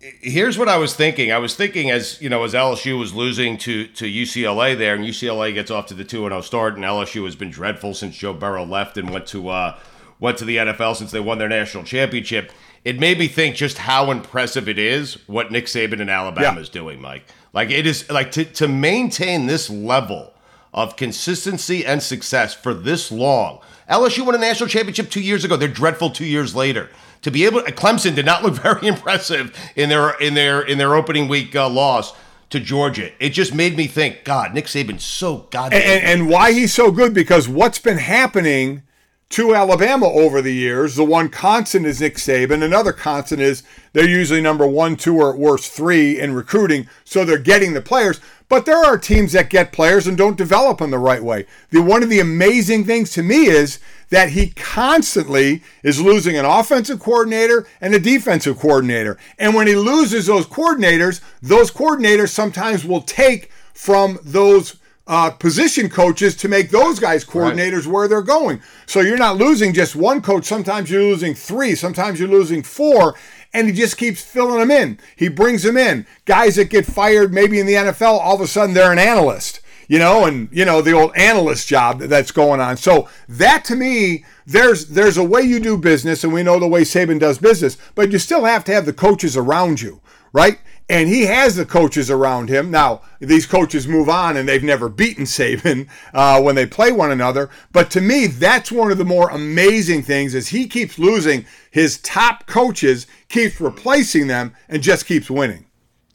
here's 0.00 0.56
what 0.56 0.68
I 0.68 0.78
was 0.78 0.94
thinking. 0.94 1.30
I 1.30 1.38
was 1.38 1.54
thinking 1.54 1.90
as 1.90 2.20
you 2.20 2.28
know, 2.28 2.44
as 2.44 2.54
LSU 2.54 2.98
was 2.98 3.14
losing 3.14 3.58
to 3.58 3.86
to 3.88 4.06
UCLA 4.06 4.76
there, 4.76 4.94
and 4.94 5.04
UCLA 5.04 5.52
gets 5.52 5.70
off 5.70 5.86
to 5.86 5.94
the 5.94 6.04
two 6.04 6.24
and 6.24 6.32
zero 6.32 6.38
oh 6.38 6.42
start, 6.42 6.74
and 6.74 6.84
LSU 6.84 7.24
has 7.24 7.36
been 7.36 7.50
dreadful 7.50 7.94
since 7.94 8.16
Joe 8.16 8.32
Burrow 8.32 8.64
left 8.64 8.96
and 8.96 9.10
went 9.10 9.26
to 9.28 9.48
uh, 9.48 9.78
went 10.18 10.38
to 10.38 10.44
the 10.44 10.56
NFL 10.56 10.96
since 10.96 11.10
they 11.10 11.20
won 11.20 11.38
their 11.38 11.48
national 11.48 11.84
championship. 11.84 12.52
It 12.82 12.98
made 12.98 13.18
me 13.18 13.28
think 13.28 13.56
just 13.56 13.76
how 13.76 14.10
impressive 14.10 14.66
it 14.66 14.78
is 14.78 15.18
what 15.28 15.52
Nick 15.52 15.66
Saban 15.66 16.00
and 16.00 16.08
Alabama 16.08 16.56
yeah. 16.56 16.60
is 16.60 16.70
doing, 16.70 17.00
Mike. 17.00 17.26
Like 17.52 17.70
it 17.70 17.86
is 17.86 18.10
like 18.10 18.32
to 18.32 18.44
to 18.44 18.68
maintain 18.68 19.46
this 19.46 19.68
level 19.68 20.32
of 20.72 20.96
consistency 20.96 21.84
and 21.84 22.02
success 22.02 22.54
for 22.54 22.74
this 22.74 23.10
long. 23.10 23.60
LSU 23.88 24.24
won 24.24 24.34
a 24.34 24.38
national 24.38 24.68
championship 24.68 25.10
two 25.10 25.20
years 25.20 25.44
ago. 25.44 25.56
They're 25.56 25.68
dreadful 25.68 26.10
two 26.10 26.24
years 26.24 26.54
later 26.54 26.88
to 27.22 27.30
be 27.30 27.44
able 27.44 27.60
Clemson 27.62 28.14
did 28.14 28.26
not 28.26 28.42
look 28.42 28.54
very 28.62 28.86
impressive 28.86 29.56
in 29.76 29.88
their 29.88 30.10
in 30.20 30.34
their 30.34 30.60
in 30.60 30.78
their 30.78 30.94
opening 30.94 31.28
week 31.28 31.54
uh, 31.54 31.68
loss 31.68 32.14
to 32.50 32.60
Georgia. 32.60 33.10
It 33.22 33.30
just 33.30 33.54
made 33.54 33.76
me 33.76 33.86
think, 33.86 34.24
God, 34.24 34.54
Nick 34.54 34.66
Saban's 34.66 35.04
so 35.04 35.46
goddamn. 35.50 35.80
And, 35.80 35.90
and, 35.90 36.20
and 36.20 36.30
why 36.30 36.52
he's 36.52 36.74
so 36.74 36.90
good 36.90 37.14
because 37.14 37.48
what's 37.48 37.78
been 37.78 37.98
happening 37.98 38.82
to 39.30 39.54
Alabama 39.54 40.06
over 40.06 40.42
the 40.42 40.52
years, 40.52 40.96
the 40.96 41.04
one 41.04 41.28
constant 41.28 41.86
is 41.86 42.00
Nick 42.00 42.16
Saban. 42.16 42.64
Another 42.64 42.92
constant 42.92 43.40
is 43.40 43.62
they're 43.92 44.08
usually 44.08 44.40
number 44.40 44.66
one, 44.66 44.96
two, 44.96 45.16
or 45.18 45.32
at 45.32 45.38
worst 45.38 45.72
three 45.72 46.18
in 46.18 46.34
recruiting, 46.34 46.88
so 47.04 47.24
they're 47.24 47.38
getting 47.38 47.72
the 47.72 47.80
players. 47.80 48.20
But 48.48 48.66
there 48.66 48.84
are 48.84 48.98
teams 48.98 49.30
that 49.32 49.48
get 49.48 49.70
players 49.70 50.08
and 50.08 50.18
don't 50.18 50.36
develop 50.36 50.78
them 50.78 50.90
the 50.90 50.98
right 50.98 51.22
way. 51.22 51.46
The 51.70 51.80
one 51.80 52.02
of 52.02 52.10
the 52.10 52.18
amazing 52.18 52.84
things 52.84 53.12
to 53.12 53.22
me 53.22 53.46
is 53.46 53.78
that 54.08 54.30
he 54.30 54.48
constantly 54.50 55.62
is 55.84 56.00
losing 56.00 56.36
an 56.36 56.44
offensive 56.44 56.98
coordinator 56.98 57.68
and 57.80 57.94
a 57.94 58.00
defensive 58.00 58.58
coordinator. 58.58 59.16
And 59.38 59.54
when 59.54 59.68
he 59.68 59.76
loses 59.76 60.26
those 60.26 60.46
coordinators, 60.46 61.20
those 61.40 61.70
coordinators 61.70 62.30
sometimes 62.30 62.84
will 62.84 63.02
take 63.02 63.52
from 63.72 64.18
those 64.24 64.79
uh, 65.06 65.30
position 65.30 65.88
coaches 65.88 66.36
to 66.36 66.48
make 66.48 66.70
those 66.70 67.00
guys 67.00 67.24
coordinators 67.24 67.84
right. 67.84 67.92
where 67.92 68.08
they're 68.08 68.22
going. 68.22 68.62
So 68.86 69.00
you're 69.00 69.16
not 69.16 69.36
losing 69.36 69.72
just 69.72 69.96
one 69.96 70.22
coach. 70.22 70.44
Sometimes 70.44 70.90
you're 70.90 71.02
losing 71.02 71.34
three. 71.34 71.74
Sometimes 71.74 72.20
you're 72.20 72.28
losing 72.28 72.62
four 72.62 73.16
and 73.52 73.66
he 73.66 73.72
just 73.72 73.96
keeps 73.96 74.22
filling 74.22 74.60
them 74.60 74.70
in. 74.70 74.98
He 75.16 75.28
brings 75.28 75.62
them 75.62 75.76
in. 75.76 76.06
Guys 76.24 76.56
that 76.56 76.70
get 76.70 76.86
fired 76.86 77.32
maybe 77.32 77.58
in 77.58 77.66
the 77.66 77.74
NFL, 77.74 78.18
all 78.18 78.34
of 78.34 78.40
a 78.40 78.46
sudden 78.46 78.74
they're 78.74 78.92
an 78.92 78.98
analyst, 78.98 79.60
you 79.88 79.98
know, 79.98 80.24
and 80.24 80.48
you 80.52 80.64
know 80.64 80.80
the 80.80 80.92
old 80.92 81.14
analyst 81.16 81.66
job 81.66 82.00
that's 82.00 82.30
going 82.30 82.60
on. 82.60 82.76
So 82.76 83.08
that 83.28 83.64
to 83.66 83.76
me, 83.76 84.24
there's 84.46 84.86
there's 84.86 85.16
a 85.16 85.24
way 85.24 85.42
you 85.42 85.60
do 85.60 85.76
business, 85.76 86.24
and 86.24 86.32
we 86.32 86.42
know 86.42 86.58
the 86.58 86.68
way 86.68 86.82
Saban 86.82 87.18
does 87.18 87.38
business, 87.38 87.76
but 87.94 88.12
you 88.12 88.18
still 88.18 88.44
have 88.44 88.64
to 88.64 88.72
have 88.72 88.86
the 88.86 88.92
coaches 88.92 89.36
around 89.36 89.80
you, 89.80 90.00
right? 90.32 90.60
And 90.90 91.08
he 91.08 91.22
has 91.26 91.54
the 91.54 91.64
coaches 91.64 92.10
around 92.10 92.48
him. 92.48 92.68
Now, 92.68 93.02
these 93.20 93.46
coaches 93.46 93.86
move 93.86 94.08
on 94.08 94.36
and 94.36 94.48
they've 94.48 94.60
never 94.60 94.88
beaten 94.88 95.22
Saban 95.22 95.88
uh, 96.12 96.42
when 96.42 96.56
they 96.56 96.66
play 96.66 96.90
one 96.90 97.12
another. 97.12 97.48
But 97.70 97.92
to 97.92 98.00
me, 98.00 98.26
that's 98.26 98.72
one 98.72 98.90
of 98.90 98.98
the 98.98 99.04
more 99.04 99.30
amazing 99.30 100.02
things 100.02 100.34
is 100.34 100.48
he 100.48 100.66
keeps 100.66 100.98
losing 100.98 101.46
his 101.70 101.98
top 101.98 102.46
coaches, 102.46 103.06
keeps 103.28 103.60
replacing 103.60 104.26
them, 104.26 104.52
and 104.68 104.82
just 104.82 105.06
keeps 105.06 105.30
winning. 105.30 105.66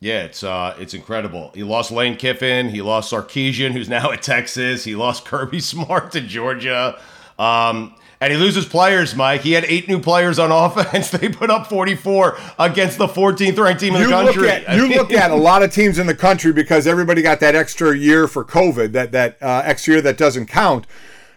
Yeah, 0.01 0.23
it's 0.23 0.43
uh, 0.43 0.75
it's 0.77 0.93
incredible. 0.93 1.51
He 1.55 1.63
lost 1.63 1.89
Lane 1.89 2.17
Kiffin. 2.17 2.67
He 2.67 2.81
lost 2.81 3.13
Sarkisian, 3.13 3.71
who's 3.71 3.87
now 3.87 4.11
at 4.11 4.21
Texas. 4.21 4.83
He 4.83 4.93
lost 4.93 5.23
Kirby 5.23 5.59
Smart 5.61 6.11
to 6.11 6.19
Georgia. 6.19 6.99
Um, 7.39 7.95
and 8.25 8.33
he 8.33 8.39
loses 8.39 8.65
players, 8.65 9.15
Mike. 9.15 9.41
He 9.41 9.51
had 9.51 9.65
eight 9.65 9.87
new 9.87 9.99
players 9.99 10.39
on 10.39 10.51
offense. 10.51 11.11
They 11.11 11.29
put 11.29 11.51
up 11.51 11.67
44 11.67 12.35
against 12.57 12.97
the 12.97 13.05
14th 13.05 13.55
ranked 13.59 13.81
team 13.81 13.93
in 13.93 14.01
you 14.01 14.07
the 14.07 14.13
country. 14.13 14.41
Look 14.47 14.51
at, 14.67 14.75
you 14.75 14.87
look 14.87 15.11
at 15.11 15.29
a 15.29 15.35
lot 15.35 15.61
of 15.61 15.71
teams 15.71 15.99
in 15.99 16.07
the 16.07 16.15
country 16.15 16.51
because 16.51 16.87
everybody 16.87 17.21
got 17.21 17.39
that 17.41 17.53
extra 17.53 17.95
year 17.95 18.27
for 18.27 18.43
COVID, 18.43 18.93
that, 18.93 19.11
that 19.11 19.37
uh, 19.43 19.61
extra 19.63 19.93
year 19.93 20.01
that 20.01 20.17
doesn't 20.17 20.47
count. 20.47 20.87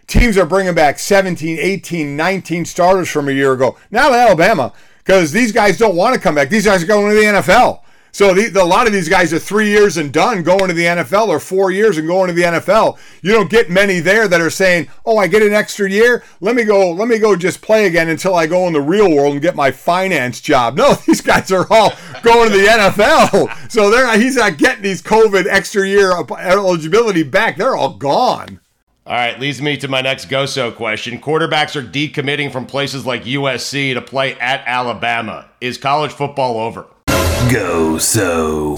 Teams 0.07 0.35
are 0.35 0.47
bringing 0.47 0.73
back 0.73 0.97
17, 0.97 1.59
18, 1.59 2.17
19 2.17 2.65
starters 2.65 3.07
from 3.07 3.29
a 3.29 3.33
year 3.33 3.53
ago. 3.53 3.77
Now 3.91 4.11
Alabama, 4.11 4.73
because 4.97 5.31
these 5.31 5.51
guys 5.51 5.77
don't 5.77 5.95
want 5.95 6.15
to 6.15 6.19
come 6.19 6.33
back. 6.33 6.49
These 6.49 6.65
guys 6.65 6.81
are 6.81 6.87
going 6.87 7.11
to 7.11 7.15
the 7.15 7.39
NFL. 7.39 7.81
So 8.11 8.33
the, 8.33 8.49
the, 8.49 8.61
a 8.61 8.65
lot 8.65 8.87
of 8.87 8.93
these 8.93 9.09
guys 9.09 9.33
are 9.33 9.39
three 9.39 9.69
years 9.69 9.97
and 9.97 10.11
done 10.11 10.43
going 10.43 10.67
to 10.67 10.73
the 10.73 10.85
NFL 10.85 11.27
or 11.27 11.39
four 11.39 11.71
years 11.71 11.97
and 11.97 12.07
going 12.07 12.27
to 12.27 12.33
the 12.33 12.43
NFL. 12.43 12.97
You 13.21 13.31
don't 13.31 13.49
get 13.49 13.69
many 13.69 13.99
there 13.99 14.27
that 14.27 14.41
are 14.41 14.49
saying, 14.49 14.87
"Oh, 15.05 15.17
I 15.17 15.27
get 15.27 15.41
an 15.41 15.53
extra 15.53 15.89
year. 15.89 16.23
Let 16.41 16.55
me 16.55 16.63
go. 16.63 16.91
Let 16.91 17.07
me 17.07 17.19
go 17.19 17.35
just 17.35 17.61
play 17.61 17.85
again 17.85 18.09
until 18.09 18.35
I 18.35 18.47
go 18.47 18.67
in 18.67 18.73
the 18.73 18.81
real 18.81 19.13
world 19.13 19.33
and 19.33 19.41
get 19.41 19.55
my 19.55 19.71
finance 19.71 20.41
job." 20.41 20.77
No, 20.79 20.93
these 20.93 21.19
guys 21.19 21.51
are 21.51 21.67
all 21.69 21.91
going 22.23 22.51
to 22.51 22.57
the 22.57 22.65
NFL. 22.65 23.69
So 23.69 23.89
they're 23.89 24.17
he's 24.17 24.37
not 24.37 24.57
getting 24.57 24.81
these 24.81 25.01
COVID 25.01 25.45
extra 25.45 25.85
year 25.85 26.13
eligibility 26.13 27.23
back. 27.23 27.57
They're 27.57 27.75
all 27.75 27.95
gone. 27.95 28.61
All 29.09 29.15
right, 29.15 29.39
leads 29.39 29.59
me 29.59 29.75
to 29.77 29.87
my 29.87 30.01
next 30.01 30.29
GoSo 30.29 30.75
question. 30.75 31.19
Quarterbacks 31.19 31.75
are 31.75 31.81
decommitting 31.81 32.51
from 32.51 32.67
places 32.67 33.07
like 33.07 33.23
USC 33.23 33.95
to 33.95 34.01
play 34.01 34.35
at 34.35 34.61
Alabama. 34.67 35.49
Is 35.59 35.79
college 35.79 36.11
football 36.11 36.59
over? 36.59 36.85
Go 37.49 37.97
so. 37.97 38.75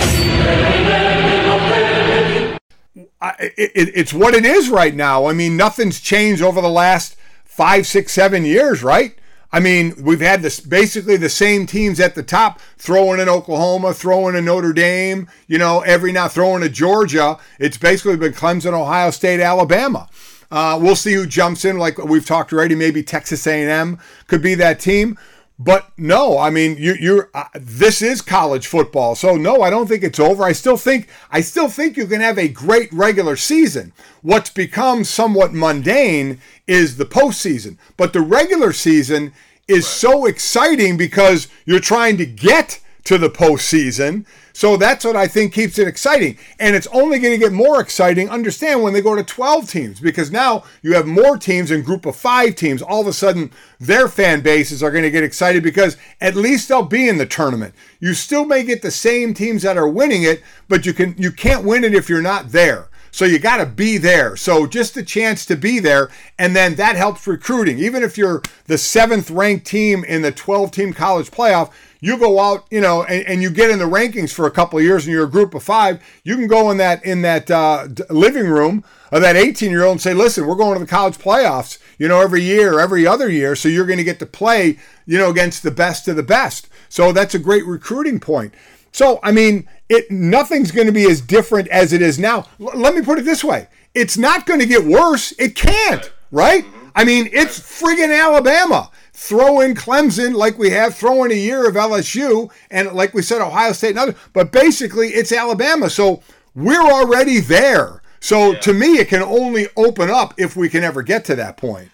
It, 3.40 3.92
it's 3.94 4.14
what 4.14 4.34
it 4.34 4.46
is 4.46 4.70
right 4.70 4.96
now. 4.96 5.26
I 5.26 5.34
mean, 5.34 5.58
nothing's 5.58 6.00
changed 6.00 6.42
over 6.42 6.62
the 6.62 6.70
last 6.70 7.18
five, 7.44 7.86
six, 7.86 8.14
seven 8.14 8.46
years, 8.46 8.82
right? 8.82 9.16
I 9.52 9.60
mean, 9.60 9.94
we've 10.02 10.22
had 10.22 10.42
this 10.42 10.62
basically 10.62 11.18
the 11.18 11.28
same 11.28 11.66
teams 11.66 12.00
at 12.00 12.16
the 12.16 12.24
top 12.24 12.62
throwing 12.78 13.20
in 13.20 13.28
Oklahoma, 13.28 13.94
throwing 13.94 14.36
in 14.36 14.46
Notre 14.46 14.72
Dame, 14.72 15.28
you 15.48 15.58
know, 15.58 15.82
every 15.82 16.14
now 16.14 16.30
throwing 16.30 16.62
to 16.62 16.70
Georgia. 16.70 17.38
It's 17.60 17.78
basically 17.78 18.16
been 18.16 18.32
Clemson, 18.32 18.72
Ohio 18.72 19.12
State, 19.12 19.42
Alabama. 19.42 20.08
Uh, 20.50 20.78
we'll 20.82 20.96
see 20.96 21.14
who 21.14 21.26
jumps 21.26 21.66
in. 21.66 21.78
Like 21.78 21.98
we've 21.98 22.26
talked 22.26 22.54
already, 22.54 22.76
maybe 22.76 23.04
Texas 23.04 23.46
A&M 23.46 24.00
could 24.28 24.42
be 24.42 24.56
that 24.56 24.80
team. 24.80 25.18
But 25.64 25.92
no, 25.96 26.40
I 26.40 26.50
mean, 26.50 26.78
you, 26.78 26.96
you're. 27.00 27.30
Uh, 27.36 27.44
this 27.54 28.02
is 28.02 28.24
college 28.24 28.66
football, 28.66 29.14
so 29.14 29.36
no, 29.36 29.62
I 29.62 29.70
don't 29.70 29.86
think 29.86 30.04
it's 30.04 30.20
over. 30.20 30.44
I 30.44 30.54
still 30.54 30.76
think, 30.76 31.08
I 31.30 31.42
still 31.42 31.70
think 31.70 31.98
you 31.98 32.08
can 32.08 32.20
have 32.20 32.40
a 32.40 32.48
great 32.48 32.92
regular 32.92 33.36
season. 33.36 33.94
What's 34.24 34.50
become 34.50 35.04
somewhat 35.04 35.54
mundane 35.54 36.42
is 36.66 36.98
the 36.98 37.06
postseason, 37.06 37.78
but 37.96 38.12
the 38.12 38.22
regular 38.22 38.74
season 38.74 39.34
is 39.68 39.86
so 39.86 40.26
exciting 40.26 40.98
because 40.98 41.48
you're 41.66 41.80
trying 41.80 42.18
to 42.18 42.26
get 42.26 42.80
to 43.04 43.18
the 43.18 43.30
postseason. 43.30 44.26
So 44.54 44.78
that's 44.78 45.06
what 45.06 45.16
I 45.16 45.28
think 45.28 45.54
keeps 45.54 45.80
it 45.80 45.88
exciting. 45.88 46.38
And 46.60 46.76
it's 46.76 46.88
only 46.88 47.20
going 47.20 47.34
to 47.34 47.44
get 47.44 47.54
more 47.54 47.80
exciting, 47.82 48.30
understand, 48.30 48.84
when 48.84 48.94
they 48.94 49.02
go 49.02 49.16
to 49.16 49.24
12 49.24 49.70
teams, 49.70 50.00
because 50.00 50.32
now 50.32 50.64
you 50.82 50.94
have 50.94 51.08
more 51.08 51.38
teams 51.38 51.72
in 51.72 51.84
group 51.84 52.06
of 52.06 52.16
five 52.16 52.56
teams. 52.56 52.82
All 52.82 53.02
of 53.02 53.08
a 53.08 53.14
sudden, 53.14 53.52
their 53.80 54.08
fan 54.08 54.42
bases 54.42 54.84
are 54.84 54.92
going 54.92 55.04
to 55.04 55.12
get 55.12 55.24
excited 55.24 55.64
because 55.64 55.98
at 56.20 56.36
least 56.36 56.68
they'll 56.68 56.84
be 56.84 57.08
in 57.08 57.18
the 57.18 57.26
tournament. 57.26 57.74
You 58.00 58.14
still 58.14 58.46
may 58.46 58.64
get 58.64 58.82
the 58.82 58.92
same 58.92 59.34
teams 59.34 59.64
that 59.64 59.78
are 59.78 59.88
winning 59.88 60.24
it, 60.24 60.44
but 60.68 60.86
you 60.86 60.94
can 60.94 61.16
you 61.18 61.32
can't 61.32 61.66
win 61.66 61.84
it 61.84 61.96
if 61.96 62.10
you're 62.10 62.22
not 62.22 62.50
there. 62.50 62.90
So 63.12 63.26
you 63.26 63.40
got 63.40 63.58
to 63.58 63.66
be 63.66 63.98
there. 63.98 64.38
So 64.38 64.66
just 64.66 64.96
the 64.96 65.04
chance 65.04 65.46
to 65.48 65.58
be 65.58 65.80
there. 65.80 66.10
And 66.40 66.56
then 66.56 66.76
that 66.76 66.96
helps 66.96 67.28
recruiting. 67.28 67.78
Even 67.78 68.04
if 68.04 68.18
you're 68.18 68.42
the 68.66 68.78
seventh 68.78 69.30
ranked 69.30 69.68
team 69.68 70.06
in 70.06 70.22
the 70.22 70.32
12 70.32 70.72
team 70.72 70.94
college 70.94 71.30
playoff, 71.30 71.72
you 72.02 72.18
go 72.18 72.40
out, 72.40 72.66
you 72.72 72.82
know, 72.82 73.04
and, 73.04 73.26
and, 73.28 73.42
you 73.44 73.52
get 73.52 73.70
in 73.70 73.78
the 73.78 73.86
rankings 73.86 74.34
for 74.34 74.48
a 74.48 74.52
couple 74.52 74.80
of 74.80 74.84
years 74.84 75.06
and 75.06 75.14
you're 75.14 75.26
a 75.26 75.30
group 75.30 75.54
of 75.54 75.62
five, 75.62 76.02
you 76.24 76.36
can 76.36 76.48
go 76.48 76.72
in 76.72 76.78
that 76.78 77.06
in 77.06 77.22
that 77.22 77.50
uh, 77.50 77.88
living 78.10 78.48
room 78.48 78.84
of 79.12 79.22
that 79.22 79.36
18 79.36 79.70
year 79.70 79.84
old 79.84 79.94
and 79.94 80.02
say, 80.02 80.14
listen, 80.14 80.48
we're 80.48 80.56
going 80.56 80.74
to 80.74 80.84
the 80.84 80.90
college 80.90 81.18
playoffs, 81.18 81.78
you 82.00 82.08
know, 82.08 82.20
every 82.20 82.42
year, 82.42 82.80
every 82.80 83.06
other 83.06 83.30
year. 83.30 83.56
So 83.56 83.70
you're 83.70 83.86
going 83.86 84.00
to 84.00 84.04
get 84.04 84.20
to 84.20 84.26
play, 84.26 84.80
you 85.06 85.18
know, 85.18 85.30
against 85.30 85.62
the 85.62 85.72
best 85.72 86.08
of 86.08 86.16
the 86.16 86.24
best. 86.24 86.68
So 86.90 87.12
that's 87.12 87.36
a 87.36 87.40
great 87.40 87.66
recruiting 87.66 88.20
point. 88.20 88.54
So, 88.92 89.20
I 89.22 89.32
mean, 89.32 89.70
it 89.88 90.10
nothing's 90.10 90.72
going 90.72 90.88
to 90.88 90.94
be 90.94 91.10
as 91.10 91.22
different 91.22 91.68
as 91.68 91.94
it 91.94 92.02
is 92.02 92.18
now. 92.18 92.48
L- 92.60 92.72
let 92.76 92.96
me 92.96 93.04
put 93.04 93.20
it 93.20 93.26
this 93.26 93.44
way. 93.44 93.68
It's 93.94 94.18
not 94.18 94.46
going 94.48 94.60
to 94.60 94.66
get 94.66 94.84
worse. 94.84 95.34
It 95.38 95.56
can't, 95.56 96.12
right? 96.32 96.66
I 96.96 97.04
mean, 97.04 97.30
it's 97.32 97.60
friggin' 97.60 98.18
Alabama 98.18 98.90
throw 99.22 99.62
in 99.62 99.76
Clemson 99.76 100.34
like 100.34 100.58
we 100.58 100.72
have, 100.72 100.96
throw 100.96 101.24
in 101.24 101.32
a 101.32 101.36
year 101.36 101.70
of 101.70 101.76
LSU, 101.76 102.52
and 102.72 102.92
like 102.94 103.14
we 103.14 103.22
said, 103.22 103.40
Ohio 103.40 103.72
State 103.72 103.92
and 103.92 104.00
others. 104.00 104.16
But 104.34 104.52
basically, 104.52 105.10
it's 105.10 105.32
Alabama. 105.32 105.92
So 105.92 106.24
we're 106.56 106.82
already 106.82 107.40
there. 107.40 108.02
So 108.20 108.54
yeah. 108.54 108.60
to 108.60 108.74
me, 108.74 108.98
it 108.98 109.10
can 109.10 109.22
only 109.22 109.68
open 109.78 110.10
up 110.10 110.34
if 110.38 110.56
we 110.56 110.70
can 110.70 110.84
ever 110.84 111.04
get 111.04 111.24
to 111.26 111.36
that 111.36 111.56
point. 111.56 111.92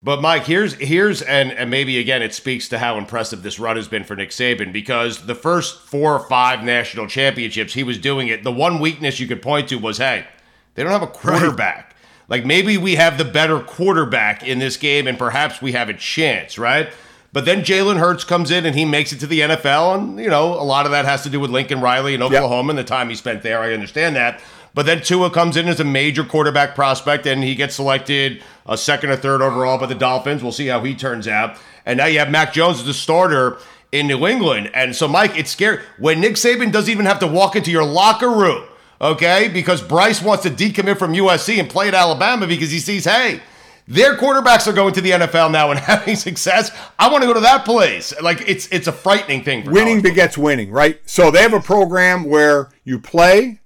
But 0.00 0.20
Mike, 0.20 0.44
here's 0.44 0.74
here's 0.74 1.22
and, 1.22 1.50
and 1.50 1.70
maybe 1.70 1.98
again 1.98 2.22
it 2.22 2.34
speaks 2.34 2.68
to 2.68 2.78
how 2.78 2.98
impressive 2.98 3.42
this 3.42 3.58
run 3.58 3.76
has 3.76 3.88
been 3.88 4.04
for 4.04 4.14
Nick 4.14 4.30
Saban 4.30 4.72
because 4.72 5.26
the 5.26 5.34
first 5.34 5.80
four 5.80 6.12
or 6.12 6.28
five 6.28 6.62
national 6.62 7.08
championships 7.08 7.72
he 7.74 7.82
was 7.82 7.98
doing 7.98 8.28
it. 8.28 8.44
The 8.44 8.52
one 8.52 8.78
weakness 8.78 9.18
you 9.18 9.26
could 9.26 9.42
point 9.42 9.70
to 9.70 9.76
was, 9.76 9.98
hey, 9.98 10.26
they 10.74 10.84
don't 10.84 10.92
have 10.92 11.02
a 11.02 11.06
quarterback. 11.08 11.84
Right. 11.84 11.93
Like 12.28 12.44
maybe 12.44 12.78
we 12.78 12.94
have 12.94 13.18
the 13.18 13.24
better 13.24 13.60
quarterback 13.60 14.42
in 14.42 14.58
this 14.58 14.76
game 14.76 15.06
and 15.06 15.18
perhaps 15.18 15.60
we 15.60 15.72
have 15.72 15.88
a 15.88 15.94
chance, 15.94 16.58
right? 16.58 16.88
But 17.32 17.44
then 17.44 17.62
Jalen 17.62 17.98
Hurts 17.98 18.22
comes 18.22 18.50
in 18.50 18.64
and 18.64 18.76
he 18.76 18.84
makes 18.84 19.12
it 19.12 19.18
to 19.20 19.26
the 19.26 19.40
NFL. 19.40 19.98
And, 19.98 20.20
you 20.20 20.30
know, 20.30 20.54
a 20.54 20.62
lot 20.62 20.86
of 20.86 20.92
that 20.92 21.04
has 21.04 21.24
to 21.24 21.30
do 21.30 21.40
with 21.40 21.50
Lincoln 21.50 21.80
Riley 21.80 22.14
and 22.14 22.22
Oklahoma 22.22 22.68
yep. 22.68 22.70
and 22.70 22.78
the 22.78 22.84
time 22.84 23.08
he 23.08 23.16
spent 23.16 23.42
there. 23.42 23.60
I 23.60 23.72
understand 23.74 24.14
that. 24.14 24.40
But 24.72 24.86
then 24.86 25.02
Tua 25.02 25.30
comes 25.30 25.56
in 25.56 25.66
as 25.66 25.80
a 25.80 25.84
major 25.84 26.24
quarterback 26.24 26.74
prospect 26.74 27.26
and 27.26 27.42
he 27.42 27.54
gets 27.54 27.74
selected 27.74 28.42
a 28.66 28.78
second 28.78 29.10
or 29.10 29.16
third 29.16 29.42
overall 29.42 29.78
by 29.78 29.86
the 29.86 29.94
Dolphins. 29.96 30.42
We'll 30.42 30.52
see 30.52 30.68
how 30.68 30.82
he 30.82 30.94
turns 30.94 31.26
out. 31.26 31.58
And 31.84 31.98
now 31.98 32.06
you 32.06 32.20
have 32.20 32.30
Mac 32.30 32.52
Jones 32.52 32.78
as 32.78 32.86
the 32.86 32.94
starter 32.94 33.58
in 33.90 34.06
New 34.06 34.26
England. 34.26 34.70
And 34.72 34.94
so, 34.94 35.08
Mike, 35.08 35.36
it's 35.36 35.50
scary. 35.50 35.80
When 35.98 36.20
Nick 36.20 36.34
Saban 36.34 36.72
doesn't 36.72 36.90
even 36.90 37.06
have 37.06 37.18
to 37.18 37.26
walk 37.26 37.56
into 37.56 37.70
your 37.70 37.84
locker 37.84 38.30
room 38.30 38.64
okay? 39.00 39.48
Because 39.48 39.82
Bryce 39.82 40.22
wants 40.22 40.42
to 40.44 40.50
decommit 40.50 40.98
from 40.98 41.12
USC 41.12 41.58
and 41.58 41.68
play 41.68 41.88
at 41.88 41.94
Alabama 41.94 42.46
because 42.46 42.70
he 42.70 42.78
sees, 42.78 43.04
hey, 43.04 43.40
their 43.86 44.16
quarterbacks 44.16 44.66
are 44.66 44.72
going 44.72 44.94
to 44.94 45.00
the 45.00 45.10
NFL 45.10 45.50
now 45.50 45.70
and 45.70 45.78
having 45.80 46.16
success. 46.16 46.70
I 46.98 47.10
want 47.10 47.22
to 47.22 47.28
go 47.28 47.34
to 47.34 47.40
that 47.40 47.64
place. 47.64 48.14
Like 48.20 48.42
it's 48.48 48.66
it's 48.68 48.86
a 48.86 48.92
frightening 48.92 49.44
thing. 49.44 49.70
winning 49.70 50.00
begets 50.00 50.38
winning, 50.38 50.70
right? 50.70 51.00
So 51.08 51.30
they 51.30 51.42
have 51.42 51.52
a 51.52 51.60
program 51.60 52.24
where 52.24 52.70
you 52.84 52.98
play, 52.98 53.60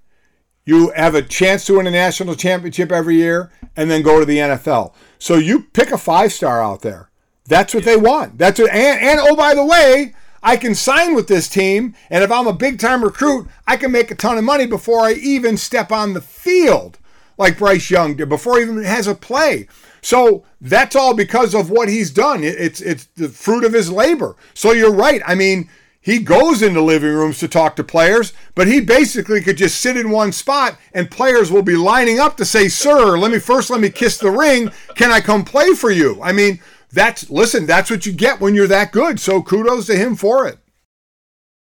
you 0.65 0.91
have 0.91 1.15
a 1.15 1.21
chance 1.21 1.65
to 1.65 1.77
win 1.77 1.87
a 1.87 1.91
national 1.91 2.35
championship 2.35 2.91
every 2.91 3.15
year, 3.15 3.51
and 3.75 3.89
then 3.89 4.01
go 4.01 4.19
to 4.19 4.25
the 4.25 4.37
NFL. 4.37 4.93
So 5.17 5.35
you 5.35 5.61
pick 5.61 5.91
a 5.91 5.97
five 5.97 6.33
star 6.33 6.61
out 6.61 6.81
there. 6.81 7.09
That's 7.45 7.73
what 7.73 7.83
they 7.83 7.97
want. 7.97 8.37
That's 8.37 8.59
what, 8.59 8.71
and, 8.71 9.01
and 9.01 9.19
oh 9.21 9.35
by 9.35 9.55
the 9.55 9.65
way, 9.65 10.13
I 10.41 10.57
can 10.57 10.75
sign 10.75 11.15
with 11.15 11.27
this 11.27 11.47
team, 11.47 11.95
and 12.09 12.23
if 12.23 12.31
I'm 12.31 12.47
a 12.47 12.53
big 12.53 12.79
time 12.79 13.03
recruit, 13.03 13.47
I 13.67 13.77
can 13.77 13.91
make 13.91 14.11
a 14.11 14.15
ton 14.15 14.37
of 14.37 14.43
money 14.43 14.65
before 14.65 15.01
I 15.01 15.13
even 15.13 15.57
step 15.57 15.91
on 15.91 16.13
the 16.13 16.21
field, 16.21 16.97
like 17.37 17.57
Bryce 17.57 17.89
Young 17.89 18.15
did, 18.15 18.29
before 18.29 18.57
he 18.57 18.63
even 18.63 18.83
has 18.83 19.07
a 19.07 19.15
play. 19.15 19.67
So 20.01 20.45
that's 20.61 20.95
all 20.95 21.13
because 21.13 21.53
of 21.53 21.69
what 21.69 21.89
he's 21.89 22.11
done. 22.11 22.43
It's 22.43 22.81
it's 22.81 23.05
the 23.15 23.29
fruit 23.29 23.63
of 23.63 23.73
his 23.73 23.91
labor. 23.91 24.35
So 24.53 24.71
you're 24.71 24.93
right. 24.93 25.21
I 25.25 25.35
mean, 25.35 25.69
he 26.01 26.19
goes 26.19 26.61
into 26.61 26.81
living 26.81 27.11
rooms 27.11 27.39
to 27.39 27.47
talk 27.47 27.75
to 27.75 27.83
players, 27.83 28.31
but 28.55 28.67
he 28.67 28.79
basically 28.79 29.41
could 29.41 29.57
just 29.57 29.81
sit 29.81 29.97
in 29.97 30.09
one 30.09 30.31
spot 30.31 30.77
and 30.93 31.11
players 31.11 31.51
will 31.51 31.61
be 31.61 31.75
lining 31.75 32.19
up 32.19 32.37
to 32.37 32.45
say, 32.45 32.69
"Sir, 32.69 33.17
let 33.17 33.31
me 33.31 33.39
first 33.39 33.69
let 33.69 33.81
me 33.81 33.89
kiss 33.89 34.17
the 34.17 34.31
ring. 34.31 34.71
Can 34.95 35.11
I 35.11 35.19
come 35.19 35.43
play 35.43 35.73
for 35.73 35.91
you?" 35.91 36.19
I 36.23 36.31
mean, 36.31 36.61
that's 36.91 37.29
listen, 37.29 37.65
that's 37.65 37.89
what 37.89 38.05
you 38.05 38.11
get 38.11 38.39
when 38.39 38.55
you're 38.55 38.67
that 38.67 38.91
good. 38.91 39.19
So 39.19 39.41
kudos 39.41 39.87
to 39.87 39.95
him 39.95 40.15
for 40.15 40.47
it. 40.47 40.59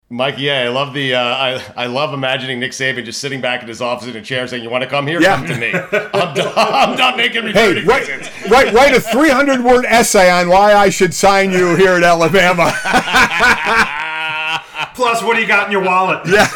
Mike, 0.09 0.36
yeah, 0.39 0.63
I 0.63 0.67
love 0.67 0.93
the. 0.93 1.15
Uh, 1.15 1.24
I 1.24 1.63
I 1.78 1.86
love 1.86 2.13
imagining 2.13 2.59
Nick 2.59 2.74
Saban 2.74 3.05
just 3.05 3.22
sitting 3.22 3.39
back 3.39 3.61
in 3.61 3.69
his 3.69 3.82
office 3.82 4.09
in 4.09 4.15
a 4.17 4.22
chair 4.22 4.45
saying, 4.45 4.61
"You 4.61 4.69
want 4.69 4.84
to 4.84 4.89
come 4.89 5.07
here? 5.07 5.22
Yeah. 5.22 5.38
Come 5.38 5.47
to 5.47 5.57
me. 5.57 5.72
I'm 5.74 6.36
done, 6.36 6.53
I'm 6.57 6.97
done 6.97 7.15
making 7.15 7.45
recruiting 7.45 7.84
hey, 7.84 7.88
write, 7.88 8.07
visits. 8.07 8.49
write, 8.51 8.74
write 8.74 8.93
a 8.93 8.99
300 8.99 9.63
word 9.63 9.86
essay 9.86 10.30
on 10.30 10.49
why 10.49 10.74
I 10.74 10.89
should 10.89 11.13
sign 11.13 11.51
you 11.51 11.78
here 11.78 11.93
at 11.93 12.03
Alabama. 12.03 12.74
Plus, 14.95 15.24
what 15.24 15.36
do 15.36 15.41
you 15.41 15.47
got 15.47 15.67
in 15.67 15.72
your 15.72 15.84
wallet? 15.84 16.19
Yeah. 16.28 16.47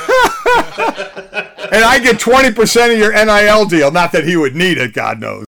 and 1.72 1.84
I 1.84 1.99
get 1.99 2.18
20% 2.18 2.93
of 2.93 2.99
your 2.99 3.11
NIL 3.13 3.66
deal. 3.66 3.91
Not 3.91 4.11
that 4.11 4.24
he 4.26 4.38
would 4.38 4.55
need 4.55 4.78
it, 4.78 4.93
God 4.93 5.20
knows. 5.20 5.45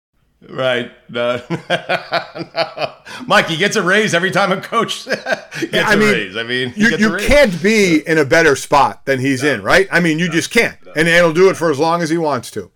Right. 0.49 0.91
No. 1.09 1.41
no. 1.49 2.93
Mike, 3.25 3.47
he 3.47 3.57
gets 3.57 3.75
a 3.75 3.81
raise 3.81 4.13
every 4.13 4.31
time 4.31 4.51
a 4.51 4.61
coach 4.61 5.05
gets 5.05 5.71
yeah, 5.71 5.87
I 5.87 5.93
a 5.93 5.97
mean, 5.97 6.11
raise. 6.11 6.37
I 6.37 6.43
mean, 6.43 6.73
you, 6.75 6.97
you 6.97 7.17
can't 7.17 7.61
be 7.61 8.07
in 8.07 8.17
a 8.17 8.25
better 8.25 8.55
spot 8.55 9.05
than 9.05 9.19
he's 9.19 9.43
no. 9.43 9.53
in, 9.53 9.63
right? 9.63 9.87
I 9.91 9.99
mean, 9.99 10.19
you 10.19 10.27
no. 10.27 10.33
just 10.33 10.51
can't. 10.51 10.77
And 10.95 11.07
he'll 11.07 11.33
do 11.33 11.49
it 11.49 11.57
for 11.57 11.71
as 11.71 11.79
long 11.79 12.01
as 12.01 12.09
he 12.09 12.17
wants 12.17 12.51
to. 12.51 12.71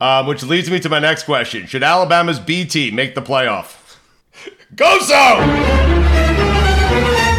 Um, 0.00 0.26
which 0.26 0.42
leads 0.42 0.70
me 0.70 0.78
to 0.80 0.88
my 0.90 0.98
next 0.98 1.22
question. 1.22 1.66
Should 1.66 1.82
Alabama's 1.82 2.38
B 2.38 2.66
team 2.66 2.94
make 2.94 3.14
the 3.14 3.22
playoff? 3.22 3.96
Go 4.74 4.98
so! 4.98 5.14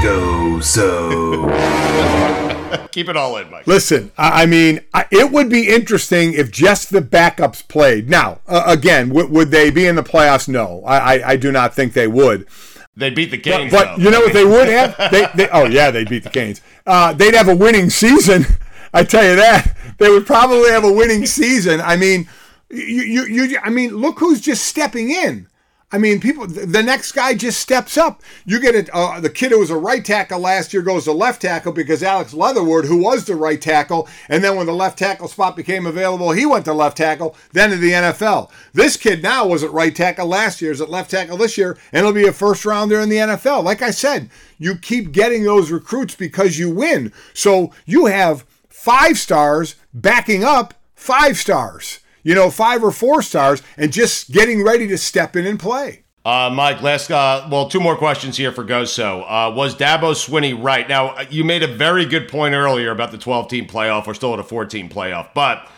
Go 0.01 0.59
so. 0.61 2.43
Keep 2.91 3.09
it 3.09 3.17
all 3.17 3.37
in, 3.37 3.49
Mike. 3.51 3.67
Listen, 3.67 4.11
I 4.17 4.43
I 4.43 4.45
mean, 4.45 4.81
I- 4.93 5.05
it 5.11 5.31
would 5.31 5.49
be 5.49 5.67
interesting 5.69 6.33
if 6.33 6.51
just 6.51 6.91
the 6.91 7.01
backups 7.01 7.67
played. 7.67 8.09
Now, 8.09 8.39
uh, 8.47 8.63
again, 8.65 9.09
w- 9.09 9.27
would 9.27 9.51
they 9.51 9.69
be 9.69 9.85
in 9.85 9.95
the 9.95 10.03
playoffs? 10.03 10.47
No, 10.47 10.83
I, 10.85 10.97
I, 11.17 11.29
I 11.31 11.35
do 11.37 11.51
not 11.51 11.73
think 11.73 11.93
they 11.93 12.07
would. 12.07 12.47
They 12.95 13.09
beat 13.11 13.29
the 13.31 13.37
Canes. 13.37 13.71
but 13.71 13.95
though. 13.97 14.03
you 14.03 14.09
know 14.11 14.19
what 14.21 14.33
they 14.33 14.45
would 14.45 14.67
have? 14.69 14.95
They, 15.11 15.27
they, 15.35 15.49
oh 15.49 15.65
yeah, 15.65 15.91
they 15.91 16.03
beat 16.03 16.23
the 16.23 16.29
Canes. 16.31 16.61
Uh, 16.85 17.13
they'd 17.13 17.35
have 17.35 17.47
a 17.47 17.55
winning 17.55 17.89
season. 17.89 18.45
I 18.93 19.03
tell 19.03 19.23
you 19.23 19.35
that 19.35 19.75
they 19.99 20.09
would 20.09 20.25
probably 20.25 20.71
have 20.71 20.83
a 20.83 20.91
winning 20.91 21.25
season. 21.25 21.79
I 21.81 21.95
mean, 21.97 22.27
you, 22.69 23.03
you, 23.03 23.45
you 23.45 23.59
I 23.63 23.69
mean, 23.69 23.95
look 23.95 24.17
who's 24.19 24.41
just 24.41 24.65
stepping 24.65 25.11
in. 25.11 25.47
I 25.89 25.97
mean, 25.97 26.19
people. 26.19 26.45
The 26.47 26.83
next 26.83 27.13
guy 27.13 27.33
just 27.33 27.61
steps 27.61 27.97
up. 27.97 28.21
You 28.45 28.59
get 28.59 28.75
it. 28.75 28.89
Uh, 28.91 29.21
the 29.21 29.29
kid 29.29 29.51
who 29.51 29.59
was 29.59 29.69
a 29.69 29.77
right 29.77 30.03
tackle 30.03 30.39
last 30.39 30.73
year 30.73 30.81
goes 30.81 31.05
to 31.05 31.13
left 31.13 31.41
tackle 31.41 31.71
because 31.71 32.03
Alex 32.03 32.33
Leatherwood, 32.33 32.83
who 32.83 33.01
was 33.01 33.23
the 33.23 33.37
right 33.37 33.61
tackle, 33.61 34.05
and 34.27 34.43
then 34.43 34.57
when 34.57 34.65
the 34.65 34.73
left 34.73 34.99
tackle 34.99 35.29
spot 35.29 35.55
became 35.55 35.85
available, 35.85 36.31
he 36.31 36.45
went 36.45 36.65
to 36.65 36.73
left 36.73 36.97
tackle. 36.97 37.37
Then 37.53 37.69
to 37.69 37.77
the 37.77 37.91
NFL. 37.91 38.51
This 38.73 38.97
kid 38.97 39.23
now 39.23 39.47
was 39.47 39.63
at 39.63 39.71
right 39.71 39.95
tackle 39.95 40.27
last 40.27 40.61
year, 40.61 40.73
is 40.73 40.81
at 40.81 40.89
left 40.89 41.09
tackle 41.09 41.37
this 41.37 41.57
year, 41.57 41.77
and 41.93 42.05
he'll 42.05 42.13
be 42.13 42.27
a 42.27 42.33
first 42.33 42.65
rounder 42.65 42.99
in 42.99 43.07
the 43.07 43.15
NFL. 43.15 43.63
Like 43.63 43.81
I 43.81 43.91
said, 43.91 44.29
you 44.57 44.75
keep 44.75 45.13
getting 45.13 45.43
those 45.43 45.71
recruits 45.71 46.15
because 46.15 46.59
you 46.59 46.69
win. 46.69 47.13
So 47.33 47.71
you 47.85 48.07
have 48.07 48.43
five 48.67 49.17
stars 49.17 49.75
backing 49.93 50.43
up 50.43 50.73
five 50.95 51.37
stars 51.37 52.01
you 52.27 52.35
know, 52.35 52.51
five 52.51 52.83
or 52.83 52.91
four 52.91 53.21
stars, 53.21 53.63
and 53.77 53.93
just 53.93 54.31
getting 54.31 54.61
ready 54.61 54.85
to 54.85 54.97
step 54.97 55.37
in 55.37 55.45
and 55.45 55.57
play. 55.57 56.03
Uh, 56.25 56.51
Mike, 56.53 56.81
last, 56.81 57.09
uh, 57.09 57.47
well, 57.49 57.69
two 57.69 57.79
more 57.79 57.95
questions 57.95 58.35
here 58.35 58.51
for 58.51 58.65
Goso. 58.65 59.21
Uh, 59.21 59.53
was 59.55 59.73
Dabo 59.75 60.11
Swinney 60.11 60.61
right? 60.61 60.89
Now, 60.89 61.17
you 61.29 61.45
made 61.45 61.63
a 61.63 61.73
very 61.73 62.05
good 62.05 62.27
point 62.27 62.53
earlier 62.53 62.91
about 62.91 63.11
the 63.11 63.17
12 63.17 63.47
team 63.47 63.65
playoff. 63.65 64.07
We're 64.07 64.13
still 64.13 64.33
at 64.33 64.39
a 64.39 64.43
14 64.43 64.89
playoff. 64.89 65.29
But 65.33 65.69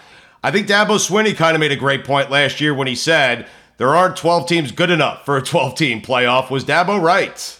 I 0.44 0.50
think 0.50 0.66
Dabo 0.66 0.98
Swinney 0.98 1.38
kind 1.38 1.54
of 1.56 1.60
made 1.60 1.72
a 1.72 1.76
great 1.76 2.04
point 2.04 2.32
last 2.32 2.60
year 2.60 2.74
when 2.74 2.88
he 2.88 2.96
said 2.96 3.48
there 3.78 3.96
aren't 3.96 4.18
12 4.18 4.50
teams 4.50 4.72
good 4.72 4.90
enough 4.90 5.26
for 5.26 5.38
a 5.38 5.44
12 5.44 5.76
team 5.76 6.02
playoff. 6.02 6.50
Was 6.50 6.66
Dabo 6.66 7.00
right? 7.00 7.60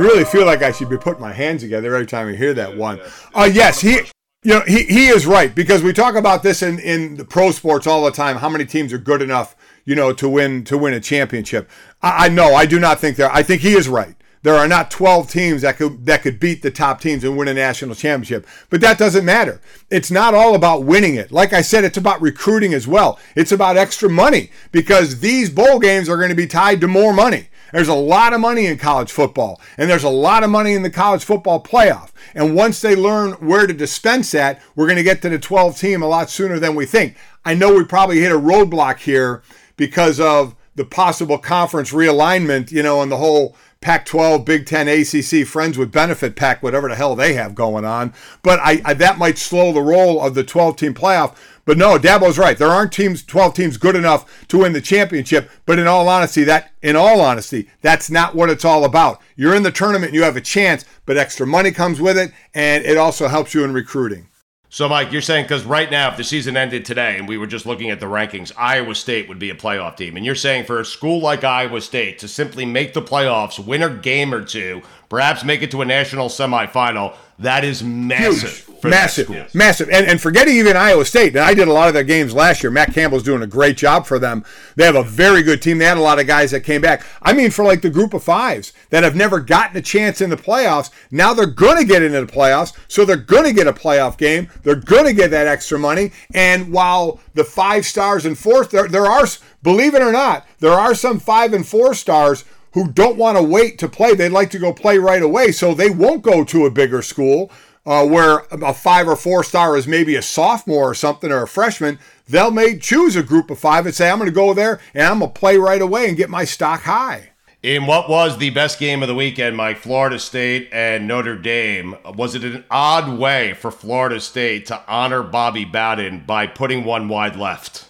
Really 0.00 0.24
feel 0.24 0.46
like 0.46 0.62
I 0.62 0.72
should 0.72 0.88
be 0.88 0.98
putting 0.98 1.20
my 1.20 1.32
hands 1.32 1.62
together 1.62 1.94
every 1.94 2.06
time 2.06 2.28
I 2.28 2.36
hear 2.36 2.54
that 2.54 2.76
one. 2.76 3.00
Uh, 3.34 3.48
yes, 3.52 3.80
he. 3.80 4.00
You 4.42 4.54
know, 4.54 4.62
he, 4.66 4.84
he 4.84 5.08
is 5.08 5.26
right 5.26 5.54
because 5.54 5.82
we 5.82 5.92
talk 5.92 6.14
about 6.14 6.42
this 6.42 6.62
in, 6.62 6.78
in 6.78 7.16
the 7.16 7.26
pro 7.26 7.50
sports 7.50 7.86
all 7.86 8.06
the 8.06 8.10
time. 8.10 8.36
How 8.36 8.48
many 8.48 8.64
teams 8.64 8.90
are 8.90 8.98
good 8.98 9.20
enough, 9.20 9.54
you 9.84 9.94
know, 9.94 10.14
to 10.14 10.26
win 10.30 10.64
to 10.64 10.78
win 10.78 10.94
a 10.94 11.00
championship? 11.00 11.68
I, 12.00 12.24
I 12.24 12.28
know 12.30 12.54
I 12.54 12.64
do 12.64 12.78
not 12.78 13.00
think 13.00 13.16
there. 13.16 13.30
I 13.30 13.42
think 13.42 13.60
he 13.60 13.74
is 13.74 13.86
right. 13.86 14.14
There 14.42 14.54
are 14.54 14.66
not 14.66 14.90
12 14.90 15.30
teams 15.30 15.62
that 15.62 15.76
could 15.76 16.06
that 16.06 16.22
could 16.22 16.40
beat 16.40 16.62
the 16.62 16.70
top 16.70 17.02
teams 17.02 17.22
and 17.22 17.36
win 17.36 17.48
a 17.48 17.54
national 17.54 17.94
championship. 17.94 18.46
But 18.70 18.80
that 18.80 18.96
doesn't 18.96 19.26
matter. 19.26 19.60
It's 19.90 20.10
not 20.10 20.34
all 20.34 20.54
about 20.54 20.84
winning 20.84 21.16
it. 21.16 21.30
Like 21.30 21.52
I 21.52 21.60
said, 21.60 21.84
it's 21.84 21.98
about 21.98 22.22
recruiting 22.22 22.72
as 22.72 22.88
well. 22.88 23.18
It's 23.36 23.52
about 23.52 23.76
extra 23.76 24.08
money 24.08 24.50
because 24.72 25.20
these 25.20 25.50
bowl 25.50 25.78
games 25.78 26.08
are 26.08 26.16
going 26.16 26.30
to 26.30 26.34
be 26.34 26.46
tied 26.46 26.80
to 26.80 26.88
more 26.88 27.12
money. 27.12 27.49
There's 27.72 27.88
a 27.88 27.94
lot 27.94 28.32
of 28.32 28.40
money 28.40 28.66
in 28.66 28.78
college 28.78 29.10
football, 29.10 29.60
and 29.76 29.88
there's 29.88 30.04
a 30.04 30.08
lot 30.08 30.42
of 30.42 30.50
money 30.50 30.74
in 30.74 30.82
the 30.82 30.90
college 30.90 31.24
football 31.24 31.62
playoff. 31.62 32.10
And 32.34 32.54
once 32.54 32.80
they 32.80 32.96
learn 32.96 33.32
where 33.32 33.66
to 33.66 33.72
dispense 33.72 34.30
that, 34.32 34.60
we're 34.74 34.86
going 34.86 34.96
to 34.96 35.02
get 35.02 35.22
to 35.22 35.28
the 35.28 35.38
12 35.38 35.78
team 35.78 36.02
a 36.02 36.08
lot 36.08 36.30
sooner 36.30 36.58
than 36.58 36.74
we 36.74 36.86
think. 36.86 37.16
I 37.44 37.54
know 37.54 37.74
we 37.74 37.84
probably 37.84 38.20
hit 38.20 38.32
a 38.32 38.38
roadblock 38.38 38.98
here 38.98 39.42
because 39.76 40.20
of 40.20 40.54
the 40.74 40.84
possible 40.84 41.38
conference 41.38 41.92
realignment, 41.92 42.70
you 42.70 42.82
know, 42.82 43.02
and 43.02 43.10
the 43.10 43.16
whole 43.16 43.56
Pac 43.80 44.04
12, 44.04 44.44
Big 44.44 44.66
10, 44.66 44.88
ACC, 44.88 45.46
Friends 45.46 45.78
with 45.78 45.90
Benefit 45.90 46.36
Pack, 46.36 46.62
whatever 46.62 46.88
the 46.88 46.96
hell 46.96 47.16
they 47.16 47.32
have 47.32 47.54
going 47.54 47.86
on. 47.86 48.12
But 48.42 48.60
I, 48.60 48.82
I 48.84 48.94
that 48.94 49.16
might 49.16 49.38
slow 49.38 49.72
the 49.72 49.80
roll 49.80 50.20
of 50.20 50.34
the 50.34 50.44
12 50.44 50.76
team 50.76 50.92
playoff. 50.92 51.34
But 51.64 51.78
no, 51.78 51.98
Dabo's 51.98 52.38
right. 52.38 52.56
There 52.56 52.68
aren't 52.68 52.92
teams, 52.92 53.22
12 53.22 53.54
teams 53.54 53.76
good 53.76 53.96
enough 53.96 54.46
to 54.48 54.58
win 54.58 54.72
the 54.72 54.80
championship. 54.80 55.50
But 55.66 55.78
in 55.78 55.86
all 55.86 56.08
honesty, 56.08 56.44
that 56.44 56.72
in 56.82 56.96
all 56.96 57.20
honesty, 57.20 57.68
that's 57.82 58.10
not 58.10 58.34
what 58.34 58.50
it's 58.50 58.64
all 58.64 58.84
about. 58.84 59.20
You're 59.36 59.54
in 59.54 59.62
the 59.62 59.70
tournament, 59.70 60.14
you 60.14 60.22
have 60.22 60.36
a 60.36 60.40
chance, 60.40 60.84
but 61.06 61.16
extra 61.16 61.46
money 61.46 61.70
comes 61.70 62.00
with 62.00 62.18
it, 62.18 62.32
and 62.54 62.84
it 62.84 62.96
also 62.96 63.28
helps 63.28 63.54
you 63.54 63.64
in 63.64 63.72
recruiting. 63.72 64.26
So, 64.72 64.88
Mike, 64.88 65.10
you're 65.10 65.20
saying 65.20 65.46
because 65.46 65.64
right 65.64 65.90
now, 65.90 66.12
if 66.12 66.16
the 66.16 66.22
season 66.22 66.56
ended 66.56 66.84
today 66.84 67.18
and 67.18 67.26
we 67.26 67.36
were 67.36 67.48
just 67.48 67.66
looking 67.66 67.90
at 67.90 67.98
the 67.98 68.06
rankings, 68.06 68.52
Iowa 68.56 68.94
State 68.94 69.28
would 69.28 69.40
be 69.40 69.50
a 69.50 69.54
playoff 69.54 69.96
team. 69.96 70.16
And 70.16 70.24
you're 70.24 70.36
saying 70.36 70.64
for 70.64 70.78
a 70.78 70.84
school 70.84 71.20
like 71.20 71.42
Iowa 71.42 71.80
State 71.80 72.20
to 72.20 72.28
simply 72.28 72.64
make 72.64 72.94
the 72.94 73.02
playoffs, 73.02 73.58
win 73.58 73.82
a 73.82 73.90
game 73.90 74.32
or 74.32 74.44
two, 74.44 74.82
perhaps 75.10 75.44
make 75.44 75.60
it 75.60 75.70
to 75.72 75.82
a 75.82 75.84
national 75.84 76.28
semifinal, 76.28 77.14
that 77.40 77.64
is 77.64 77.82
massive. 77.82 78.68
massive, 78.84 79.24
school. 79.24 79.44
massive, 79.54 79.88
and 79.88 80.06
and 80.06 80.20
forgetting 80.20 80.54
even 80.56 80.76
Iowa 80.76 81.04
State. 81.04 81.34
And 81.34 81.44
I 81.44 81.52
did 81.52 81.68
a 81.68 81.72
lot 81.72 81.88
of 81.88 81.94
their 81.94 82.04
games 82.04 82.32
last 82.32 82.62
year. 82.62 82.70
Matt 82.70 82.94
Campbell's 82.94 83.22
doing 83.22 83.42
a 83.42 83.46
great 83.46 83.76
job 83.76 84.06
for 84.06 84.18
them. 84.18 84.44
They 84.76 84.84
have 84.84 84.94
a 84.94 85.02
very 85.02 85.42
good 85.42 85.60
team. 85.60 85.78
They 85.78 85.86
had 85.86 85.96
a 85.96 86.02
lot 86.02 86.20
of 86.20 86.26
guys 86.26 86.50
that 86.52 86.60
came 86.60 86.80
back. 86.80 87.04
I 87.22 87.32
mean, 87.32 87.50
for 87.50 87.64
like 87.64 87.82
the 87.82 87.90
group 87.90 88.14
of 88.14 88.22
fives 88.22 88.72
that 88.90 89.02
have 89.02 89.16
never 89.16 89.40
gotten 89.40 89.76
a 89.76 89.82
chance 89.82 90.20
in 90.20 90.30
the 90.30 90.36
playoffs, 90.36 90.90
now 91.10 91.34
they're 91.34 91.46
going 91.46 91.78
to 91.78 91.84
get 91.84 92.02
into 92.02 92.24
the 92.24 92.32
playoffs. 92.32 92.76
So 92.88 93.04
they're 93.04 93.16
going 93.16 93.44
to 93.44 93.52
get 93.52 93.66
a 93.66 93.72
playoff 93.72 94.16
game. 94.16 94.48
They're 94.62 94.76
going 94.76 95.06
to 95.06 95.14
get 95.14 95.30
that 95.30 95.46
extra 95.46 95.78
money. 95.78 96.12
And 96.34 96.72
while 96.72 97.20
the 97.34 97.44
five 97.44 97.84
stars 97.84 98.26
and 98.26 98.38
four, 98.38 98.64
there 98.64 98.86
there 98.86 99.06
are, 99.06 99.26
believe 99.62 99.94
it 99.94 100.02
or 100.02 100.12
not, 100.12 100.46
there 100.58 100.72
are 100.72 100.94
some 100.94 101.18
five 101.18 101.52
and 101.54 101.66
four 101.66 101.94
stars 101.94 102.44
who 102.72 102.90
don't 102.90 103.16
want 103.16 103.36
to 103.36 103.42
wait 103.42 103.78
to 103.78 103.88
play. 103.88 104.14
They'd 104.14 104.30
like 104.30 104.50
to 104.50 104.58
go 104.58 104.72
play 104.72 104.98
right 104.98 105.22
away, 105.22 105.52
so 105.52 105.74
they 105.74 105.90
won't 105.90 106.22
go 106.22 106.44
to 106.44 106.66
a 106.66 106.70
bigger 106.70 107.02
school 107.02 107.50
uh, 107.86 108.06
where 108.06 108.44
a 108.50 108.74
five 108.74 109.08
or 109.08 109.16
four 109.16 109.42
star 109.42 109.76
is 109.76 109.86
maybe 109.86 110.14
a 110.14 110.22
sophomore 110.22 110.90
or 110.90 110.94
something 110.94 111.32
or 111.32 111.42
a 111.42 111.48
freshman. 111.48 111.98
They'll 112.28 112.50
may 112.50 112.78
choose 112.78 113.16
a 113.16 113.22
group 113.22 113.50
of 113.50 113.58
five 113.58 113.86
and 113.86 113.94
say, 113.94 114.10
I'm 114.10 114.18
going 114.18 114.30
to 114.30 114.34
go 114.34 114.54
there 114.54 114.80
and 114.94 115.04
I'm 115.04 115.18
going 115.20 115.32
to 115.32 115.38
play 115.38 115.56
right 115.56 115.82
away 115.82 116.08
and 116.08 116.16
get 116.16 116.30
my 116.30 116.44
stock 116.44 116.82
high. 116.82 117.30
In 117.62 117.86
what 117.86 118.08
was 118.08 118.38
the 118.38 118.50
best 118.50 118.78
game 118.78 119.02
of 119.02 119.08
the 119.08 119.14
weekend, 119.14 119.54
Mike? 119.54 119.76
Florida 119.76 120.18
State 120.18 120.70
and 120.72 121.06
Notre 121.06 121.36
Dame. 121.36 121.94
Was 122.14 122.34
it 122.34 122.42
an 122.42 122.64
odd 122.70 123.18
way 123.18 123.52
for 123.52 123.70
Florida 123.70 124.18
State 124.18 124.64
to 124.66 124.80
honor 124.88 125.22
Bobby 125.22 125.66
Bowden 125.66 126.24
by 126.26 126.46
putting 126.46 126.84
one 126.84 127.08
wide 127.08 127.36
left? 127.36 127.86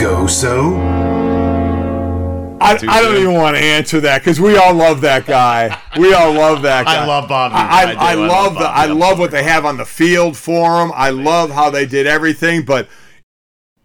Go 0.00 0.26
so. 0.26 0.95
I, 2.66 2.98
I 2.98 3.02
don't 3.02 3.16
even 3.16 3.34
want 3.34 3.56
to 3.56 3.62
answer 3.62 4.00
that 4.00 4.20
because 4.22 4.40
we 4.40 4.56
all 4.56 4.74
love 4.74 5.00
that 5.02 5.26
guy. 5.26 5.80
We 5.98 6.12
all 6.14 6.32
love 6.32 6.62
that 6.62 6.84
guy. 6.86 7.02
I 7.02 7.06
love 7.06 7.28
Bobby. 7.28 7.54
I, 7.54 7.60
I, 7.60 7.92
I. 7.92 8.10
I 8.12 8.14
love 8.14 8.28
love 8.28 8.54
the 8.54 8.68
I 8.68 8.86
love 8.86 9.18
what 9.18 9.30
they 9.30 9.42
have 9.42 9.64
on 9.64 9.76
the 9.76 9.84
field 9.84 10.36
for 10.36 10.80
him. 10.82 10.92
I 10.94 11.10
love 11.10 11.50
how 11.50 11.70
they 11.70 11.86
did 11.86 12.06
everything, 12.06 12.64
but 12.64 12.88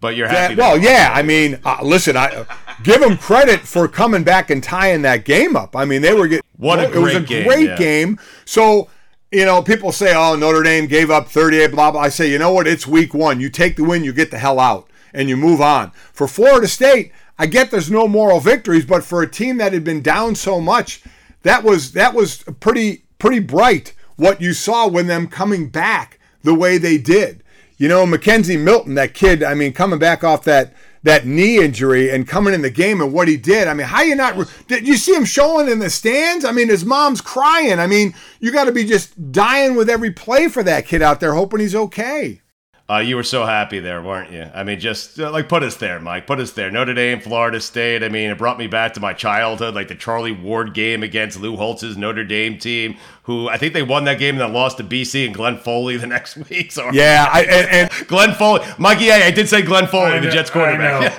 But 0.00 0.16
you're 0.16 0.28
that, 0.28 0.50
happy. 0.50 0.54
well, 0.56 0.78
yeah. 0.78 1.12
I 1.14 1.22
mean, 1.22 1.58
uh, 1.64 1.78
listen, 1.82 2.16
I 2.16 2.44
give 2.82 3.00
them 3.00 3.16
credit 3.16 3.60
for 3.60 3.86
coming 3.88 4.24
back 4.24 4.50
and 4.50 4.62
tying 4.62 5.02
that 5.02 5.24
game 5.24 5.56
up. 5.56 5.76
I 5.76 5.84
mean, 5.84 6.02
they 6.02 6.12
were 6.14 6.28
getting 6.28 6.44
What 6.56 6.78
a 6.80 6.90
it 6.92 6.96
was 6.98 7.14
a 7.14 7.18
great 7.20 7.28
game, 7.28 7.46
great 7.46 7.66
yeah. 7.68 7.76
game. 7.76 8.18
So. 8.44 8.88
You 9.34 9.46
know, 9.46 9.62
people 9.62 9.92
say, 9.92 10.12
"Oh, 10.14 10.36
Notre 10.36 10.62
Dame 10.62 10.86
gave 10.86 11.10
up 11.10 11.26
38." 11.26 11.68
Blah 11.68 11.92
blah. 11.92 12.02
I 12.02 12.10
say, 12.10 12.30
you 12.30 12.38
know 12.38 12.52
what? 12.52 12.66
It's 12.66 12.86
week 12.86 13.14
one. 13.14 13.40
You 13.40 13.48
take 13.48 13.76
the 13.76 13.82
win, 13.82 14.04
you 14.04 14.12
get 14.12 14.30
the 14.30 14.36
hell 14.36 14.60
out, 14.60 14.90
and 15.14 15.26
you 15.26 15.38
move 15.38 15.62
on. 15.62 15.90
For 16.12 16.28
Florida 16.28 16.68
State, 16.68 17.12
I 17.38 17.46
get 17.46 17.70
there's 17.70 17.90
no 17.90 18.06
moral 18.06 18.40
victories, 18.40 18.84
but 18.84 19.04
for 19.04 19.22
a 19.22 19.30
team 19.30 19.56
that 19.58 19.72
had 19.72 19.84
been 19.84 20.02
down 20.02 20.34
so 20.34 20.60
much, 20.60 21.02
that 21.42 21.64
was 21.64 21.92
that 21.92 22.14
was 22.14 22.44
pretty 22.60 23.04
pretty 23.18 23.40
bright 23.40 23.94
what 24.16 24.40
you 24.40 24.52
saw 24.52 24.86
when 24.88 25.06
them 25.06 25.26
coming 25.26 25.68
back 25.68 26.18
the 26.42 26.54
way 26.54 26.78
they 26.78 26.98
did. 26.98 27.42
You 27.76 27.88
know, 27.88 28.06
McKenzie 28.06 28.60
Milton, 28.60 28.94
that 28.94 29.14
kid, 29.14 29.42
I 29.42 29.54
mean, 29.54 29.72
coming 29.72 29.98
back 29.98 30.22
off 30.22 30.44
that 30.44 30.74
that 31.02 31.26
knee 31.26 31.58
injury 31.58 32.10
and 32.10 32.28
coming 32.28 32.54
in 32.54 32.62
the 32.62 32.70
game 32.70 33.00
and 33.00 33.12
what 33.12 33.26
he 33.26 33.36
did. 33.36 33.66
I 33.66 33.74
mean, 33.74 33.88
how 33.88 34.02
you 34.02 34.14
not 34.14 34.36
did 34.68 34.86
you 34.86 34.96
see 34.96 35.14
him 35.14 35.24
showing 35.24 35.68
in 35.68 35.80
the 35.80 35.90
stands? 35.90 36.44
I 36.44 36.52
mean, 36.52 36.68
his 36.68 36.84
mom's 36.84 37.20
crying. 37.20 37.80
I 37.80 37.86
mean, 37.86 38.14
you 38.38 38.52
got 38.52 38.64
to 38.64 38.72
be 38.72 38.84
just 38.84 39.32
dying 39.32 39.74
with 39.74 39.90
every 39.90 40.12
play 40.12 40.48
for 40.48 40.62
that 40.62 40.86
kid 40.86 41.02
out 41.02 41.18
there, 41.18 41.34
hoping 41.34 41.60
he's 41.60 41.74
okay. 41.74 42.41
Uh, 42.90 42.98
you 42.98 43.16
were 43.16 43.22
so 43.22 43.46
happy 43.46 43.78
there, 43.78 44.02
weren't 44.02 44.30
you? 44.32 44.46
I 44.52 44.64
mean, 44.64 44.78
just 44.78 45.18
uh, 45.18 45.30
like 45.30 45.48
put 45.48 45.62
us 45.62 45.76
there, 45.76 45.98
Mike. 45.98 46.26
Put 46.26 46.40
us 46.40 46.50
there. 46.52 46.70
Notre 46.70 46.92
Dame, 46.92 47.20
Florida 47.20 47.58
State. 47.60 48.02
I 48.02 48.08
mean, 48.10 48.28
it 48.30 48.36
brought 48.36 48.58
me 48.58 48.66
back 48.66 48.92
to 48.94 49.00
my 49.00 49.14
childhood, 49.14 49.74
like 49.74 49.88
the 49.88 49.94
Charlie 49.94 50.32
Ward 50.32 50.74
game 50.74 51.02
against 51.02 51.40
Lou 51.40 51.56
Holtz's 51.56 51.96
Notre 51.96 52.24
Dame 52.24 52.58
team, 52.58 52.96
who 53.22 53.48
I 53.48 53.56
think 53.56 53.72
they 53.72 53.82
won 53.84 54.04
that 54.04 54.18
game 54.18 54.34
and 54.34 54.40
then 54.42 54.52
lost 54.52 54.76
to 54.78 54.84
BC 54.84 55.24
and 55.24 55.34
Glenn 55.34 55.56
Foley 55.56 55.96
the 55.96 56.06
next 56.08 56.36
week. 56.36 56.70
So 56.72 56.90
Yeah, 56.92 57.28
I, 57.32 57.42
and, 57.44 57.90
and 57.90 58.06
Glenn 58.08 58.34
Foley, 58.34 58.60
Mikey. 58.78 59.04
Yeah, 59.06 59.20
I 59.24 59.30
did 59.30 59.48
say 59.48 59.62
Glenn 59.62 59.86
Foley, 59.86 60.12
I 60.12 60.18
the 60.18 60.26
know- 60.26 60.32
Jets 60.32 60.50
I 60.50 60.52
quarterback. 60.52 61.16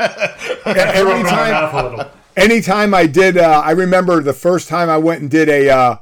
know. 0.66 0.72
every 0.74 1.03
Rub 1.11 1.20
it 1.20 1.20
on 1.20 1.24
my 1.24 1.30
time 1.30 1.51
mouth 1.51 1.74
a 1.74 1.89
little. 1.89 2.11
anytime 2.36 2.93
I 2.93 3.07
did, 3.07 3.38
uh, 3.38 3.61
I 3.66 3.72
remember 3.72 4.22
the 4.22 4.34
first 4.34 4.68
time 4.68 4.89
I 4.89 4.97
went 4.97 5.22
and 5.22 5.32
did 5.32 5.49
a 5.49 5.70
uh, 5.70 5.95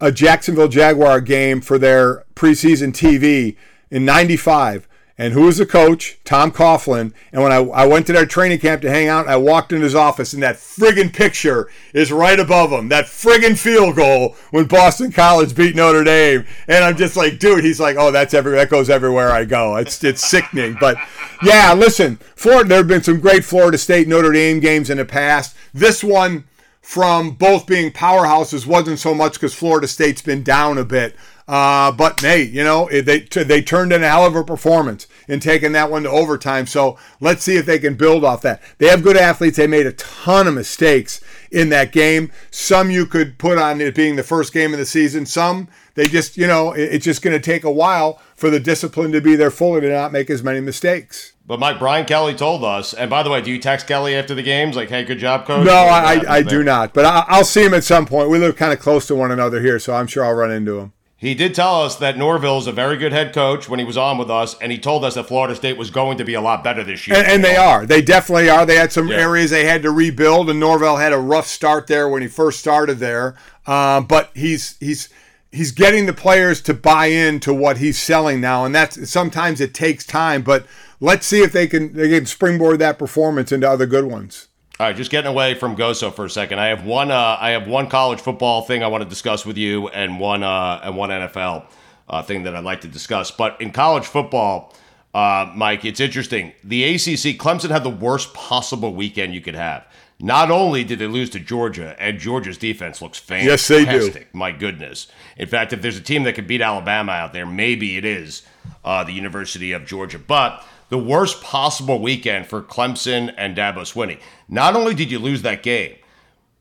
a 0.00 0.10
Jacksonville 0.10 0.68
Jaguar 0.68 1.20
game 1.20 1.60
for 1.60 1.76
their 1.76 2.24
preseason 2.34 2.92
TV, 2.92 3.56
in 3.90 4.04
95. 4.06 4.88
And 5.18 5.34
who 5.34 5.42
was 5.42 5.58
the 5.58 5.66
coach? 5.66 6.18
Tom 6.24 6.50
Coughlin. 6.50 7.12
And 7.32 7.42
when 7.42 7.52
I, 7.52 7.58
I 7.58 7.86
went 7.86 8.06
to 8.06 8.12
their 8.12 8.26
training 8.26 8.60
camp 8.60 8.82
to 8.82 8.90
hang 8.90 9.08
out, 9.08 9.28
I 9.28 9.36
walked 9.36 9.72
in 9.72 9.82
his 9.82 9.94
office, 9.94 10.32
and 10.32 10.42
that 10.42 10.56
friggin' 10.56 11.12
picture 11.12 11.68
is 11.92 12.10
right 12.10 12.40
above 12.40 12.70
him. 12.70 12.88
That 12.88 13.04
friggin' 13.04 13.58
field 13.58 13.96
goal 13.96 14.36
when 14.50 14.64
Boston 14.64 15.12
College 15.12 15.54
beat 15.54 15.76
Notre 15.76 16.02
Dame. 16.02 16.46
And 16.66 16.82
I'm 16.82 16.96
just 16.96 17.16
like, 17.16 17.38
dude, 17.38 17.64
he's 17.64 17.80
like, 17.80 17.96
oh, 17.98 18.10
that's 18.10 18.34
every 18.34 18.52
that 18.52 18.70
goes 18.70 18.88
everywhere 18.88 19.30
I 19.30 19.44
go. 19.44 19.76
It's 19.76 20.02
it's 20.02 20.26
sickening. 20.26 20.76
But 20.80 20.96
yeah, 21.42 21.74
listen, 21.74 22.16
Florida. 22.34 22.68
There 22.68 22.78
have 22.78 22.88
been 22.88 23.02
some 23.02 23.20
great 23.20 23.44
Florida 23.44 23.76
State 23.76 24.08
Notre 24.08 24.32
Dame 24.32 24.60
games 24.60 24.88
in 24.88 24.96
the 24.96 25.04
past. 25.04 25.54
This 25.74 26.02
one 26.02 26.44
from 26.80 27.30
both 27.30 27.66
being 27.66 27.92
powerhouses 27.92 28.66
wasn't 28.66 28.98
so 28.98 29.14
much 29.14 29.34
because 29.34 29.54
Florida 29.54 29.86
State's 29.86 30.20
been 30.20 30.42
down 30.42 30.78
a 30.78 30.84
bit. 30.84 31.14
Uh, 31.52 31.92
but 31.92 32.18
hey, 32.20 32.42
you 32.42 32.64
know 32.64 32.88
they 32.88 33.18
they 33.20 33.60
turned 33.60 33.92
in 33.92 34.02
a 34.02 34.08
hell 34.08 34.24
of 34.24 34.34
a 34.34 34.42
performance 34.42 35.06
in 35.28 35.38
taking 35.38 35.72
that 35.72 35.90
one 35.90 36.02
to 36.02 36.08
overtime. 36.08 36.66
So 36.66 36.96
let's 37.20 37.42
see 37.42 37.56
if 37.58 37.66
they 37.66 37.78
can 37.78 37.94
build 37.94 38.24
off 38.24 38.40
that. 38.40 38.62
They 38.78 38.86
have 38.88 39.02
good 39.02 39.18
athletes. 39.18 39.58
They 39.58 39.66
made 39.66 39.84
a 39.84 39.92
ton 39.92 40.46
of 40.46 40.54
mistakes 40.54 41.20
in 41.50 41.68
that 41.68 41.92
game. 41.92 42.32
Some 42.50 42.90
you 42.90 43.04
could 43.04 43.36
put 43.36 43.58
on 43.58 43.82
it 43.82 43.94
being 43.94 44.16
the 44.16 44.22
first 44.22 44.54
game 44.54 44.72
of 44.72 44.78
the 44.78 44.86
season. 44.86 45.26
Some 45.26 45.68
they 45.94 46.06
just 46.06 46.38
you 46.38 46.46
know 46.46 46.72
it's 46.72 47.04
just 47.04 47.20
going 47.20 47.38
to 47.38 47.44
take 47.44 47.64
a 47.64 47.70
while 47.70 48.18
for 48.34 48.48
the 48.48 48.58
discipline 48.58 49.12
to 49.12 49.20
be 49.20 49.36
there 49.36 49.50
fully 49.50 49.82
to 49.82 49.90
not 49.90 50.10
make 50.10 50.30
as 50.30 50.42
many 50.42 50.60
mistakes. 50.60 51.34
But 51.46 51.60
Mike 51.60 51.78
Brian 51.78 52.06
Kelly 52.06 52.32
told 52.32 52.64
us, 52.64 52.94
and 52.94 53.10
by 53.10 53.22
the 53.22 53.28
way, 53.28 53.42
do 53.42 53.52
you 53.52 53.58
text 53.58 53.86
Kelly 53.86 54.14
after 54.14 54.34
the 54.34 54.42
games 54.42 54.74
like, 54.74 54.88
"Hey, 54.88 55.04
good 55.04 55.18
job, 55.18 55.44
coach"? 55.44 55.66
No, 55.66 55.74
I, 55.74 56.14
I, 56.14 56.36
I 56.36 56.42
do 56.42 56.64
not. 56.64 56.94
But 56.94 57.04
I, 57.04 57.26
I'll 57.28 57.44
see 57.44 57.62
him 57.62 57.74
at 57.74 57.84
some 57.84 58.06
point. 58.06 58.30
We 58.30 58.38
live 58.38 58.56
kind 58.56 58.72
of 58.72 58.80
close 58.80 59.06
to 59.08 59.14
one 59.14 59.30
another 59.30 59.60
here, 59.60 59.78
so 59.78 59.94
I'm 59.94 60.06
sure 60.06 60.24
I'll 60.24 60.32
run 60.32 60.50
into 60.50 60.78
him. 60.78 60.94
He 61.22 61.36
did 61.36 61.54
tell 61.54 61.80
us 61.80 61.94
that 61.98 62.18
Norvell 62.18 62.58
is 62.58 62.66
a 62.66 62.72
very 62.72 62.96
good 62.96 63.12
head 63.12 63.32
coach 63.32 63.68
when 63.68 63.78
he 63.78 63.84
was 63.84 63.96
on 63.96 64.18
with 64.18 64.28
us, 64.28 64.58
and 64.58 64.72
he 64.72 64.78
told 64.78 65.04
us 65.04 65.14
that 65.14 65.28
Florida 65.28 65.54
State 65.54 65.76
was 65.76 65.88
going 65.88 66.18
to 66.18 66.24
be 66.24 66.34
a 66.34 66.40
lot 66.40 66.64
better 66.64 66.82
this 66.82 67.06
year. 67.06 67.16
And, 67.16 67.24
and 67.24 67.44
they 67.44 67.54
are. 67.54 67.86
They 67.86 68.02
definitely 68.02 68.50
are. 68.50 68.66
They 68.66 68.74
had 68.74 68.90
some 68.90 69.06
yeah. 69.06 69.18
areas 69.18 69.52
they 69.52 69.64
had 69.64 69.84
to 69.84 69.92
rebuild, 69.92 70.50
and 70.50 70.58
Norvell 70.58 70.96
had 70.96 71.12
a 71.12 71.18
rough 71.18 71.46
start 71.46 71.86
there 71.86 72.08
when 72.08 72.22
he 72.22 72.28
first 72.28 72.58
started 72.58 72.98
there. 72.98 73.36
Uh, 73.68 74.00
but 74.00 74.32
he's 74.34 74.76
he's 74.80 75.10
he's 75.52 75.70
getting 75.70 76.06
the 76.06 76.12
players 76.12 76.60
to 76.62 76.74
buy 76.74 77.06
into 77.06 77.54
what 77.54 77.76
he's 77.78 78.00
selling 78.00 78.40
now, 78.40 78.64
and 78.64 78.74
that's 78.74 79.08
sometimes 79.08 79.60
it 79.60 79.74
takes 79.74 80.04
time. 80.04 80.42
But 80.42 80.66
let's 80.98 81.24
see 81.24 81.42
if 81.42 81.52
they 81.52 81.68
can 81.68 81.92
they 81.92 82.08
can 82.08 82.26
springboard 82.26 82.80
that 82.80 82.98
performance 82.98 83.52
into 83.52 83.70
other 83.70 83.86
good 83.86 84.06
ones. 84.06 84.48
All 84.82 84.88
right, 84.88 84.96
just 84.96 85.12
getting 85.12 85.30
away 85.30 85.54
from 85.54 85.76
Goso 85.76 86.10
for 86.10 86.24
a 86.24 86.28
second. 86.28 86.58
I 86.58 86.66
have 86.66 86.84
one. 86.84 87.12
Uh, 87.12 87.36
I 87.38 87.50
have 87.50 87.68
one 87.68 87.88
college 87.88 88.20
football 88.20 88.62
thing 88.62 88.82
I 88.82 88.88
want 88.88 89.04
to 89.04 89.08
discuss 89.08 89.46
with 89.46 89.56
you, 89.56 89.86
and 89.86 90.18
one 90.18 90.42
uh, 90.42 90.80
and 90.82 90.96
one 90.96 91.10
NFL 91.10 91.66
uh, 92.08 92.22
thing 92.24 92.42
that 92.42 92.56
I'd 92.56 92.64
like 92.64 92.80
to 92.80 92.88
discuss. 92.88 93.30
But 93.30 93.60
in 93.60 93.70
college 93.70 94.06
football, 94.06 94.74
uh, 95.14 95.52
Mike, 95.54 95.84
it's 95.84 96.00
interesting. 96.00 96.52
The 96.64 96.82
ACC, 96.82 97.38
Clemson 97.38 97.70
had 97.70 97.84
the 97.84 97.90
worst 97.90 98.34
possible 98.34 98.92
weekend 98.92 99.34
you 99.34 99.40
could 99.40 99.54
have. 99.54 99.86
Not 100.18 100.50
only 100.50 100.82
did 100.82 100.98
they 100.98 101.06
lose 101.06 101.30
to 101.30 101.38
Georgia, 101.38 101.94
and 102.00 102.18
Georgia's 102.18 102.58
defense 102.58 103.00
looks 103.00 103.20
fantastic. 103.20 103.86
Yes, 103.86 104.12
they 104.12 104.20
do. 104.20 104.26
My 104.32 104.50
goodness. 104.50 105.06
In 105.36 105.46
fact, 105.46 105.72
if 105.72 105.80
there's 105.80 105.96
a 105.96 106.02
team 106.02 106.24
that 106.24 106.34
could 106.34 106.48
beat 106.48 106.60
Alabama 106.60 107.12
out 107.12 107.32
there, 107.32 107.46
maybe 107.46 107.96
it 107.96 108.04
is 108.04 108.42
uh, 108.84 109.04
the 109.04 109.12
University 109.12 109.70
of 109.70 109.86
Georgia. 109.86 110.18
But 110.18 110.66
the 110.92 110.98
worst 110.98 111.40
possible 111.40 112.02
weekend 112.02 112.46
for 112.46 112.60
Clemson 112.60 113.32
and 113.38 113.56
Dabo 113.56 113.78
Swinney. 113.78 114.20
Not 114.46 114.76
only 114.76 114.94
did 114.94 115.10
you 115.10 115.18
lose 115.18 115.40
that 115.40 115.62
game, 115.62 115.96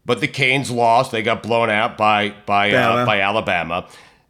but 0.06 0.22
the 0.22 0.28
Canes 0.30 0.72
lost. 0.72 1.12
They 1.12 1.22
got 1.22 1.44
blown 1.44 1.70
out 1.70 1.98
by 1.98 2.34
by 2.46 2.72
uh, 2.72 3.06
by 3.06 3.20
Alabama, 3.20 3.90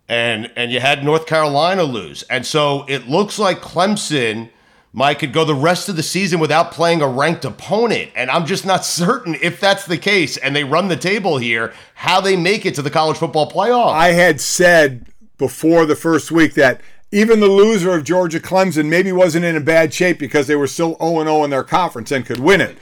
and 0.09 0.51
and 0.55 0.71
you 0.71 0.79
had 0.79 1.05
North 1.05 1.27
Carolina 1.27 1.83
lose. 1.83 2.23
And 2.23 2.47
so 2.47 2.83
it 2.89 3.07
looks 3.07 3.37
like 3.37 3.61
Clemson. 3.61 4.49
Mike 4.91 5.19
could 5.19 5.33
go 5.33 5.45
the 5.45 5.53
rest 5.53 5.87
of 5.87 5.95
the 5.95 6.03
season 6.03 6.39
without 6.39 6.71
playing 6.71 7.03
a 7.03 7.07
ranked 7.07 7.45
opponent. 7.45 8.11
And 8.15 8.31
I'm 8.31 8.47
just 8.47 8.65
not 8.65 8.83
certain 9.01 9.35
if 9.35 9.59
that's 9.59 9.85
the 9.85 9.99
case. 9.99 10.35
And 10.35 10.55
they 10.55 10.63
run 10.63 10.87
the 10.87 10.97
table 10.97 11.37
here, 11.37 11.73
how 11.93 12.19
they 12.19 12.35
make 12.35 12.65
it 12.65 12.73
to 12.75 12.81
the 12.81 12.89
college 12.89 13.17
football 13.17 13.49
playoff. 13.51 13.93
I 13.93 14.13
had 14.13 14.41
said 14.41 15.05
before 15.37 15.85
the 15.85 15.95
first 15.95 16.31
week 16.31 16.55
that 16.55 16.81
even 17.11 17.39
the 17.39 17.47
loser 17.47 17.93
of 17.93 18.03
Georgia 18.03 18.39
Clemson 18.39 18.87
maybe 18.87 19.11
wasn't 19.11 19.45
in 19.45 19.55
a 19.55 19.61
bad 19.61 19.93
shape 19.93 20.17
because 20.17 20.47
they 20.47 20.55
were 20.55 20.67
still 20.67 20.97
0 20.99 21.23
0 21.23 21.43
in 21.43 21.49
their 21.49 21.63
conference 21.63 22.11
and 22.11 22.25
could 22.25 22.39
win 22.39 22.61
it. 22.61 22.77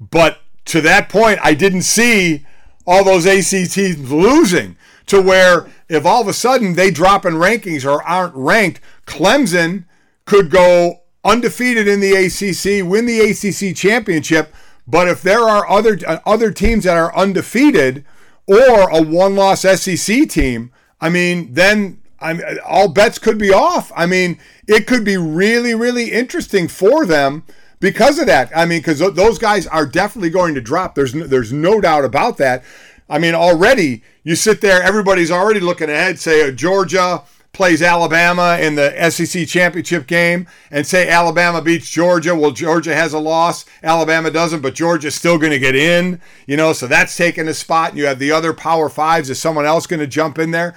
But 0.00 0.38
to 0.66 0.80
that 0.80 1.08
point, 1.08 1.38
I 1.42 1.54
didn't 1.54 1.82
see 1.82 2.46
all 2.86 3.04
those 3.04 3.26
AC 3.26 3.66
teams 3.66 4.10
losing 4.10 4.76
to 5.06 5.20
where 5.20 5.66
if 5.88 6.06
all 6.06 6.22
of 6.22 6.28
a 6.28 6.32
sudden 6.32 6.74
they 6.74 6.90
drop 6.90 7.26
in 7.26 7.34
rankings 7.34 7.84
or 7.84 8.02
aren't 8.02 8.34
ranked, 8.34 8.80
Clemson 9.06 9.84
could 10.24 10.50
go 10.50 11.02
undefeated 11.22 11.86
in 11.86 12.00
the 12.00 12.12
ACC, 12.12 12.88
win 12.88 13.06
the 13.06 13.20
ACC 13.20 13.76
championship. 13.76 14.54
But 14.86 15.08
if 15.08 15.22
there 15.22 15.40
are 15.40 15.68
other 15.68 15.98
uh, 16.06 16.18
other 16.26 16.50
teams 16.50 16.84
that 16.84 16.96
are 16.96 17.14
undefeated 17.16 18.04
or 18.46 18.90
a 18.90 19.02
one-loss 19.02 19.62
SEC 19.62 20.28
team, 20.28 20.72
I 21.00 21.08
mean, 21.08 21.54
then 21.54 22.02
I 22.24 22.32
mean, 22.32 22.58
all 22.66 22.88
bets 22.88 23.18
could 23.18 23.38
be 23.38 23.52
off. 23.52 23.92
I 23.94 24.06
mean, 24.06 24.38
it 24.66 24.86
could 24.86 25.04
be 25.04 25.18
really, 25.18 25.74
really 25.74 26.10
interesting 26.10 26.68
for 26.68 27.04
them 27.04 27.44
because 27.80 28.18
of 28.18 28.26
that. 28.26 28.50
I 28.56 28.64
mean, 28.64 28.80
because 28.80 28.98
those 28.98 29.38
guys 29.38 29.66
are 29.66 29.84
definitely 29.84 30.30
going 30.30 30.54
to 30.54 30.60
drop. 30.62 30.94
There's 30.94 31.14
no, 31.14 31.26
there's 31.26 31.52
no 31.52 31.82
doubt 31.82 32.04
about 32.04 32.38
that. 32.38 32.64
I 33.10 33.18
mean, 33.18 33.34
already 33.34 34.02
you 34.22 34.36
sit 34.36 34.62
there, 34.62 34.82
everybody's 34.82 35.30
already 35.30 35.60
looking 35.60 35.90
ahead. 35.90 36.18
Say 36.18 36.48
uh, 36.48 36.50
Georgia 36.50 37.22
plays 37.52 37.82
Alabama 37.82 38.58
in 38.58 38.74
the 38.74 39.10
SEC 39.10 39.46
championship 39.46 40.06
game, 40.06 40.48
and 40.70 40.86
say 40.86 41.08
Alabama 41.08 41.60
beats 41.60 41.88
Georgia. 41.90 42.34
Well, 42.34 42.50
Georgia 42.50 42.94
has 42.94 43.12
a 43.12 43.18
loss, 43.18 43.66
Alabama 43.82 44.30
doesn't, 44.30 44.62
but 44.62 44.74
Georgia's 44.74 45.14
still 45.14 45.38
going 45.38 45.52
to 45.52 45.58
get 45.58 45.76
in. 45.76 46.22
You 46.46 46.56
know, 46.56 46.72
so 46.72 46.86
that's 46.86 47.16
taking 47.16 47.48
a 47.48 47.54
spot. 47.54 47.90
And 47.90 47.98
you 47.98 48.06
have 48.06 48.18
the 48.18 48.32
other 48.32 48.54
Power 48.54 48.88
Fives. 48.88 49.28
Is 49.28 49.38
someone 49.38 49.66
else 49.66 49.86
going 49.86 50.00
to 50.00 50.06
jump 50.06 50.38
in 50.38 50.50
there? 50.50 50.74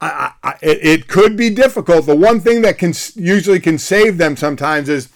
I, 0.00 0.32
I, 0.42 0.54
it 0.62 1.08
could 1.08 1.36
be 1.36 1.50
difficult. 1.50 2.06
The 2.06 2.16
one 2.16 2.40
thing 2.40 2.62
that 2.62 2.78
can 2.78 2.94
usually 3.14 3.60
can 3.60 3.78
save 3.78 4.16
them 4.16 4.36
sometimes 4.36 4.88
is 4.88 5.10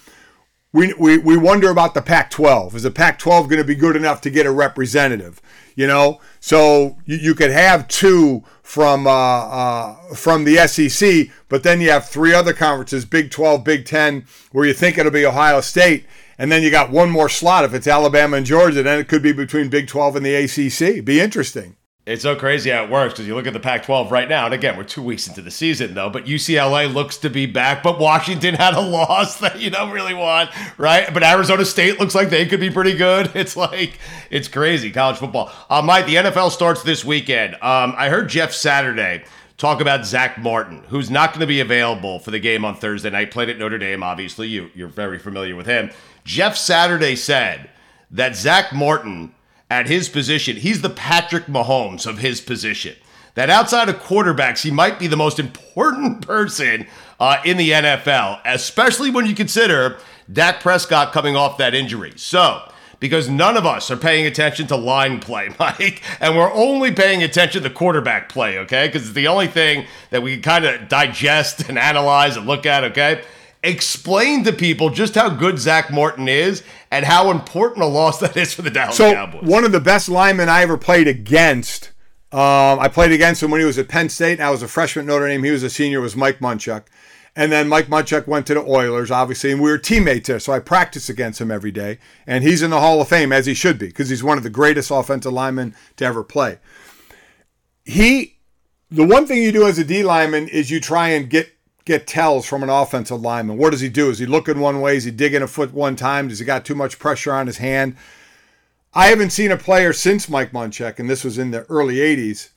we, 0.73 0.93
we, 0.95 1.17
we 1.19 1.37
wonder 1.37 1.71
about 1.71 1.95
the 1.95 2.03
Pac 2.03 2.31
12. 2.31 2.75
Is 2.75 2.83
the 2.83 2.91
Pac 2.91 3.19
12 3.19 3.49
going 3.49 3.61
to 3.61 3.65
be 3.67 3.77
good 3.77 3.97
enough 3.97 4.21
to 4.23 4.31
get 4.31 4.45
a 4.45 4.51
representative? 4.51 5.41
You 5.77 5.87
know, 5.87 6.21
so 6.41 6.99
you, 7.07 7.17
you 7.17 7.35
could 7.35 7.51
have 7.51 7.89
two 7.89 8.45
from 8.63 9.07
uh, 9.07 9.11
uh, 9.11 9.95
from 10.15 10.45
the 10.45 10.57
SEC, 10.67 11.29
but 11.49 11.63
then 11.63 11.81
you 11.81 11.91
have 11.91 12.09
three 12.09 12.35
other 12.35 12.53
conferences 12.53 13.05
Big 13.05 13.31
12, 13.31 13.65
Big 13.65 13.87
10, 13.87 14.27
where 14.53 14.67
you 14.67 14.75
think 14.75 14.99
it'll 14.99 15.13
be 15.13 15.25
Ohio 15.25 15.61
State. 15.61 16.05
And 16.37 16.51
then 16.51 16.65
you 16.65 16.71
got 16.71 16.91
one 16.91 17.11
more 17.11 17.29
slot. 17.29 17.65
If 17.65 17.75
it's 17.75 17.87
Alabama 17.87 18.37
and 18.37 18.45
Georgia, 18.45 18.83
then 18.83 18.99
it 18.99 19.07
could 19.07 19.23
be 19.23 19.33
between 19.33 19.69
Big 19.69 19.87
12 19.87 20.17
and 20.17 20.27
the 20.27 20.35
ACC. 20.35 21.05
Be 21.05 21.21
interesting. 21.21 21.77
It's 22.07 22.23
so 22.23 22.37
crazy 22.37 22.69
how 22.69 22.85
it 22.85 22.91
works 22.91 23.15
because 23.15 23.27
you 23.27 23.35
look 23.35 23.47
at 23.47 23.55
the 23.55 23.61
Pac 23.61 23.85
12 23.85 24.13
right 24.13 24.29
now, 24.29 24.45
and 24.45 24.53
again, 24.53 24.77
we're 24.77 24.85
two 24.85 25.03
weeks 25.03 25.27
into 25.27 25.41
the 25.41 25.51
season, 25.51 25.95
though, 25.95 26.11
but 26.11 26.27
UCLA 26.27 26.93
looks 26.93 27.17
to 27.19 27.31
be 27.31 27.47
back, 27.47 27.83
but 27.83 27.99
Washington 27.99 28.55
had 28.57 28.75
a 28.75 28.81
loss 28.83 29.39
that 29.39 29.59
you 29.59 29.71
don't 29.71 29.91
really 29.91 30.13
want, 30.13 30.51
right? 30.77 31.13
But 31.15 31.23
Arizona 31.23 31.65
State 31.65 31.99
looks 31.99 32.15
like 32.15 32.29
they 32.29 32.45
could 32.45 32.61
be 32.61 32.71
pretty 32.71 32.95
good. 32.95 33.31
It's 33.45 33.57
like, 33.57 33.99
it's 34.31 34.49
crazy, 34.49 34.91
college 34.91 35.17
football. 35.17 35.51
Uh, 35.69 35.83
Mike, 35.83 36.07
the 36.07 36.17
NFL 36.17 36.51
starts 36.51 36.83
this 36.83 37.05
weekend. 37.05 37.55
Um, 37.55 37.95
I 37.97 38.09
heard 38.09 38.29
Jeff 38.29 38.53
Saturday 38.53 39.25
talk 39.57 39.81
about 39.81 40.07
Zach 40.07 40.39
Martin, 40.39 40.83
who's 40.89 41.11
not 41.11 41.31
going 41.31 41.41
to 41.41 41.47
be 41.47 41.61
available 41.61 42.19
for 42.19 42.31
the 42.31 42.39
game 42.39 42.65
on 42.65 42.75
Thursday 42.77 43.11
night. 43.11 43.31
Played 43.31 43.51
at 43.51 43.59
Notre 43.59 43.79
Dame, 43.79 44.03
obviously. 44.03 44.49
You, 44.49 44.71
you're 44.75 44.89
very 44.89 45.19
familiar 45.19 45.57
with 45.57 45.67
him. 45.67 45.91
Jeff 46.25 46.57
Saturday 46.57 47.17
said 47.17 47.71
that 48.11 48.37
Zach 48.37 48.73
Martin 48.73 49.34
at 49.71 49.87
his 49.87 50.09
position, 50.09 50.57
he's 50.57 50.83
the 50.83 50.91
Patrick 50.91 51.47
Mahomes 51.47 52.07
of 52.07 52.19
his 52.19 52.41
position. 52.41 52.97
That 53.35 53.51
outside 53.51 53.89
of 53.89 53.97
quarterbacks, 53.97 54.63
he 54.63 54.71
might 54.71 54.99
be 54.99 55.07
the 55.07 55.17
most 55.17 55.39
important 55.39 56.23
person 56.27 56.87
uh, 57.19 57.39
in 57.45 57.57
the 57.57 57.71
NFL, 57.71 58.41
especially 58.45 59.11
when 59.11 59.27
you 59.27 59.35
consider 59.35 59.99
Dak 60.33 60.61
Prescott 60.61 61.13
coming 61.13 61.37
off 61.37 61.59
that 61.59 61.75
injury. 61.75 62.13
So, 62.17 62.71
because 63.01 63.29
none 63.29 63.57
of 63.57 63.67
us 63.67 63.91
are 63.91 63.97
paying 63.97 64.25
attention 64.27 64.67
to 64.69 64.77
line 64.77 65.21
play, 65.21 65.51
Mike, 65.59 66.03
and 66.21 66.37
we're 66.37 66.53
only 66.53 66.93
paying 66.93 67.23
attention 67.23 67.63
to 67.63 67.71
quarterback 67.71 68.29
play, 68.29 68.59
okay? 68.61 68.87
Because 68.87 69.03
it's 69.03 69.13
the 69.13 69.29
only 69.29 69.47
thing 69.47 69.87
that 70.11 70.23
we 70.23 70.35
can 70.35 70.43
kind 70.43 70.65
of 70.65 70.89
digest 70.89 71.69
and 71.69 71.79
analyze 71.79 72.37
and 72.37 72.47
look 72.47 72.67
at, 72.67 72.85
okay? 72.85 73.23
Explain 73.65 74.45
to 74.45 74.53
people 74.53 74.91
just 74.91 75.15
how 75.15 75.31
good 75.31 75.59
Zach 75.59 75.91
Martin 75.91 76.29
is 76.29 76.63
and 76.91 77.05
how 77.05 77.31
important 77.31 77.83
a 77.83 77.89
loss 77.89 78.21
that 78.21 78.37
is 78.37 78.55
for 78.55 78.63
the 78.63 78.71
Dallas 78.71 78.97
so, 78.97 79.13
Cowboys. 79.13 79.43
One 79.43 79.65
of 79.65 79.73
the 79.73 79.81
best 79.81 80.09
linemen 80.09 80.49
I 80.49 80.63
ever 80.63 80.77
played 80.77 81.09
against. 81.09 81.91
Um, 82.31 82.79
I 82.79 82.89
played 82.89 83.13
against 83.13 83.43
him 83.43 83.51
when 83.51 83.61
he 83.61 83.67
was 83.67 83.79
at 83.79 83.89
Penn 83.89 84.09
State. 84.09 84.41
I 84.41 84.51
was 84.51 84.63
a 84.63 84.69
freshman 84.69 85.07
at 85.07 85.09
Notre 85.09 85.29
Dame. 85.29 85.43
He 85.43 85.51
was 85.51 85.63
a 85.63 85.71
senior. 85.71 86.01
Was 86.01 86.15
Mike 86.15 86.41
Munchak, 86.41 86.85
and 87.37 87.51
then 87.51 87.69
Mike 87.69 87.87
Munchak 87.87 88.27
went 88.27 88.47
to 88.49 88.55
the 88.55 88.61
Oilers, 88.61 89.11
obviously, 89.11 89.53
and 89.53 89.61
we 89.61 89.71
were 89.71 89.79
teammates 89.79 90.29
there. 90.29 90.41
So 90.41 90.53
I 90.53 90.59
practiced 90.59 91.09
against 91.09 91.41
him 91.41 91.51
every 91.51 91.71
day, 91.71 91.99
and 92.27 92.45
he's 92.45 92.63
in 92.63 92.71
the 92.71 92.81
Hall 92.81 93.01
of 93.01 93.09
Fame 93.09 93.33
as 93.33 93.47
he 93.47 93.55
should 93.55 93.79
be 93.79 93.87
because 93.87 94.09
he's 94.09 94.23
one 94.23 94.37
of 94.37 94.45
the 94.45 94.51
greatest 94.51 94.91
offensive 94.91 95.33
linemen 95.33 95.75
to 95.97 96.05
ever 96.05 96.25
play. 96.25 96.59
He, 97.85 98.39
the 98.91 99.07
one 99.07 99.27
thing 99.27 99.43
you 99.43 99.53
do 99.53 99.67
as 99.67 99.79
a 99.79 99.85
D 99.85 100.03
lineman 100.03 100.49
is 100.49 100.71
you 100.71 100.81
try 100.81 101.11
and 101.11 101.31
get 101.31 101.54
get 101.85 102.07
tells 102.07 102.47
from 102.47 102.63
an 102.63 102.71
offensive 102.71 103.21
lineman. 103.21 103.59
What 103.59 103.71
does 103.71 103.81
he 103.81 103.89
do? 103.89 104.11
Is 104.11 104.19
he 104.19 104.27
looking 104.27 104.61
one 104.61 104.81
way? 104.81 104.97
Is 104.97 105.05
he 105.05 105.11
digging 105.11 105.43
a 105.43 105.47
foot 105.47 105.73
one 105.73 105.97
time? 105.97 106.29
Does 106.29 106.39
he 106.39 106.45
got 106.45 106.65
too 106.65 106.75
much 106.75 106.99
pressure 106.99 107.33
on 107.33 107.47
his 107.47 107.59
hand? 107.59 107.97
I 108.95 109.09
haven't 109.09 109.31
seen 109.31 109.51
a 109.51 109.57
player 109.57 109.93
since 109.93 110.29
Mike 110.29 110.53
Munchak, 110.53 110.99
and 110.99 111.11
this 111.11 111.25
was 111.25 111.37
in 111.37 111.51
the 111.51 111.65
early 111.65 111.97
80s, 111.97 112.51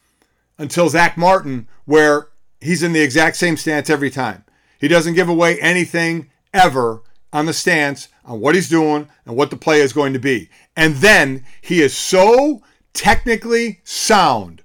until 0.57 0.88
Zach 0.88 1.17
Martin, 1.17 1.67
where 1.86 2.28
he's 2.61 2.84
in 2.84 2.93
the 2.93 3.01
exact 3.01 3.38
same 3.38 3.57
stance 3.57 3.89
every 3.89 4.11
time. 4.11 4.45
He 4.80 4.88
doesn't 4.88 5.15
give 5.15 5.30
away 5.30 5.59
anything 5.59 6.30
ever 6.53 7.01
on 7.34 7.47
the 7.47 7.53
stance, 7.53 8.07
on 8.23 8.39
what 8.39 8.55
he's 8.55 8.69
doing, 8.69 9.09
and 9.25 9.36
what 9.36 9.49
the 9.49 9.57
play 9.57 9.82
is 9.82 9.93
going 9.93 10.13
to 10.13 10.19
be. 10.19 10.49
And 10.75 10.95
then 10.97 11.43
he 11.61 11.82
is 11.82 11.95
so 11.95 12.61
technically 12.93 13.82
sound. 13.84 14.61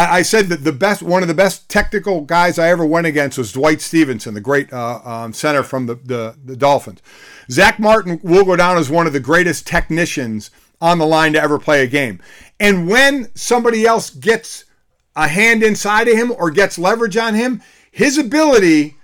I, 0.00 0.18
I 0.18 0.22
said 0.22 0.46
that 0.46 0.64
the 0.64 0.72
best, 0.72 1.02
one 1.02 1.20
of 1.20 1.28
the 1.28 1.34
best 1.34 1.68
technical 1.68 2.22
guys 2.22 2.58
I 2.58 2.70
ever 2.70 2.86
went 2.86 3.06
against 3.06 3.36
was 3.36 3.52
Dwight 3.52 3.82
Stephenson, 3.82 4.32
the 4.32 4.40
great 4.40 4.72
uh, 4.72 5.00
um, 5.04 5.32
center 5.34 5.62
from 5.62 5.86
the, 5.86 5.96
the, 5.96 6.36
the 6.42 6.56
Dolphins. 6.56 7.02
Zach 7.50 7.78
Martin 7.78 8.18
will 8.22 8.44
go 8.44 8.56
down 8.56 8.78
as 8.78 8.88
one 8.88 9.06
of 9.06 9.12
the 9.12 9.20
greatest 9.20 9.66
technicians 9.66 10.50
on 10.80 10.98
the 10.98 11.06
line 11.06 11.34
to 11.34 11.42
ever 11.42 11.58
play 11.58 11.82
a 11.82 11.86
game. 11.86 12.18
And 12.58 12.88
when 12.88 13.28
somebody 13.34 13.84
else 13.84 14.08
gets 14.08 14.64
a 15.14 15.28
hand 15.28 15.62
inside 15.62 16.08
of 16.08 16.16
him 16.16 16.32
or 16.32 16.50
gets 16.50 16.78
leverage 16.78 17.18
on 17.18 17.34
him, 17.34 17.60
his 17.90 18.16
ability 18.16 18.96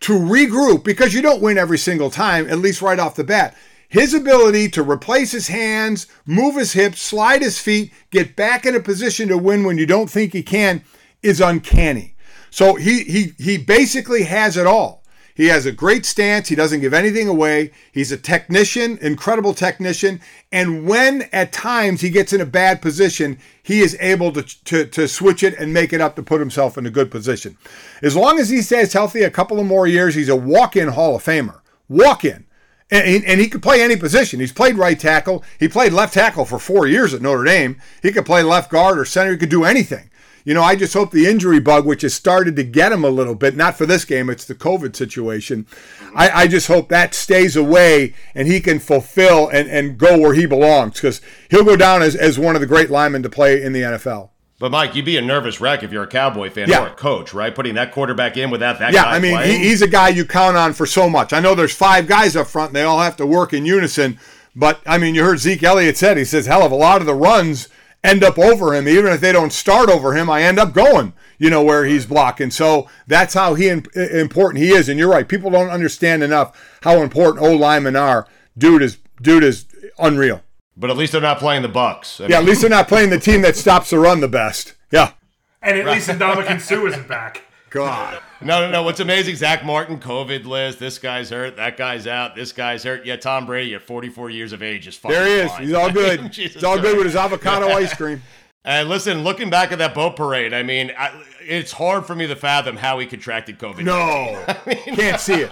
to 0.00 0.14
regroup, 0.14 0.82
because 0.82 1.14
you 1.14 1.22
don't 1.22 1.42
win 1.42 1.58
every 1.58 1.78
single 1.78 2.10
time, 2.10 2.48
at 2.50 2.58
least 2.58 2.82
right 2.82 2.98
off 2.98 3.14
the 3.14 3.22
bat, 3.22 3.56
his 3.90 4.14
ability 4.14 4.70
to 4.70 4.82
replace 4.82 5.32
his 5.32 5.48
hands, 5.48 6.06
move 6.24 6.56
his 6.56 6.72
hips, 6.72 7.02
slide 7.02 7.42
his 7.42 7.58
feet, 7.58 7.92
get 8.10 8.36
back 8.36 8.64
in 8.64 8.74
a 8.74 8.80
position 8.80 9.28
to 9.28 9.36
win 9.36 9.64
when 9.64 9.76
you 9.76 9.84
don't 9.84 10.08
think 10.08 10.32
he 10.32 10.42
can 10.42 10.82
is 11.22 11.40
uncanny. 11.40 12.14
So 12.50 12.76
he 12.76 13.04
he 13.04 13.34
he 13.38 13.58
basically 13.58 14.22
has 14.22 14.56
it 14.56 14.66
all. 14.66 15.00
He 15.34 15.46
has 15.46 15.64
a 15.64 15.72
great 15.72 16.04
stance. 16.04 16.48
He 16.48 16.54
doesn't 16.54 16.80
give 16.80 16.92
anything 16.92 17.26
away. 17.26 17.72
He's 17.92 18.12
a 18.12 18.16
technician, 18.16 18.98
incredible 19.00 19.54
technician. 19.54 20.20
And 20.52 20.86
when 20.86 21.22
at 21.32 21.52
times 21.52 22.02
he 22.02 22.10
gets 22.10 22.32
in 22.32 22.42
a 22.42 22.46
bad 22.46 22.82
position, 22.82 23.38
he 23.62 23.80
is 23.80 23.96
able 24.00 24.32
to, 24.32 24.42
to, 24.42 24.84
to 24.84 25.08
switch 25.08 25.42
it 25.42 25.58
and 25.58 25.72
make 25.72 25.94
it 25.94 26.00
up 26.00 26.14
to 26.16 26.22
put 26.22 26.40
himself 26.40 26.76
in 26.76 26.84
a 26.84 26.90
good 26.90 27.10
position. 27.10 27.56
As 28.02 28.14
long 28.14 28.38
as 28.38 28.50
he 28.50 28.60
stays 28.60 28.92
healthy 28.92 29.22
a 29.22 29.30
couple 29.30 29.58
of 29.58 29.66
more 29.66 29.86
years, 29.86 30.14
he's 30.14 30.28
a 30.28 30.36
walk 30.36 30.76
in 30.76 30.88
Hall 30.88 31.16
of 31.16 31.24
Famer. 31.24 31.60
Walk 31.88 32.24
in. 32.24 32.44
And 32.90 33.06
he, 33.06 33.24
and 33.24 33.40
he 33.40 33.48
could 33.48 33.62
play 33.62 33.82
any 33.82 33.96
position. 33.96 34.40
He's 34.40 34.52
played 34.52 34.76
right 34.76 34.98
tackle. 34.98 35.44
He 35.58 35.68
played 35.68 35.92
left 35.92 36.14
tackle 36.14 36.44
for 36.44 36.58
four 36.58 36.86
years 36.86 37.14
at 37.14 37.22
Notre 37.22 37.44
Dame. 37.44 37.80
He 38.02 38.10
could 38.10 38.26
play 38.26 38.42
left 38.42 38.70
guard 38.70 38.98
or 38.98 39.04
center. 39.04 39.32
He 39.32 39.36
could 39.36 39.48
do 39.48 39.64
anything. 39.64 40.10
You 40.44 40.54
know, 40.54 40.62
I 40.62 40.74
just 40.74 40.94
hope 40.94 41.10
the 41.10 41.26
injury 41.26 41.60
bug, 41.60 41.86
which 41.86 42.02
has 42.02 42.14
started 42.14 42.56
to 42.56 42.64
get 42.64 42.92
him 42.92 43.04
a 43.04 43.10
little 43.10 43.34
bit, 43.34 43.56
not 43.56 43.76
for 43.76 43.84
this 43.84 44.04
game, 44.04 44.30
it's 44.30 44.46
the 44.46 44.54
COVID 44.54 44.96
situation. 44.96 45.66
I, 46.14 46.30
I 46.30 46.46
just 46.46 46.66
hope 46.66 46.88
that 46.88 47.14
stays 47.14 47.56
away 47.56 48.14
and 48.34 48.48
he 48.48 48.60
can 48.60 48.78
fulfill 48.78 49.48
and, 49.48 49.68
and 49.68 49.98
go 49.98 50.18
where 50.18 50.34
he 50.34 50.46
belongs 50.46 50.94
because 50.94 51.20
he'll 51.50 51.64
go 51.64 51.76
down 51.76 52.02
as, 52.02 52.16
as 52.16 52.38
one 52.38 52.54
of 52.54 52.60
the 52.60 52.66
great 52.66 52.90
linemen 52.90 53.22
to 53.22 53.30
play 53.30 53.62
in 53.62 53.72
the 53.72 53.82
NFL. 53.82 54.30
But 54.60 54.70
Mike, 54.72 54.94
you'd 54.94 55.06
be 55.06 55.16
a 55.16 55.22
nervous 55.22 55.58
wreck 55.58 55.82
if 55.82 55.90
you're 55.90 56.02
a 56.02 56.06
Cowboy 56.06 56.50
fan 56.50 56.68
Yeah. 56.68 56.84
or 56.84 56.88
a 56.88 56.94
coach, 56.94 57.32
right? 57.32 57.54
Putting 57.54 57.74
that 57.76 57.92
quarterback 57.92 58.36
in 58.36 58.50
without 58.50 58.78
that 58.78 58.92
yeah, 58.92 59.04
guy 59.04 59.16
I 59.16 59.18
mean, 59.18 59.40
he, 59.42 59.56
he's 59.56 59.80
a 59.80 59.88
guy 59.88 60.10
you 60.10 60.26
count 60.26 60.58
on 60.58 60.74
for 60.74 60.84
so 60.84 61.08
much. 61.08 61.32
I 61.32 61.40
know 61.40 61.54
there's 61.54 61.74
five 61.74 62.06
guys 62.06 62.36
up 62.36 62.46
front, 62.46 62.68
and 62.68 62.76
they 62.76 62.82
all 62.82 63.00
have 63.00 63.16
to 63.16 63.26
work 63.26 63.54
in 63.54 63.64
unison. 63.64 64.18
But 64.54 64.82
I 64.86 64.98
mean, 64.98 65.14
you 65.14 65.24
heard 65.24 65.38
Zeke 65.38 65.62
Elliott 65.62 65.96
said 65.96 66.18
he 66.18 66.26
says, 66.26 66.44
"Hell 66.44 66.62
of 66.62 66.72
a 66.72 66.76
lot 66.76 67.00
of 67.00 67.06
the 67.06 67.14
runs 67.14 67.68
end 68.04 68.22
up 68.22 68.38
over 68.38 68.74
him, 68.74 68.86
even 68.86 69.10
if 69.12 69.20
they 69.22 69.32
don't 69.32 69.52
start 69.52 69.88
over 69.88 70.14
him. 70.14 70.28
I 70.28 70.42
end 70.42 70.58
up 70.58 70.74
going, 70.74 71.14
you 71.38 71.48
know, 71.48 71.62
where 71.62 71.86
he's 71.86 72.04
blocking." 72.04 72.50
So 72.50 72.86
that's 73.06 73.32
how 73.32 73.54
he 73.54 73.68
important 73.68 74.62
he 74.62 74.72
is. 74.72 74.90
And 74.90 74.98
you're 74.98 75.08
right, 75.08 75.26
people 75.26 75.50
don't 75.50 75.70
understand 75.70 76.22
enough 76.22 76.78
how 76.82 77.00
important 77.00 77.42
O 77.42 77.56
linemen 77.56 77.96
are. 77.96 78.26
Dude 78.58 78.82
is 78.82 78.98
dude 79.22 79.42
is 79.42 79.64
unreal. 79.98 80.42
But 80.80 80.88
at 80.88 80.96
least 80.96 81.12
they're 81.12 81.20
not 81.20 81.38
playing 81.38 81.60
the 81.60 81.68
Bucs. 81.68 82.24
I 82.24 82.28
Yeah, 82.28 82.38
at 82.38 82.44
least 82.44 82.62
they're 82.62 82.70
not 82.70 82.88
playing 82.88 83.10
the 83.10 83.18
team 83.18 83.42
that 83.42 83.54
stops 83.54 83.90
the 83.90 83.98
run 83.98 84.20
the 84.20 84.28
best. 84.28 84.74
Yeah. 84.90 85.12
And 85.60 85.78
at 85.78 85.84
least 85.84 86.08
Ndamukong 86.08 86.60
Suh 86.60 86.86
isn't 86.86 87.06
back. 87.06 87.42
God. 87.68 88.20
No, 88.40 88.62
no, 88.62 88.70
no. 88.70 88.82
What's 88.82 88.98
amazing, 88.98 89.36
Zach 89.36 89.64
Martin, 89.64 90.00
COVID 90.00 90.46
list. 90.46 90.80
This 90.80 90.98
guy's 90.98 91.30
hurt. 91.30 91.56
That 91.56 91.76
guy's 91.76 92.06
out. 92.06 92.34
This 92.34 92.50
guy's 92.52 92.82
hurt. 92.82 93.04
Yeah, 93.04 93.16
Tom 93.16 93.44
Brady 93.46 93.74
at 93.74 93.82
44 93.82 94.30
years 94.30 94.52
of 94.52 94.62
age 94.62 94.88
is 94.88 94.96
fine. 94.96 95.12
There 95.12 95.26
he 95.26 95.34
is. 95.34 95.56
He's 95.58 95.72
all 95.74 95.92
good. 95.92 96.20
He's 96.34 96.64
all 96.64 96.80
good 96.80 96.96
with 96.96 97.06
his 97.06 97.14
avocado 97.14 97.68
ice 97.76 97.94
cream. 97.94 98.22
And 98.64 98.88
listen, 98.88 99.22
looking 99.22 99.50
back 99.50 99.72
at 99.72 99.78
that 99.78 99.94
boat 99.94 100.16
parade, 100.16 100.52
I 100.52 100.62
mean, 100.62 100.92
I, 100.98 101.22
it's 101.40 101.72
hard 101.72 102.06
for 102.06 102.14
me 102.14 102.26
to 102.26 102.36
fathom 102.36 102.76
how 102.76 102.98
he 102.98 103.06
contracted 103.06 103.58
COVID. 103.58 103.84
No, 103.84 104.44
can't 104.94 105.20
see 105.20 105.42
it. 105.42 105.50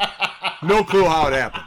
No 0.63 0.83
clue 0.85 1.05
how 1.05 1.29
it 1.29 1.35
happened. 1.35 1.65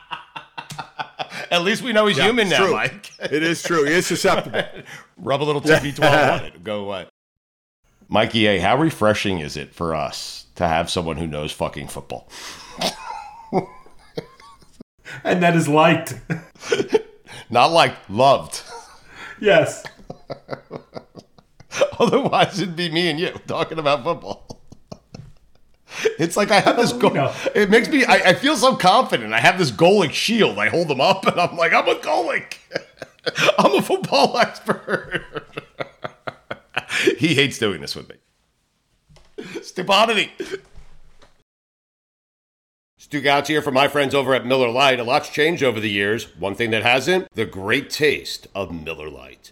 At 1.51 1.63
least 1.63 1.81
we 1.81 1.93
know 1.93 2.07
he's 2.07 2.17
Yeah, 2.17 2.25
human 2.25 2.49
now, 2.49 2.65
true. 2.65 2.73
Mike. 2.73 3.11
It 3.19 3.43
is 3.43 3.63
true. 3.63 3.85
He 3.85 3.93
is 3.93 4.07
susceptible. 4.07 4.63
Rub 5.17 5.41
a 5.41 5.45
little 5.45 5.61
TB12 5.61 6.39
on 6.39 6.45
it. 6.45 6.63
Go 6.63 6.83
what? 6.83 7.09
Mikey 8.09 8.45
A, 8.47 8.59
how 8.59 8.77
refreshing 8.77 9.39
is 9.39 9.55
it 9.55 9.73
for 9.73 9.95
us 9.95 10.45
to 10.55 10.67
have 10.67 10.89
someone 10.89 11.17
who 11.17 11.27
knows 11.27 11.51
fucking 11.51 11.87
football? 11.87 12.27
And 15.23 15.43
that 15.43 15.55
is 15.55 15.67
liked. 15.67 16.15
Not 17.49 17.71
like 17.71 17.95
loved. 18.09 18.61
Yes. 19.39 19.83
Otherwise, 21.99 22.59
it'd 22.59 22.75
be 22.75 22.89
me 22.89 23.09
and 23.09 23.19
you 23.19 23.31
talking 23.47 23.77
about 23.77 24.03
football. 24.03 24.60
It's 26.19 26.37
like 26.37 26.51
I 26.51 26.59
have 26.59 26.77
this 26.77 26.93
goal. 27.01 27.31
It 27.55 27.69
makes 27.69 27.89
me. 27.89 28.05
I, 28.05 28.29
I 28.29 28.33
feel 28.33 28.55
so 28.55 28.75
confident. 28.75 29.33
I 29.33 29.39
have 29.39 29.57
this 29.57 29.71
goalie 29.71 30.11
shield. 30.11 30.57
I 30.57 30.69
hold 30.69 30.87
them 30.87 31.01
up, 31.01 31.25
and 31.25 31.39
I'm 31.39 31.57
like, 31.57 31.73
I'm 31.73 31.87
a 31.87 31.95
goalie. 31.95 32.45
I'm 33.57 33.75
a 33.75 33.81
football 33.81 34.37
expert. 34.37 35.45
he 37.17 37.35
hates 37.35 37.57
doing 37.57 37.81
this 37.81 37.95
with 37.95 38.09
me. 38.09 38.15
Stupidity. 39.61 40.31
Stu 42.97 43.21
Gotz 43.21 43.47
here 43.47 43.61
from 43.61 43.73
my 43.73 43.87
friends 43.87 44.15
over 44.15 44.33
at 44.33 44.45
Miller 44.45 44.69
Lite. 44.69 44.99
A 44.99 45.03
lot's 45.03 45.29
changed 45.29 45.63
over 45.63 45.79
the 45.79 45.89
years. 45.89 46.35
One 46.37 46.55
thing 46.55 46.71
that 46.71 46.83
hasn't, 46.83 47.27
the 47.33 47.45
great 47.45 47.89
taste 47.89 48.47
of 48.55 48.71
Miller 48.71 49.09
Lite. 49.09 49.51